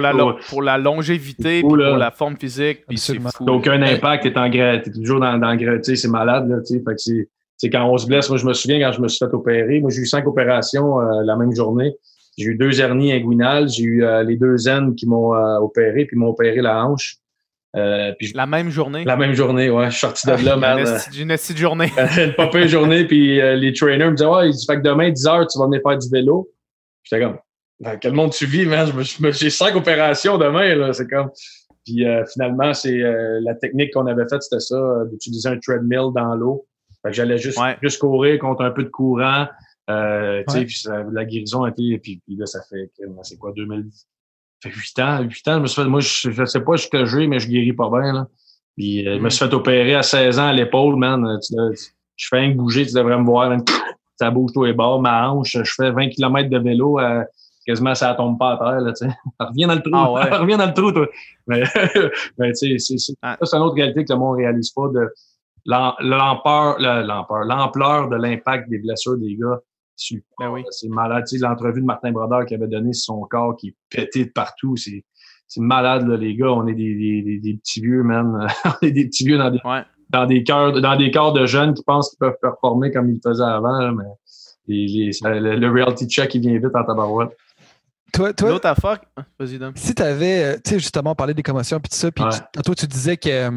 [0.50, 2.86] Pour la, longévité, pour la forme physique.
[2.88, 6.48] Puis c'est aucun impact, t'es, en, t'es toujours dans, dans c'est malade.
[6.48, 7.28] Là, fait que
[7.58, 9.80] c'est, quand on se blesse, moi je me souviens quand je me suis fait opérer,
[9.80, 11.96] moi j'ai eu cinq opérations euh, la même journée.
[12.38, 16.06] J'ai eu deux hernies inguinales, j'ai eu euh, les deux aines qui m'ont euh, opéré,
[16.06, 17.16] puis m'ont opéré la hanche.
[17.76, 19.04] Euh, puis la même journée?
[19.06, 19.86] La même journée, ouais.
[19.86, 20.80] Je suis sorti de là, man.
[20.80, 21.92] Une petite journée.
[22.18, 25.58] une pas journée, puis les trainers me disaient, ouais, fait que demain, 10 heures, tu
[25.58, 26.50] vas venir faire du vélo.
[27.04, 27.38] J'étais comme,
[27.80, 28.92] dans quel monde tu vis, man?
[29.32, 30.94] J'ai cinq opérations demain, là.
[30.94, 31.30] C'est comme.
[31.86, 34.78] Puis finalement, c'est la technique qu'on avait faite, c'était ça,
[35.12, 36.68] d'utiliser un treadmill dans l'eau.
[37.02, 39.48] Fait que j'allais juste, juste courir contre un peu de courant.
[39.90, 42.92] Euh, tu sais, puis la guérison a été, puis, puis là, ça fait,
[43.24, 44.08] c'est quoi, 2010?
[44.64, 46.78] Ça fait 8 ans, 8 ans, je me suis fait, moi, je, je sais pas
[46.78, 48.28] ce que j'ai, mais je guéris pas bien, là.
[48.76, 51.40] Puis, euh, je me suis fait opérer à 16 ans à l'épaule, man.
[51.46, 51.56] Tu,
[52.16, 53.56] je fais un bouger, tu devrais me voir,
[54.20, 57.24] ça bouge tous les bords, ma hanche, je fais 20 km de vélo, euh,
[57.66, 59.14] quasiment ça tombe pas à terre, là, tu sais.
[59.40, 60.38] Reviens dans le trou, ah ouais.
[60.38, 61.08] reviens dans le trou, toi.
[61.48, 61.64] Mais,
[62.38, 63.38] mais tu sais, c'est, ah.
[63.42, 65.10] c'est une autre réalité que le monde réalise pas de
[65.66, 69.60] l'ampleur, l'ampleur de l'impact des blessures des gars
[70.40, 70.64] ben oui.
[70.72, 71.26] C'est malade.
[71.40, 75.04] L'entrevue de Martin Brodeur qui avait donné son corps qui est pété de partout, c'est
[75.58, 76.52] malade, là, les gars.
[76.52, 78.48] On est des, des, petits vieux, man.
[78.66, 79.60] on est des petits vieux dans des,
[80.10, 83.22] dans des cœurs, dans des corps de jeunes qui pensent qu'ils peuvent performer comme ils
[83.24, 83.92] faisaient avant.
[83.92, 84.06] mais
[84.68, 87.36] le, reality check, il vient vite en tabarouette.
[88.14, 89.00] Toi, toi, affaire,
[89.38, 92.24] vas-y, Si tu avais, euh, tu sais, justement, parlé des commotions puis tout ça, puis
[92.64, 93.50] toi, tu disais que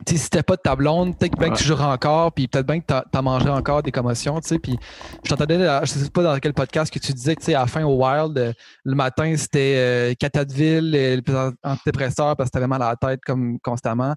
[0.00, 2.66] euh, si c'était pas de ta blonde, peut-être bien que tu jouerais encore, puis peut-être
[2.66, 4.58] bien que tu as, mangé encore des commotions, tu sais.
[4.58, 4.76] Puis
[5.24, 7.60] je t'entendais, je sais pas dans quel podcast que tu disais que, tu sais, à
[7.60, 8.52] la fin au Wild, euh,
[8.84, 12.96] le matin, c'était euh, Catadville, euh, le antidépresseur parce que tu avais mal à la
[12.96, 14.14] tête comme constamment.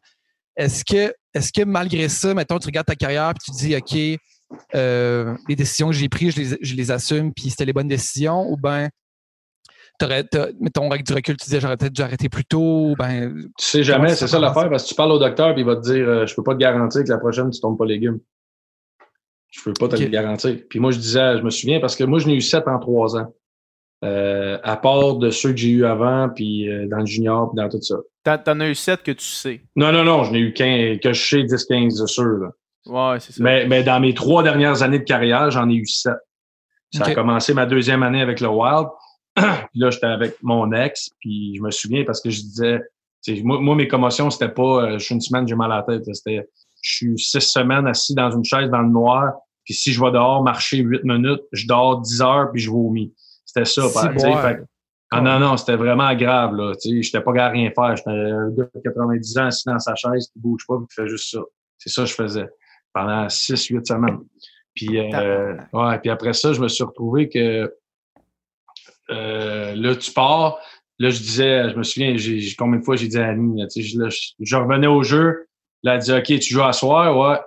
[0.55, 4.19] Est-ce que, est-ce que malgré ça, mettons, tu regardes ta carrière puis tu dis, OK,
[4.73, 8.49] les décisions que j'ai prises, je les, je les assume, puis c'était les bonnes décisions,
[8.49, 8.89] ou bien
[9.99, 10.23] t'aurais,
[10.59, 12.95] mettons, avec du recul, tu disais, j'aurais peut-être dû arrêter plus tôt.
[12.97, 15.65] Ben, tu sais jamais, c'est ça l'affaire, parce que tu parles au docteur, puis il
[15.65, 17.85] va te dire, euh, je peux pas te garantir que la prochaine, tu tombes pas
[17.85, 18.19] légumes.
[19.51, 20.57] Je peux pas te le garantir.
[20.69, 22.79] Puis moi, je disais, je me souviens, parce que moi, je n'ai eu sept en
[22.79, 23.33] trois ans.
[24.03, 27.63] Euh, à part de ceux que j'ai eu avant, puis euh, dans le junior, puis
[27.63, 27.95] dans tout ça.
[28.43, 29.61] T'en as eu sept que tu sais.
[29.75, 32.51] Non, non, non, je n'ai eu qu'un, que je sais 10, 15 de sûr.
[32.85, 33.43] Ouais, c'est ça.
[33.43, 36.13] Mais, mais dans mes trois dernières années de carrière, j'en ai eu sept.
[36.93, 38.87] Ça a commencé ma deuxième année avec le Wild
[39.71, 42.81] puis là, j'étais avec mon ex, puis je me souviens parce que je disais,
[43.43, 45.83] moi, moi, mes commotions, c'était pas euh, je suis une semaine, j'ai mal à la
[45.83, 46.03] tête.
[46.13, 46.47] C'était
[46.81, 49.33] je suis six semaines assis dans une chaise dans le noir,
[49.63, 53.13] puis si je vais dehors marcher huit minutes, je dors dix heures, puis je vomis.
[53.45, 53.89] C'était ça.
[53.89, 54.61] fait,
[55.11, 56.55] ah non, non, c'était vraiment grave.
[56.55, 56.73] là.
[56.83, 57.95] Je n'étais pas gars à rien faire.
[57.95, 60.95] J'étais un gars de 90 ans assis dans sa chaise, qui bouge pas, puis qui
[60.95, 61.39] fait juste ça.
[61.77, 62.47] C'est ça que je faisais
[62.93, 64.19] pendant six, huit semaines.
[64.73, 67.73] Puis, euh, ouais, puis après ça, je me suis retrouvé que
[69.09, 70.57] euh, là, tu pars.
[70.97, 72.15] Là, je disais, je me souviens,
[72.57, 75.47] combien de fois j'ai dit à Annie, je, je, revenais au jeu.
[75.83, 77.17] Là, elle dit, OK, tu joues à soir?
[77.17, 77.39] Ouais.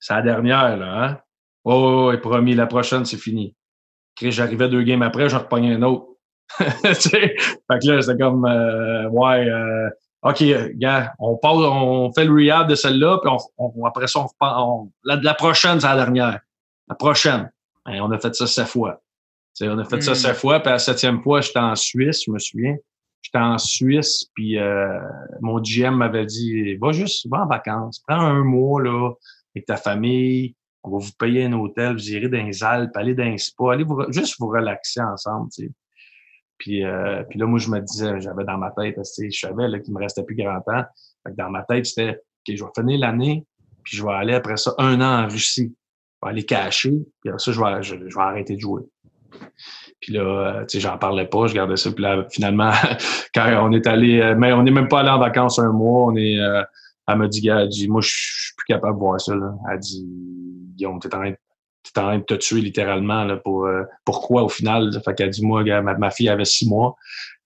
[0.00, 1.18] C'est la dernière, là, hein?
[1.64, 3.54] Ouais, ouais, promis, la prochaine, c'est fini.
[4.20, 6.06] J'arrivais deux games après, j'en repognais un autre.
[6.58, 9.88] fait que là, c'était comme, euh, ouais, euh,
[10.22, 10.42] OK,
[10.74, 15.16] gars, on passe, on fait le rehab de celle-là, puis on, après ça, on, la,
[15.16, 16.40] la prochaine, c'est la dernière.
[16.88, 17.50] La prochaine.
[17.86, 19.00] On a fait ça sept fois.
[19.60, 20.16] On a fait ça hmm.
[20.16, 22.76] sept fois, puis à la septième fois, j'étais en Suisse, je me souviens.
[23.22, 24.98] J'étais en Suisse, puis euh,
[25.40, 29.12] mon GM m'avait dit Va juste, va en vacances, prends un mois là,
[29.54, 33.14] avec ta famille, on va vous payer un hôtel, vous irez dans les Alpes, allez
[33.14, 35.52] dans un spa, allez vous, juste vous relaxer ensemble.
[35.52, 35.70] sais.
[36.58, 39.94] Puis, euh, puis là, moi, je me disais, j'avais dans ma tête, je savais qu'il
[39.94, 40.84] me restait plus grand temps.
[41.24, 43.46] Fait que dans ma tête, c'était OK, je vais finir l'année,
[43.82, 45.74] puis je vais aller après ça un an en Russie.
[45.74, 48.82] Je vais aller cacher, puis après ça, je vais, je, vais arrêter de jouer.
[50.00, 51.90] Puis là, euh, tu sais, j'en parlais pas, je gardais ça.
[51.92, 52.72] Puis là, finalement,
[53.34, 56.06] quand on est allé, euh, mais on n'est même pas allé en vacances un mois,
[56.06, 56.62] on est, euh,
[57.08, 59.54] elle m'a dit, elle dit, moi, je suis plus capable de voir ça, là.
[59.70, 60.06] Elle dit,
[60.76, 61.36] Guillaume, t'es en train de
[61.98, 63.68] en train de te tuer littéralement là, pour
[64.06, 64.90] pourquoi au final.
[65.04, 66.96] Fait qu'elle dit moi, ma, fille avait six mois.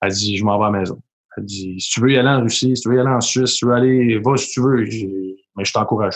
[0.01, 1.01] Elle dit je m'en vais à la maison.
[1.37, 3.21] Elle dit si tu veux y aller en Russie, si tu veux y aller en
[3.21, 4.85] Suisse, si tu veux aller, va si tu veux.
[5.57, 6.15] Mais je t'encourage.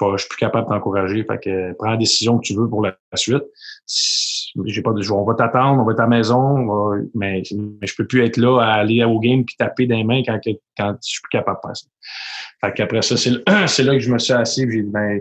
[0.00, 1.24] Je suis, plus capable de t'encourager.
[1.24, 3.44] Fait que prends la décision que tu veux pour la, suite.
[4.64, 7.94] J'ai pas de On va t'attendre, on va être à la maison, mais, mais je
[7.96, 10.40] peux plus être là à aller au game puis taper des mains quand,
[10.76, 11.86] quand je suis plus capable de faire ça.
[12.64, 13.30] Fait qu'après ça, c'est
[13.82, 15.20] là que je me suis assis j'ai dit ben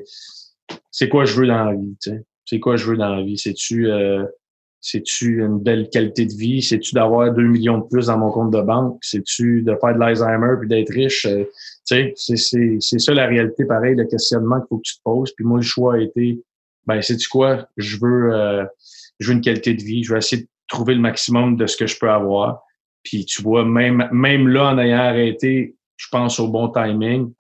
[0.92, 2.24] c'est quoi je veux dans la vie, tu sais?
[2.46, 3.38] C'est quoi je veux dans la vie?
[3.38, 4.24] C'est-tu euh,
[4.86, 6.62] c'est-tu une belle qualité de vie?
[6.62, 9.00] C'est-tu d'avoir deux millions de plus dans mon compte de banque?
[9.02, 11.26] C'est-tu de faire de l'Alzheimer puis d'être riche?
[11.26, 11.44] Euh,
[11.88, 15.34] tu sais, c'est ça la réalité, pareil, le questionnement qu'il faut que tu te poses.
[15.36, 16.40] Puis moi, le choix a été,
[16.86, 17.68] ben, sais-tu quoi?
[17.78, 18.64] Je veux, euh,
[19.20, 20.04] je veux une qualité de vie.
[20.04, 22.62] Je vais essayer de trouver le maximum de ce que je peux avoir.
[23.04, 27.32] Puis tu vois, même, même là, en ayant arrêté, je pense au bon timing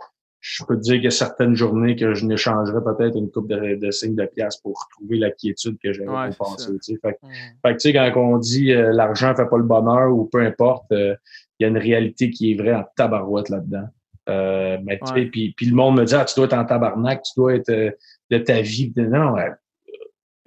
[0.47, 3.49] je peux te dire qu'il y a certaines journées que je n'échangerais peut-être une coupe
[3.49, 6.71] de, de signes de pièces pour retrouver la quiétude que j'avais ouais, pensé.
[6.83, 10.25] Fait, fait que, tu sais, quand on dit euh, l'argent fait pas le bonheur ou
[10.25, 11.15] peu importe, euh,
[11.57, 13.87] il y a une réalité qui est vraie en tabarouette là-dedans.
[14.29, 16.65] Euh, mais tu sais, puis, puis le monde me dit ah, tu dois être en
[16.65, 17.89] tabarnak, tu dois être euh,
[18.29, 18.93] de ta vie.
[18.97, 19.35] Non,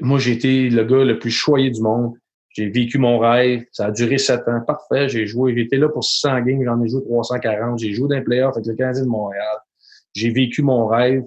[0.01, 2.15] moi j'ai été le gars le plus choyé du monde.
[2.51, 3.65] J'ai vécu mon rêve.
[3.73, 4.61] Ça a duré sept ans.
[4.67, 5.09] Parfait.
[5.09, 5.55] J'ai joué.
[5.55, 6.65] J'étais là pour 600 games.
[6.65, 7.79] J'en ai joué 340.
[7.79, 9.59] J'ai joué dans les playoffs avec le Canadien de Montréal
[10.19, 11.25] j'ai vécu mon rêve.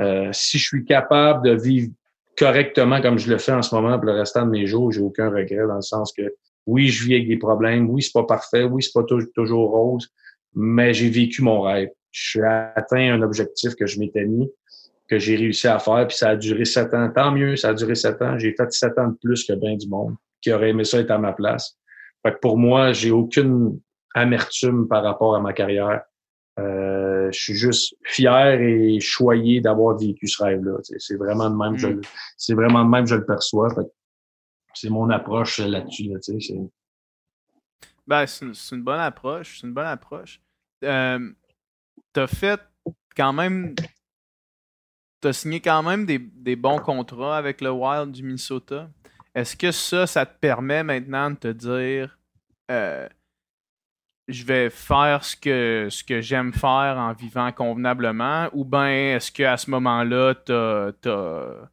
[0.00, 1.92] Euh, si je suis capable de vivre
[2.36, 5.00] correctement comme je le fais en ce moment pour le restant de mes jours, j'ai
[5.00, 6.34] aucun regret dans le sens que
[6.66, 9.04] oui, je vis avec des problèmes, oui, c'est pas parfait, oui, c'est pas
[9.34, 10.08] toujours rose,
[10.54, 11.90] mais j'ai vécu mon rêve.
[12.10, 14.50] J'ai atteint un objectif que je m'étais mis,
[15.08, 17.10] que j'ai réussi à faire, puis ça a duré sept ans.
[17.14, 18.38] Tant mieux, ça a duré sept ans.
[18.38, 21.10] J'ai fait sept ans de plus que bien du monde qui aurait aimé ça être
[21.10, 21.78] à ma place.
[22.22, 23.80] Fait que pour moi, j'ai aucune
[24.14, 26.02] amertume par rapport à ma carrière.
[26.58, 30.78] Euh, je suis juste fier et choyé d'avoir vécu ce rêve-là.
[30.82, 32.00] C'est vraiment de même, mm.
[32.36, 33.68] c'est vraiment de même je le perçois.
[34.74, 36.04] C'est mon approche là-dessus.
[36.04, 36.18] Là,
[38.06, 39.60] ben, c'est une, bonne approche.
[39.60, 40.40] C'est une bonne approche.
[40.84, 41.32] Euh,
[42.12, 42.60] t'as fait
[43.16, 43.74] quand même.
[45.22, 48.90] T'as signé quand même des, des, bons contrats avec le Wild du Minnesota.
[49.34, 52.18] Est-ce que ça, ça te permet maintenant de te dire
[52.72, 53.08] euh,
[54.26, 59.30] je vais faire ce que, ce que j'aime faire en vivant convenablement, ou bien est-ce
[59.30, 61.68] qu'à ce, moment-là, tu as,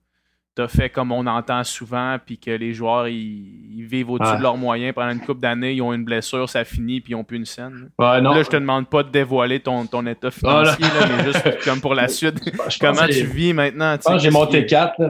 [0.67, 4.93] fait comme on entend souvent, puis que les joueurs ils, vivent au-dessus de leurs moyens
[4.93, 7.45] pendant une couple d'années, ils ont une blessure, ça finit, puis ils n'ont plus une
[7.45, 7.89] scène.
[7.97, 10.85] Là, je te demande pas de dévoiler ton, ton état financier,
[11.17, 12.39] mais juste comme pour la suite.
[12.79, 13.95] comment tu vis maintenant?
[14.17, 14.99] J'ai monté 4.
[14.99, 15.09] ouais,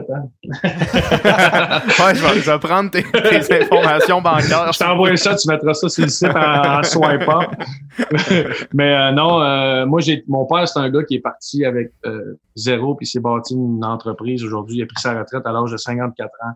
[2.14, 3.04] je vais, prendre tes,
[3.62, 4.72] informations bancaires.
[4.72, 7.24] Je t'envoie ça, tu mettras ça sur le site en, swipe
[8.72, 11.92] mais euh, non, euh, moi, j'ai mon père, c'est un gars qui est parti avec
[12.06, 14.78] euh, zéro, puis s'est bâti une entreprise aujourd'hui.
[14.78, 16.52] Il a pris sa retraite à l'âge de 54 ans.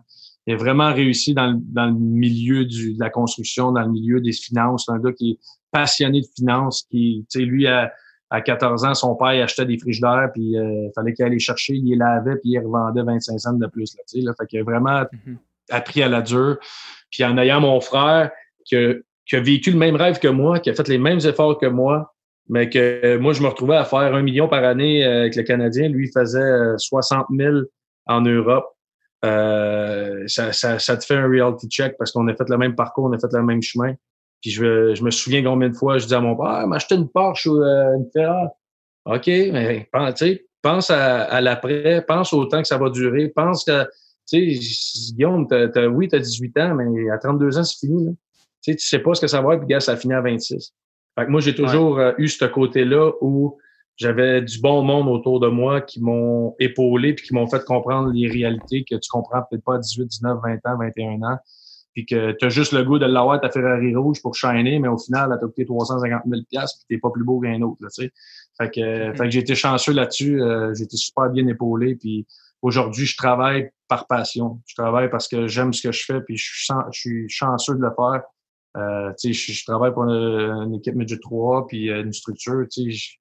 [0.47, 3.91] Il a vraiment réussi dans le, dans le milieu du, de la construction, dans le
[3.91, 4.85] milieu des finances.
[4.85, 5.39] C'est un gars qui est
[5.71, 7.91] passionné de finances, qui, tu sais, lui, à,
[8.29, 11.39] à 14 ans, son père il achetait des frigidaires, puis il euh, fallait qu'il allait
[11.39, 13.95] chercher, il les lavait, puis il revendait 25 cents de plus.
[13.95, 14.33] Là, tu sais, là.
[14.39, 15.37] Fait qu'il a vraiment mm-hmm.
[15.71, 16.57] appris à la dure.
[17.11, 18.31] Puis en ayant mon frère
[18.65, 18.93] qui a,
[19.25, 21.65] qui a vécu le même rêve que moi, qui a fait les mêmes efforts que
[21.65, 22.13] moi,
[22.47, 25.43] mais que moi, je me retrouvais à faire un million par année euh, avec le
[25.43, 25.89] Canadien.
[25.89, 27.57] Lui, il faisait 60 euh, 000
[28.07, 28.65] en Europe.
[29.23, 32.75] Euh, ça, ça, ça, te fait un reality check parce qu'on a fait le même
[32.75, 33.93] parcours, on a fait le même chemin.
[34.41, 36.95] Puis je, je me souviens combien de fois je dis à mon père, ah, m'acheter
[36.95, 38.49] une Porsche ou une Ferrari.
[39.05, 40.23] OK, mais pense,
[40.61, 43.83] pense à, à l'après, pense au temps que ça va durer, pense que,
[44.27, 48.05] tu sais, Guillaume, t'as, oui, tu as 18 ans, mais à 32 ans, c'est fini.
[48.05, 48.11] Là.
[48.63, 50.21] Tu sais, tu sais pas ce que ça va être, puis gars, ça finit à
[50.21, 50.73] 26.
[51.17, 53.57] Fait que moi, j'ai toujours euh, eu ce côté-là où
[53.97, 58.11] j'avais du bon monde autour de moi qui m'ont épaulé puis qui m'ont fait comprendre
[58.13, 61.37] les réalités que tu comprends peut-être pas à 18, 19, 20 ans, 21 ans.
[61.93, 64.89] Puis que tu as juste le goût de l'avoir ta Ferrari rouge pour shiner, mais
[64.89, 66.59] au final, elle t'a coûté 350 000 puis
[66.89, 68.11] t'es pas plus beau qu'un autre, tu sais.
[68.57, 69.17] Fait que, mm-hmm.
[69.17, 70.41] fait que j'ai été chanceux là-dessus.
[70.41, 71.95] Euh, j'ai été super bien épaulé.
[71.95, 72.27] Puis
[72.61, 74.59] aujourd'hui, je travaille par passion.
[74.65, 77.75] Je travaille parce que j'aime ce que je fais puis je suis, je suis chanceux
[77.75, 78.23] de le faire.
[78.75, 82.65] Euh, je, je travaille pour une, équipe Midget 3 puis euh, une structure.
[82.69, 83.15] tu sais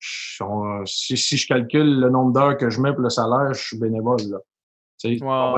[0.00, 3.78] si, si, je calcule le nombre d'heures que je mets pour le salaire, je suis
[3.78, 4.20] bénévole.
[4.28, 4.38] Là.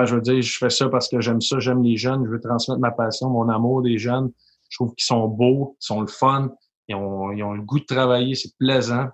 [0.04, 2.40] je veux dire, je fais ça parce que j'aime ça, j'aime les jeunes, je veux
[2.40, 4.30] transmettre ma passion, mon amour des jeunes.
[4.68, 6.50] Je trouve qu'ils sont beaux, qu'ils sont le fun,
[6.88, 9.08] ils ont, ils ont le goût de travailler, c'est plaisant.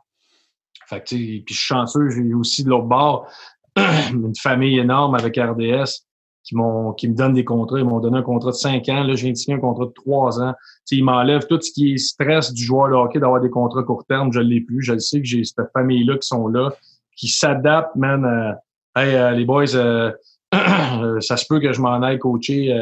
[0.89, 3.29] Fait que, puis je suis chanceux, j'ai aussi de l'autre bord
[3.77, 6.05] une famille énorme avec RDS
[6.45, 7.79] qui m'ont qui me donnent des contrats.
[7.79, 9.03] Ils m'ont donné un contrat de 5 ans.
[9.03, 10.55] Là, de signer un contrat de 3 ans.
[10.85, 13.83] T'sais, ils m'enlèvent tout ce qui est stress du joueur de hockey d'avoir des contrats
[13.83, 14.33] court terme.
[14.33, 14.83] Je l'ai plus.
[14.83, 16.73] Je le sais que j'ai cette famille-là qui sont là,
[17.17, 18.25] qui s'adaptent, man.
[18.25, 18.53] Euh,
[19.01, 20.13] hey, euh, les boys, euh,
[21.21, 22.73] ça se peut que je m'en aille coacher,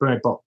[0.00, 0.42] peu importe.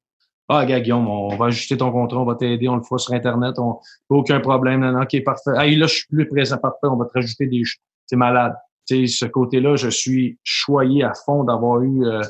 [0.52, 3.14] Ah, gars, Guillaume, on va ajuster ton contrat, on va t'aider, on le fera sur
[3.14, 3.78] Internet, on,
[4.10, 4.80] aucun problème.
[4.80, 5.52] Non, non, OK, parfait.
[5.56, 7.62] Hey, là, je suis plus présent, parfait, on va te rajouter des...
[8.08, 8.56] C'est malade.
[8.86, 12.22] sais, ce côté-là, je suis choyé à fond d'avoir eu euh,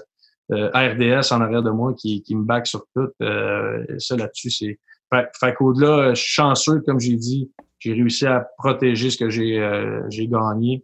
[0.50, 3.10] RDS en arrière de moi qui, qui me back sur tout.
[3.22, 4.80] Euh, ça là-dessus, c'est.
[5.12, 7.50] Fait, fait qu'au-delà, je suis chanceux, comme j'ai dit,
[7.80, 10.84] j'ai réussi à protéger ce que j'ai euh, j'ai gagné.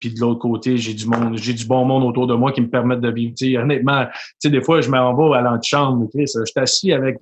[0.00, 2.62] Puis de l'autre côté, j'ai du monde, j'ai du bon monde autour de moi qui
[2.62, 3.34] me permettent de vivre.
[3.34, 6.08] T'sais, honnêtement, tu sais, des fois, je m'en vais à l'antichambre.
[6.14, 7.18] Je suis assis avec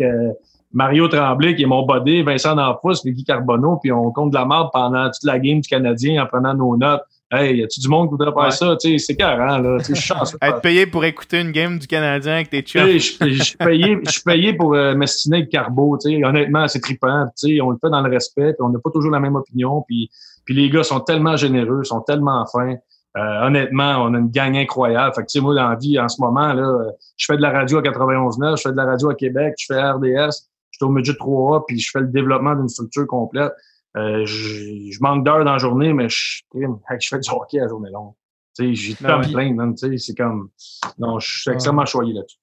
[0.72, 4.44] Mario Tremblay, qui est mon body, Vincent D'Anfous, Guy Carbonneau, puis on compte de la
[4.44, 7.02] merde pendant toute la game du Canadien en prenant nos notes.
[7.30, 8.76] Hey, y a-tu du monde qui voudrait faire ça?
[8.80, 9.78] Tu sais, c'est carré, là.
[9.84, 12.88] Tu sais, Être payé pour écouter une game du Canadien avec tes chums.
[12.88, 16.24] Je suis payé, payé pour euh, m'estiner le carbo, tu sais.
[16.24, 17.26] Honnêtement, c'est trippant.
[17.38, 19.36] Tu sais, on le fait dans le respect, puis on n'a pas toujours la même
[19.36, 20.10] opinion, puis,
[20.46, 22.76] puis les gars sont tellement généreux, sont tellement fins.
[23.18, 25.14] Euh, honnêtement, on a une gang incroyable.
[25.14, 27.42] Fait que, tu sais, moi, dans la vie, en ce moment, là, je fais de
[27.42, 30.32] la radio à 91.9, je fais de la radio à Québec, je fais RDS,
[30.70, 33.52] je suis au Midget 3A, puis je fais le développement d'une structure complète.
[33.96, 37.68] Euh, je, manque d'heures dans la journée, mais je, je fais du hockey à la
[37.68, 38.12] journée longue.
[38.58, 40.50] J'ai tout ben plein, c'est comme.
[40.98, 42.38] Non, je suis extrêmement choyé là-dessus.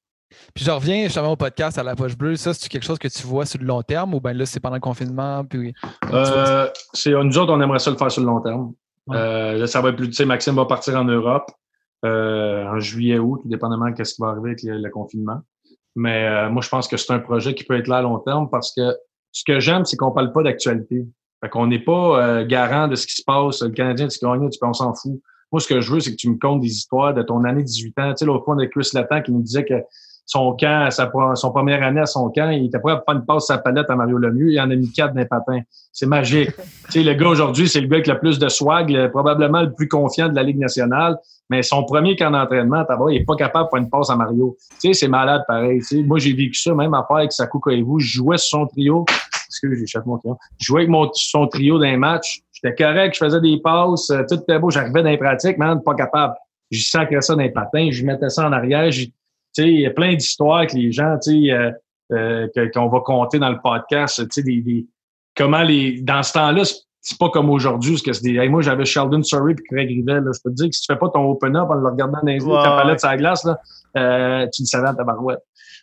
[0.54, 2.36] Puis je reviens justement au podcast à la poche bleue.
[2.36, 4.60] Ça, c'est quelque chose que tu vois sur le long terme ou bien là, c'est
[4.60, 5.44] pendant le confinement?
[5.46, 5.74] Puis,
[6.12, 8.74] euh, c'est, nous autres, on aimerait ça le faire sur le long terme.
[9.12, 10.08] Euh, là, ça va être plus.
[10.08, 11.52] Tu sais, Maxime va partir en Europe
[12.04, 15.42] euh, en juillet, août, tout dépendamment de ce qui va arriver avec le, confinement.
[15.96, 18.50] Mais moi, je pense que c'est un projet qui peut être là à long terme
[18.50, 18.96] parce que
[19.32, 21.06] ce que j'aime, c'est qu'on parle pas d'actualité.
[21.46, 23.62] Fait qu'on n'est pas euh, garant de ce qui se passe.
[23.62, 25.22] Le Canadien, tu gagnes, tu on s'en fout.
[25.52, 27.62] Moi, ce que je veux, c'est que tu me comptes des histoires de ton année
[27.62, 28.10] 18 ans.
[28.10, 29.76] Tu sais, l'autre fois, on a Chris Latan qui nous disait que
[30.26, 33.26] son camp, sa, son première année à son camp, il était prêt à faire une
[33.28, 34.54] passe sa palette à Mario Lemieux.
[34.54, 35.60] Il en a mis quatre d'un patin.
[35.94, 36.50] C'est magique.
[36.86, 39.72] tu sais, le gars aujourd'hui, c'est le gars avec le plus de swag, probablement le
[39.72, 41.16] plus confiant de la Ligue nationale.
[41.52, 44.58] Mais son premier camp d'entraînement, il est pas capable de faire une passe à Mario.
[44.82, 45.78] Tu sais, c'est malade pareil.
[45.82, 48.62] Tu sais, moi, j'ai vécu ça, même à faire avec Sakou vous Je jouais sur
[48.62, 49.06] son trio
[49.56, 50.38] excuse, j'échappe mon trio.
[50.60, 52.42] Je jouais avec mon, son trio d'un match.
[52.54, 54.70] J'étais correct, je faisais des passes, euh, tout était beau.
[54.70, 56.36] J'arrivais dans les pratiques, man, pas capable.
[56.72, 58.90] Je sacrais ça dans les patins, je mettais ça en arrière.
[58.90, 59.12] Tu
[59.54, 61.72] sais, il y a plein d'histoires que les gens, tu sais, euh,
[62.12, 64.86] euh, qu'on va compter dans le podcast, tu sais, des, des,
[65.36, 66.64] comment les, dans ce temps-là,
[67.02, 70.24] c'est pas comme aujourd'hui, parce que c'est des, moi, j'avais Sheldon Surrey puis Craig Rivel,
[70.24, 70.32] là.
[70.34, 72.28] Je peux te dire que si tu fais pas ton open-up en le regardant dans
[72.28, 73.60] les yeux, ta palette sur la glace, là,
[73.98, 75.40] euh, tu le savais à ta barouette.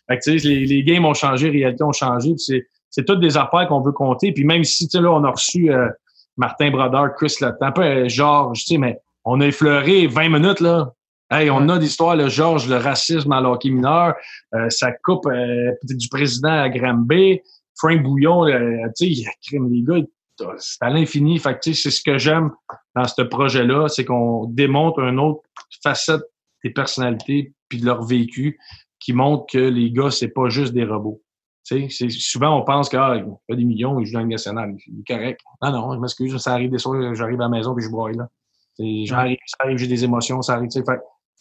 [0.07, 3.05] Fait que, tu sais, les, les games ont changé, les réalités ont changé, c'est, c'est
[3.05, 4.31] toutes des affaires qu'on veut compter.
[4.31, 5.89] Puis même si, tu sais, là, on a reçu euh,
[6.37, 10.59] Martin Brodeur, Chris un peu euh, Georges, tu sais, mais on a effleuré 20 minutes,
[10.59, 10.93] là.
[11.31, 14.13] Hey, on a des histoires, le Georges, le racisme à l'hockey mineur,
[14.53, 15.27] euh, ça coupe
[15.83, 17.41] du président à Granby,
[17.75, 18.45] Frank Bouillon,
[18.95, 19.95] tu sais, les gars,
[20.59, 21.39] c'est à l'infini.
[21.39, 22.51] Fait tu sais, c'est ce que j'aime
[22.95, 25.41] dans ce projet-là, c'est qu'on démontre une autre
[25.81, 26.21] facette
[26.63, 28.59] des personnalités puis de leur vécu
[28.99, 31.23] qui montre que les gars, c'est pas juste des robots
[31.63, 34.75] souvent, on pense qu'il ah, a des millions, il joue dans le national.
[34.87, 35.41] Il est correct.
[35.61, 36.37] Non, non, je m'excuse.
[36.37, 38.15] Ça arrive des soirs, j'arrive à la maison et je broille.
[38.15, 38.27] Là.
[38.79, 40.69] J'arrive, ça arrive, j'ai des émotions, ça arrive.
[40.69, 40.83] c'est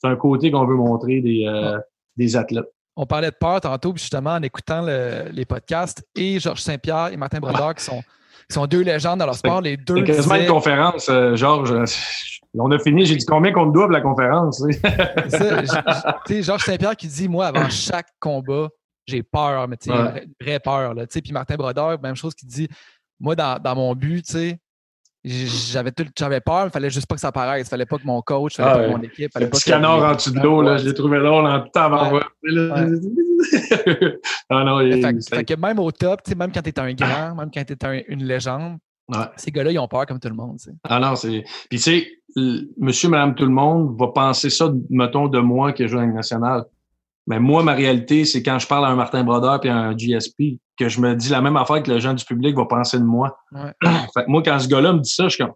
[0.04, 1.78] un côté qu'on veut montrer des, euh,
[2.16, 2.70] des athlètes.
[2.94, 7.40] On parlait de peur tantôt, justement, en écoutant les podcasts, et Georges Saint-Pierre et Martin
[7.40, 8.02] Brodeur, qui, sont,
[8.50, 9.96] sont deux légendes dans leur sport, les deux.
[9.96, 11.74] C'est quasiment une conférence, euh, Georges.
[12.58, 14.62] On a fini, j'ai dit combien qu'on doit la conférence.
[16.28, 18.68] Georges Saint-Pierre qui dit Moi, avant chaque combat,
[19.06, 20.94] j'ai peur, mais tu sais, vraie peur.
[20.94, 22.68] Là, puis Martin Brodeur, même chose qui dit
[23.20, 24.58] Moi, dans, dans mon but, tu sais,
[25.24, 27.68] j'avais j'avais peur, il fallait juste pas que ça apparaisse.
[27.68, 29.32] Il fallait pas que mon coach, il fallait pas que mon équipe.
[29.32, 31.70] Fallait pas que canard en dessous de l'eau, là, je l'ai trouvé là, en tout
[31.78, 32.18] avant.
[34.50, 37.64] ah non, fait, que même au top, même quand tu es un grand, même quand
[37.64, 38.78] tu es une légende,
[39.36, 40.58] Ces gars-là, ils ont peur comme tout le monde.
[40.84, 41.44] Ah non, c'est.
[41.70, 42.06] Puis tu sais,
[42.78, 46.64] monsieur, madame, tout le monde va penser ça, mettons, de moi qui joue dans nationale.
[47.26, 49.96] Mais moi, ma réalité, c'est quand je parle à un Martin Brodeur puis à un
[49.96, 52.98] GSP, que je me dis la même affaire que le gens du public va penser
[52.98, 53.38] de moi.
[53.52, 55.54] fait que moi, quand ce gars-là me dit ça, je suis comme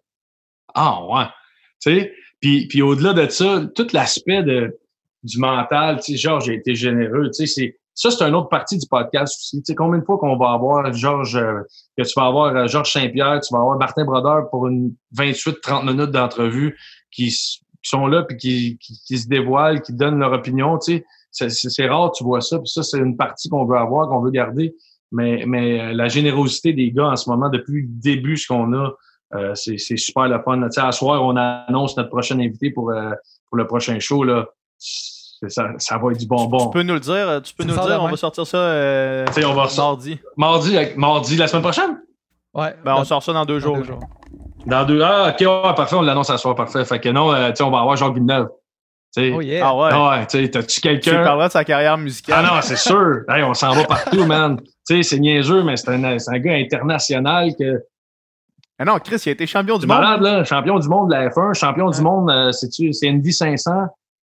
[0.74, 1.24] Ah ouais.
[1.80, 2.12] Tu sais?
[2.40, 4.78] Puis, puis au-delà de ça, tout l'aspect de
[5.22, 8.51] du mental, tu sais, genre, j'ai été généreux, tu sais, c'est ça, c'est une autre
[8.51, 9.62] partie du podcast aussi.
[9.62, 11.62] Tu sais, combien de fois qu'on va avoir Georges, euh,
[11.97, 15.86] que tu vas avoir euh, Georges Saint-Pierre, tu vas avoir Martin Brodeur pour une 28-30
[15.86, 16.78] minutes d'entrevue
[17.10, 17.34] qui,
[17.82, 21.05] sont là puis qui, qui, se dévoilent, qui donnent leur opinion, tu sais?
[21.37, 22.59] C'est rare, tu vois ça.
[22.59, 24.75] Puis ça, c'est une partie qu'on veut avoir, qu'on veut garder.
[25.13, 28.73] Mais, mais euh, la générosité des gars en ce moment, depuis le début, ce qu'on
[28.73, 28.93] a,
[29.55, 30.61] c'est super le fun.
[30.63, 32.93] Tu sais, à soir, on annonce notre prochain invité pour,
[33.49, 34.25] pour le prochain show.
[34.25, 34.47] Là
[35.49, 36.71] ça, ça va être du bonbon.
[36.71, 39.27] Tu, peux nous le dire, tu peux nous le dire, on va sortir ça euh,
[39.45, 40.19] on va mardi.
[40.37, 42.01] Mardi, mardi la semaine prochaine?
[42.55, 42.75] Ouais.
[42.85, 43.79] Ben, on sort ça dans deux jours.
[44.65, 46.85] Dans deux Ah, ok, ouais, parfait, on l'annonce à soir, parfait.
[46.85, 48.13] Fait que non, euh, on va avoir Jean
[49.18, 49.66] Oh yeah.
[49.66, 49.88] Ah ouais.
[49.93, 51.10] Ah ouais, tu t'as-tu quelqu'un?
[51.10, 52.44] Tu parleras de sa carrière musicale.
[52.44, 53.20] Ah non, c'est sûr.
[53.28, 54.60] hey, on s'en va partout, man.
[54.88, 57.82] Tu sais, c'est niaiseux, mais c'est un, un, gars international que.
[58.78, 59.98] Ah non, Chris, il a été champion du monde.
[59.98, 60.44] malade, là.
[60.44, 63.70] Champion du monde de la F1, champion du monde, euh, c'est-tu, c'est Indy 500.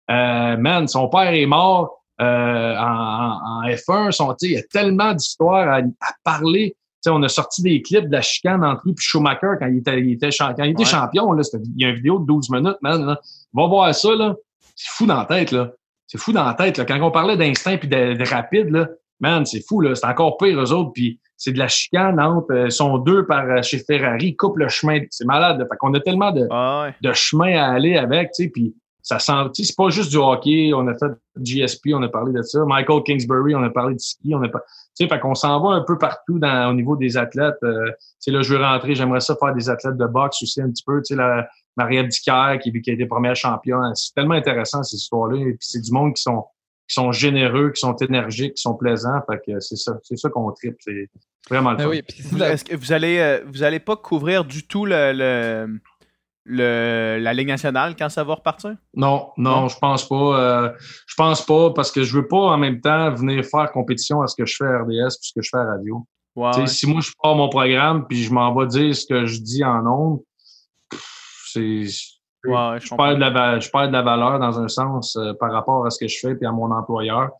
[0.09, 4.11] Euh, man, son père est mort euh, en, F1.
[4.11, 5.81] Son, il y a tellement d'histoires à,
[6.25, 6.75] parler.
[7.07, 9.99] on a sorti des clips de la chicane entre lui et Schumacher quand il était,
[10.01, 11.31] il était, quand il était champion.
[11.31, 13.05] Là, il y a une vidéo de 12 minutes, man.
[13.05, 13.21] Là.
[13.53, 14.35] Va voir ça, là.
[14.81, 15.71] C'est fou dans la tête, là.
[16.07, 16.79] C'est fou dans la tête.
[16.79, 16.85] Là.
[16.85, 18.87] Quand on parlait d'instinct puis de, rapide, là,
[19.19, 19.93] man, c'est fou, là.
[19.93, 20.91] C'est encore pire, eux autres.
[20.91, 24.69] Puis c'est de la chicane entre euh, sont deux par euh, chez Ferrari, coupe le
[24.69, 25.01] chemin.
[25.11, 25.63] C'est malade.
[25.69, 28.49] Fait qu'on a tellement de, ah de chemin à aller avec, tu sais.
[28.49, 30.71] Puis ça sent, c'est pas juste du hockey.
[30.73, 32.65] On a fait GSP, on a parlé de ça.
[32.65, 34.63] Michael Kingsbury, on a parlé de ski, on a pas,
[35.01, 37.55] tu sais, fait qu'on s'en va un peu partout dans, au niveau des athlètes.
[37.63, 37.91] Euh,
[38.21, 40.83] tu là, je veux rentrer, j'aimerais ça faire des athlètes de boxe aussi un petit
[40.85, 41.01] peu.
[41.01, 41.47] Tu sais, la
[41.77, 43.93] Maria Dicker qui, qui a été première championne.
[43.95, 45.39] C'est tellement intéressant, ces histoires-là.
[45.39, 46.45] Et puis, c'est du monde qui sont,
[46.87, 49.21] qui sont généreux, qui sont énergiques, qui sont plaisants.
[49.29, 50.75] Fait que c'est ça, c'est ça qu'on tripe.
[50.79, 51.09] C'est
[51.49, 52.45] vraiment le ben fun.
[52.45, 55.79] est-ce que vous allez, euh, vous allez pas couvrir du tout le le,
[56.45, 58.75] la Ligue nationale quand ça va repartir?
[58.95, 60.15] Non, non, je pense pas.
[60.15, 60.71] Euh,
[61.07, 64.27] je pense pas parce que je veux pas en même temps venir faire compétition à
[64.27, 66.05] ce que je fais à RDS puis ce que je fais à radio.
[66.65, 69.63] Si moi je pars mon programme puis je m'en vais dire ce que je dis
[69.63, 70.19] en ondes,
[71.51, 75.51] c'est je, perds de la, je perds de la valeur dans un sens euh, par
[75.51, 77.31] rapport à ce que je fais puis à mon employeur.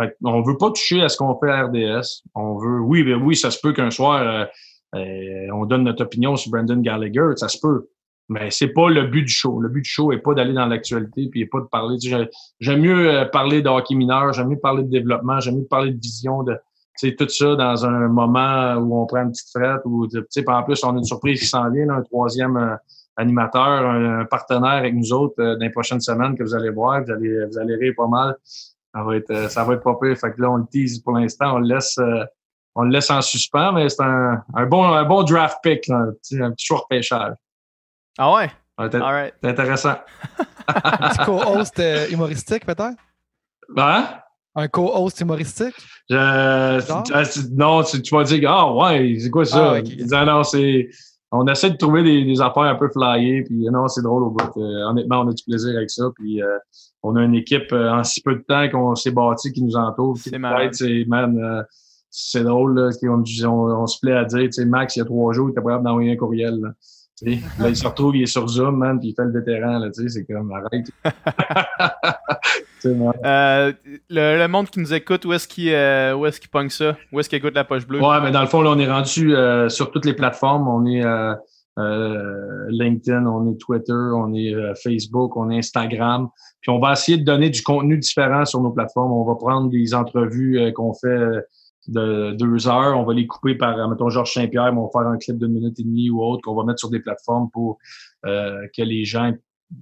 [0.00, 2.22] Fait on veut pas toucher à ce qu'on fait à RDS.
[2.34, 4.48] On veut, oui, ben oui, ça se peut qu'un soir
[4.94, 7.88] euh, on donne notre opinion sur Brandon Gallagher, ça se peut.
[8.28, 9.60] Mais c'est pas le but du show.
[9.60, 11.98] Le but du show est pas d'aller dans l'actualité puis pas de parler.
[12.58, 15.92] J'aime mieux euh, parler de hockey mineur, j'aime mieux parler de développement, j'aime mieux parler
[15.92, 16.56] de vision, de
[16.96, 20.48] c'est tout ça dans un moment où on prend une petite frette ou tu sais
[20.48, 22.76] en plus on a une surprise qui s'en vient, un troisième euh,
[23.16, 27.02] animateur, un, partenaire avec nous autres euh, dans les prochaines semaines que vous allez voir,
[27.02, 28.36] vous allez vous allez rire pas mal.
[28.94, 30.16] Ça va être ça va être pas pire.
[30.16, 31.98] Fait que là on le tease pour l'instant, on le laisse
[32.76, 36.12] on le laisse en suspens, mais c'est un, un bon un bon draft pick, un
[36.12, 37.34] petit, un petit choix pêchage.
[38.18, 38.50] Ah ouais?
[39.42, 39.94] C'est intéressant.
[40.68, 42.96] un co-host euh, humoristique, peut-être?
[43.76, 44.06] Hein?
[44.54, 45.74] Un co-host humoristique?
[46.10, 49.76] non, tu, vas dire, ah ouais, c'est quoi ça?
[50.12, 50.88] Ah, non, c'est.
[51.36, 54.56] On essaie de trouver des, affaires un peu flyées, puis non, c'est drôle au bout.
[54.56, 56.58] Euh, honnêtement, on a du plaisir avec ça, puis euh,
[57.02, 60.16] on a une équipe en si peu de temps qu'on s'est bâti qui nous entoure.
[60.18, 60.68] C'est marrant.
[60.70, 61.64] C'est, man,
[62.10, 65.04] c'est drôle, là, on, on, se plaît à dire, tu sais, Max, il y a
[65.04, 66.60] trois jours, il était capable d'envoyer un courriel.
[66.60, 66.68] Là.
[67.22, 69.88] Là, il se retrouve, il est sur Zoom, man, puis il fait le vétéran, là,
[69.90, 70.90] tu sais, c'est comme, arrête.
[72.84, 73.72] euh,
[74.10, 76.96] le, le, monde qui nous écoute, où est-ce qu'il euh, est qu pogne ça?
[77.12, 78.00] Où est-ce qu'il écoute la poche bleue?
[78.00, 80.66] Ouais, mais dans le fond, là, on est rendu euh, sur toutes les plateformes.
[80.66, 81.34] On est euh,
[81.78, 86.28] euh, LinkedIn, on est Twitter, on est Facebook, on est Instagram.
[86.62, 89.12] Puis on va essayer de donner du contenu différent sur nos plateformes.
[89.12, 91.44] On va prendre des entrevues qu'on fait
[91.88, 92.98] de deux heures.
[92.98, 95.78] On va les couper par, mettons, Georges Saint-Pierre, on va faire un clip de minute
[95.78, 97.78] et demie ou autre qu'on va mettre sur des plateformes pour
[98.26, 99.32] euh, que les gens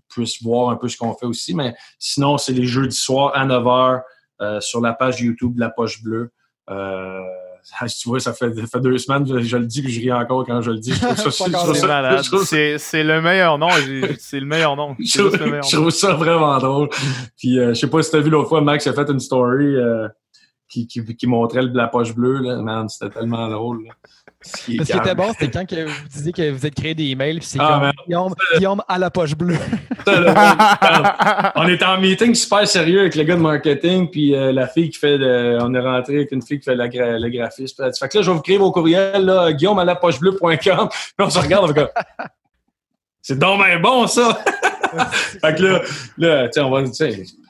[0.09, 1.55] puissent voir un peu ce qu'on fait aussi.
[1.55, 4.03] Mais sinon, c'est les jeudis soirs à 9 h
[4.41, 6.33] euh, sur la page YouTube de la Poche Bleue.
[6.71, 7.21] Euh,
[8.01, 8.51] tu vois, ça fait,
[8.81, 10.93] deux semaines, je, je, le dis, puis je ris encore quand je le dis.
[12.79, 13.69] C'est le meilleur nom.
[14.19, 14.97] C'est le meilleur nom.
[15.01, 16.89] Je, trouve ça vraiment drôle.
[17.37, 19.21] Puis, euh, je sais pas si tu as vu l'autre fois, Max a fait une
[19.21, 19.77] story
[20.73, 23.89] qui, qui, montrait la poche bleue, là, man, c'était tellement drôle.
[24.41, 27.39] Ce qui, était bon, c'était quand que vous disiez que vous êtes créé des emails,
[27.39, 29.59] puis c'est ah, Guillaume, Guillaume, à la poche bleue.
[30.07, 34.91] on est en meeting super sérieux avec le gars de marketing, puis euh, la fille
[34.91, 37.89] qui fait le, On est rentré avec une fille qui fait le, le graphisme.
[37.97, 40.89] Fait que là, je vais vous créer vos courriels, là, guillaume à la pochebleu.com, puis
[41.21, 41.93] on se regarde, on fait
[43.21, 44.39] C'est dommage bon, ça!
[45.41, 45.81] fait que là,
[46.19, 46.85] là on va,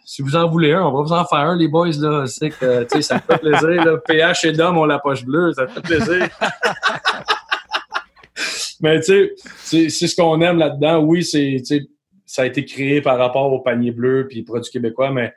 [0.04, 2.26] si vous en voulez un, on va vous en faire un, les boys, là.
[2.26, 3.96] C'est que, ça me fait plaisir, là.
[4.06, 6.28] PH et Dom ont la poche bleue, ça me fait plaisir.
[8.80, 10.98] Mais tu sais, c'est ce qu'on aime là-dedans.
[10.98, 11.62] Oui, c'est
[12.26, 15.32] ça a été créé par rapport au panier bleu puis produits québécois, mais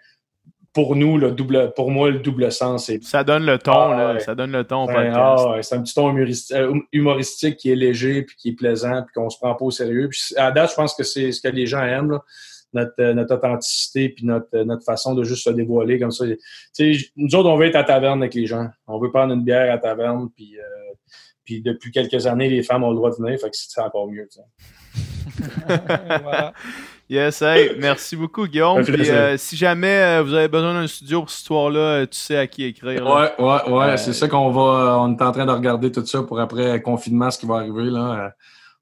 [0.76, 3.02] pour nous, le double, pour moi, le double sens, c'est.
[3.02, 4.19] Ça donne le ton, ah, là.
[4.19, 8.23] Ça donne le ton ben, ah, c'est un petit ton euh, humoristique, qui est léger
[8.23, 10.10] puis qui est plaisant puis qu'on se prend pas au sérieux.
[10.10, 12.19] Puis à date, je pense que c'est ce que les gens aiment,
[12.73, 16.26] Notre, euh, notre authenticité puis notre, euh, notre façon de juste se dévoiler comme ça.
[17.15, 18.68] nous autres, on veut être à taverne avec les gens.
[18.85, 20.57] On veut prendre une bière à taverne puis.
[21.45, 24.07] Puis depuis quelques années, les femmes ont le droit de venir, fait que c'est encore
[24.10, 24.27] mieux.
[27.07, 28.84] Yes, hey, merci beaucoup, Guillaume.
[28.84, 32.18] Puis, euh, si jamais euh, vous avez besoin d'un studio pour cette histoire-là, euh, tu
[32.18, 33.06] sais à qui écrire.
[33.06, 33.98] Ouais, ouais, ouais.
[33.98, 34.98] c'est ça qu'on va.
[34.99, 37.84] On est en train de regarder tout ça pour après confinement, ce qui va arriver.
[37.84, 38.32] Là.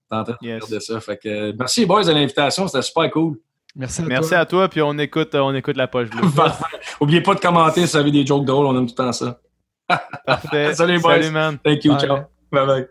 [0.10, 1.02] On est en train de regarder ça.
[1.02, 2.66] Fait que, merci, boys, de l'invitation.
[2.68, 3.38] C'était super cool.
[3.76, 4.38] Merci à Merci toi.
[4.38, 6.22] à toi, puis on écoute, on écoute la poche bleue.
[7.02, 8.68] N'oubliez pas de commenter si vous avez des jokes drôles.
[8.68, 9.40] On aime tout le temps ça.
[10.26, 10.76] Parfait.
[10.76, 11.16] Salut, boys.
[11.16, 11.58] Salut, man.
[11.64, 11.98] Thank you.
[11.98, 12.20] Ciao.
[12.52, 12.88] Bye bye.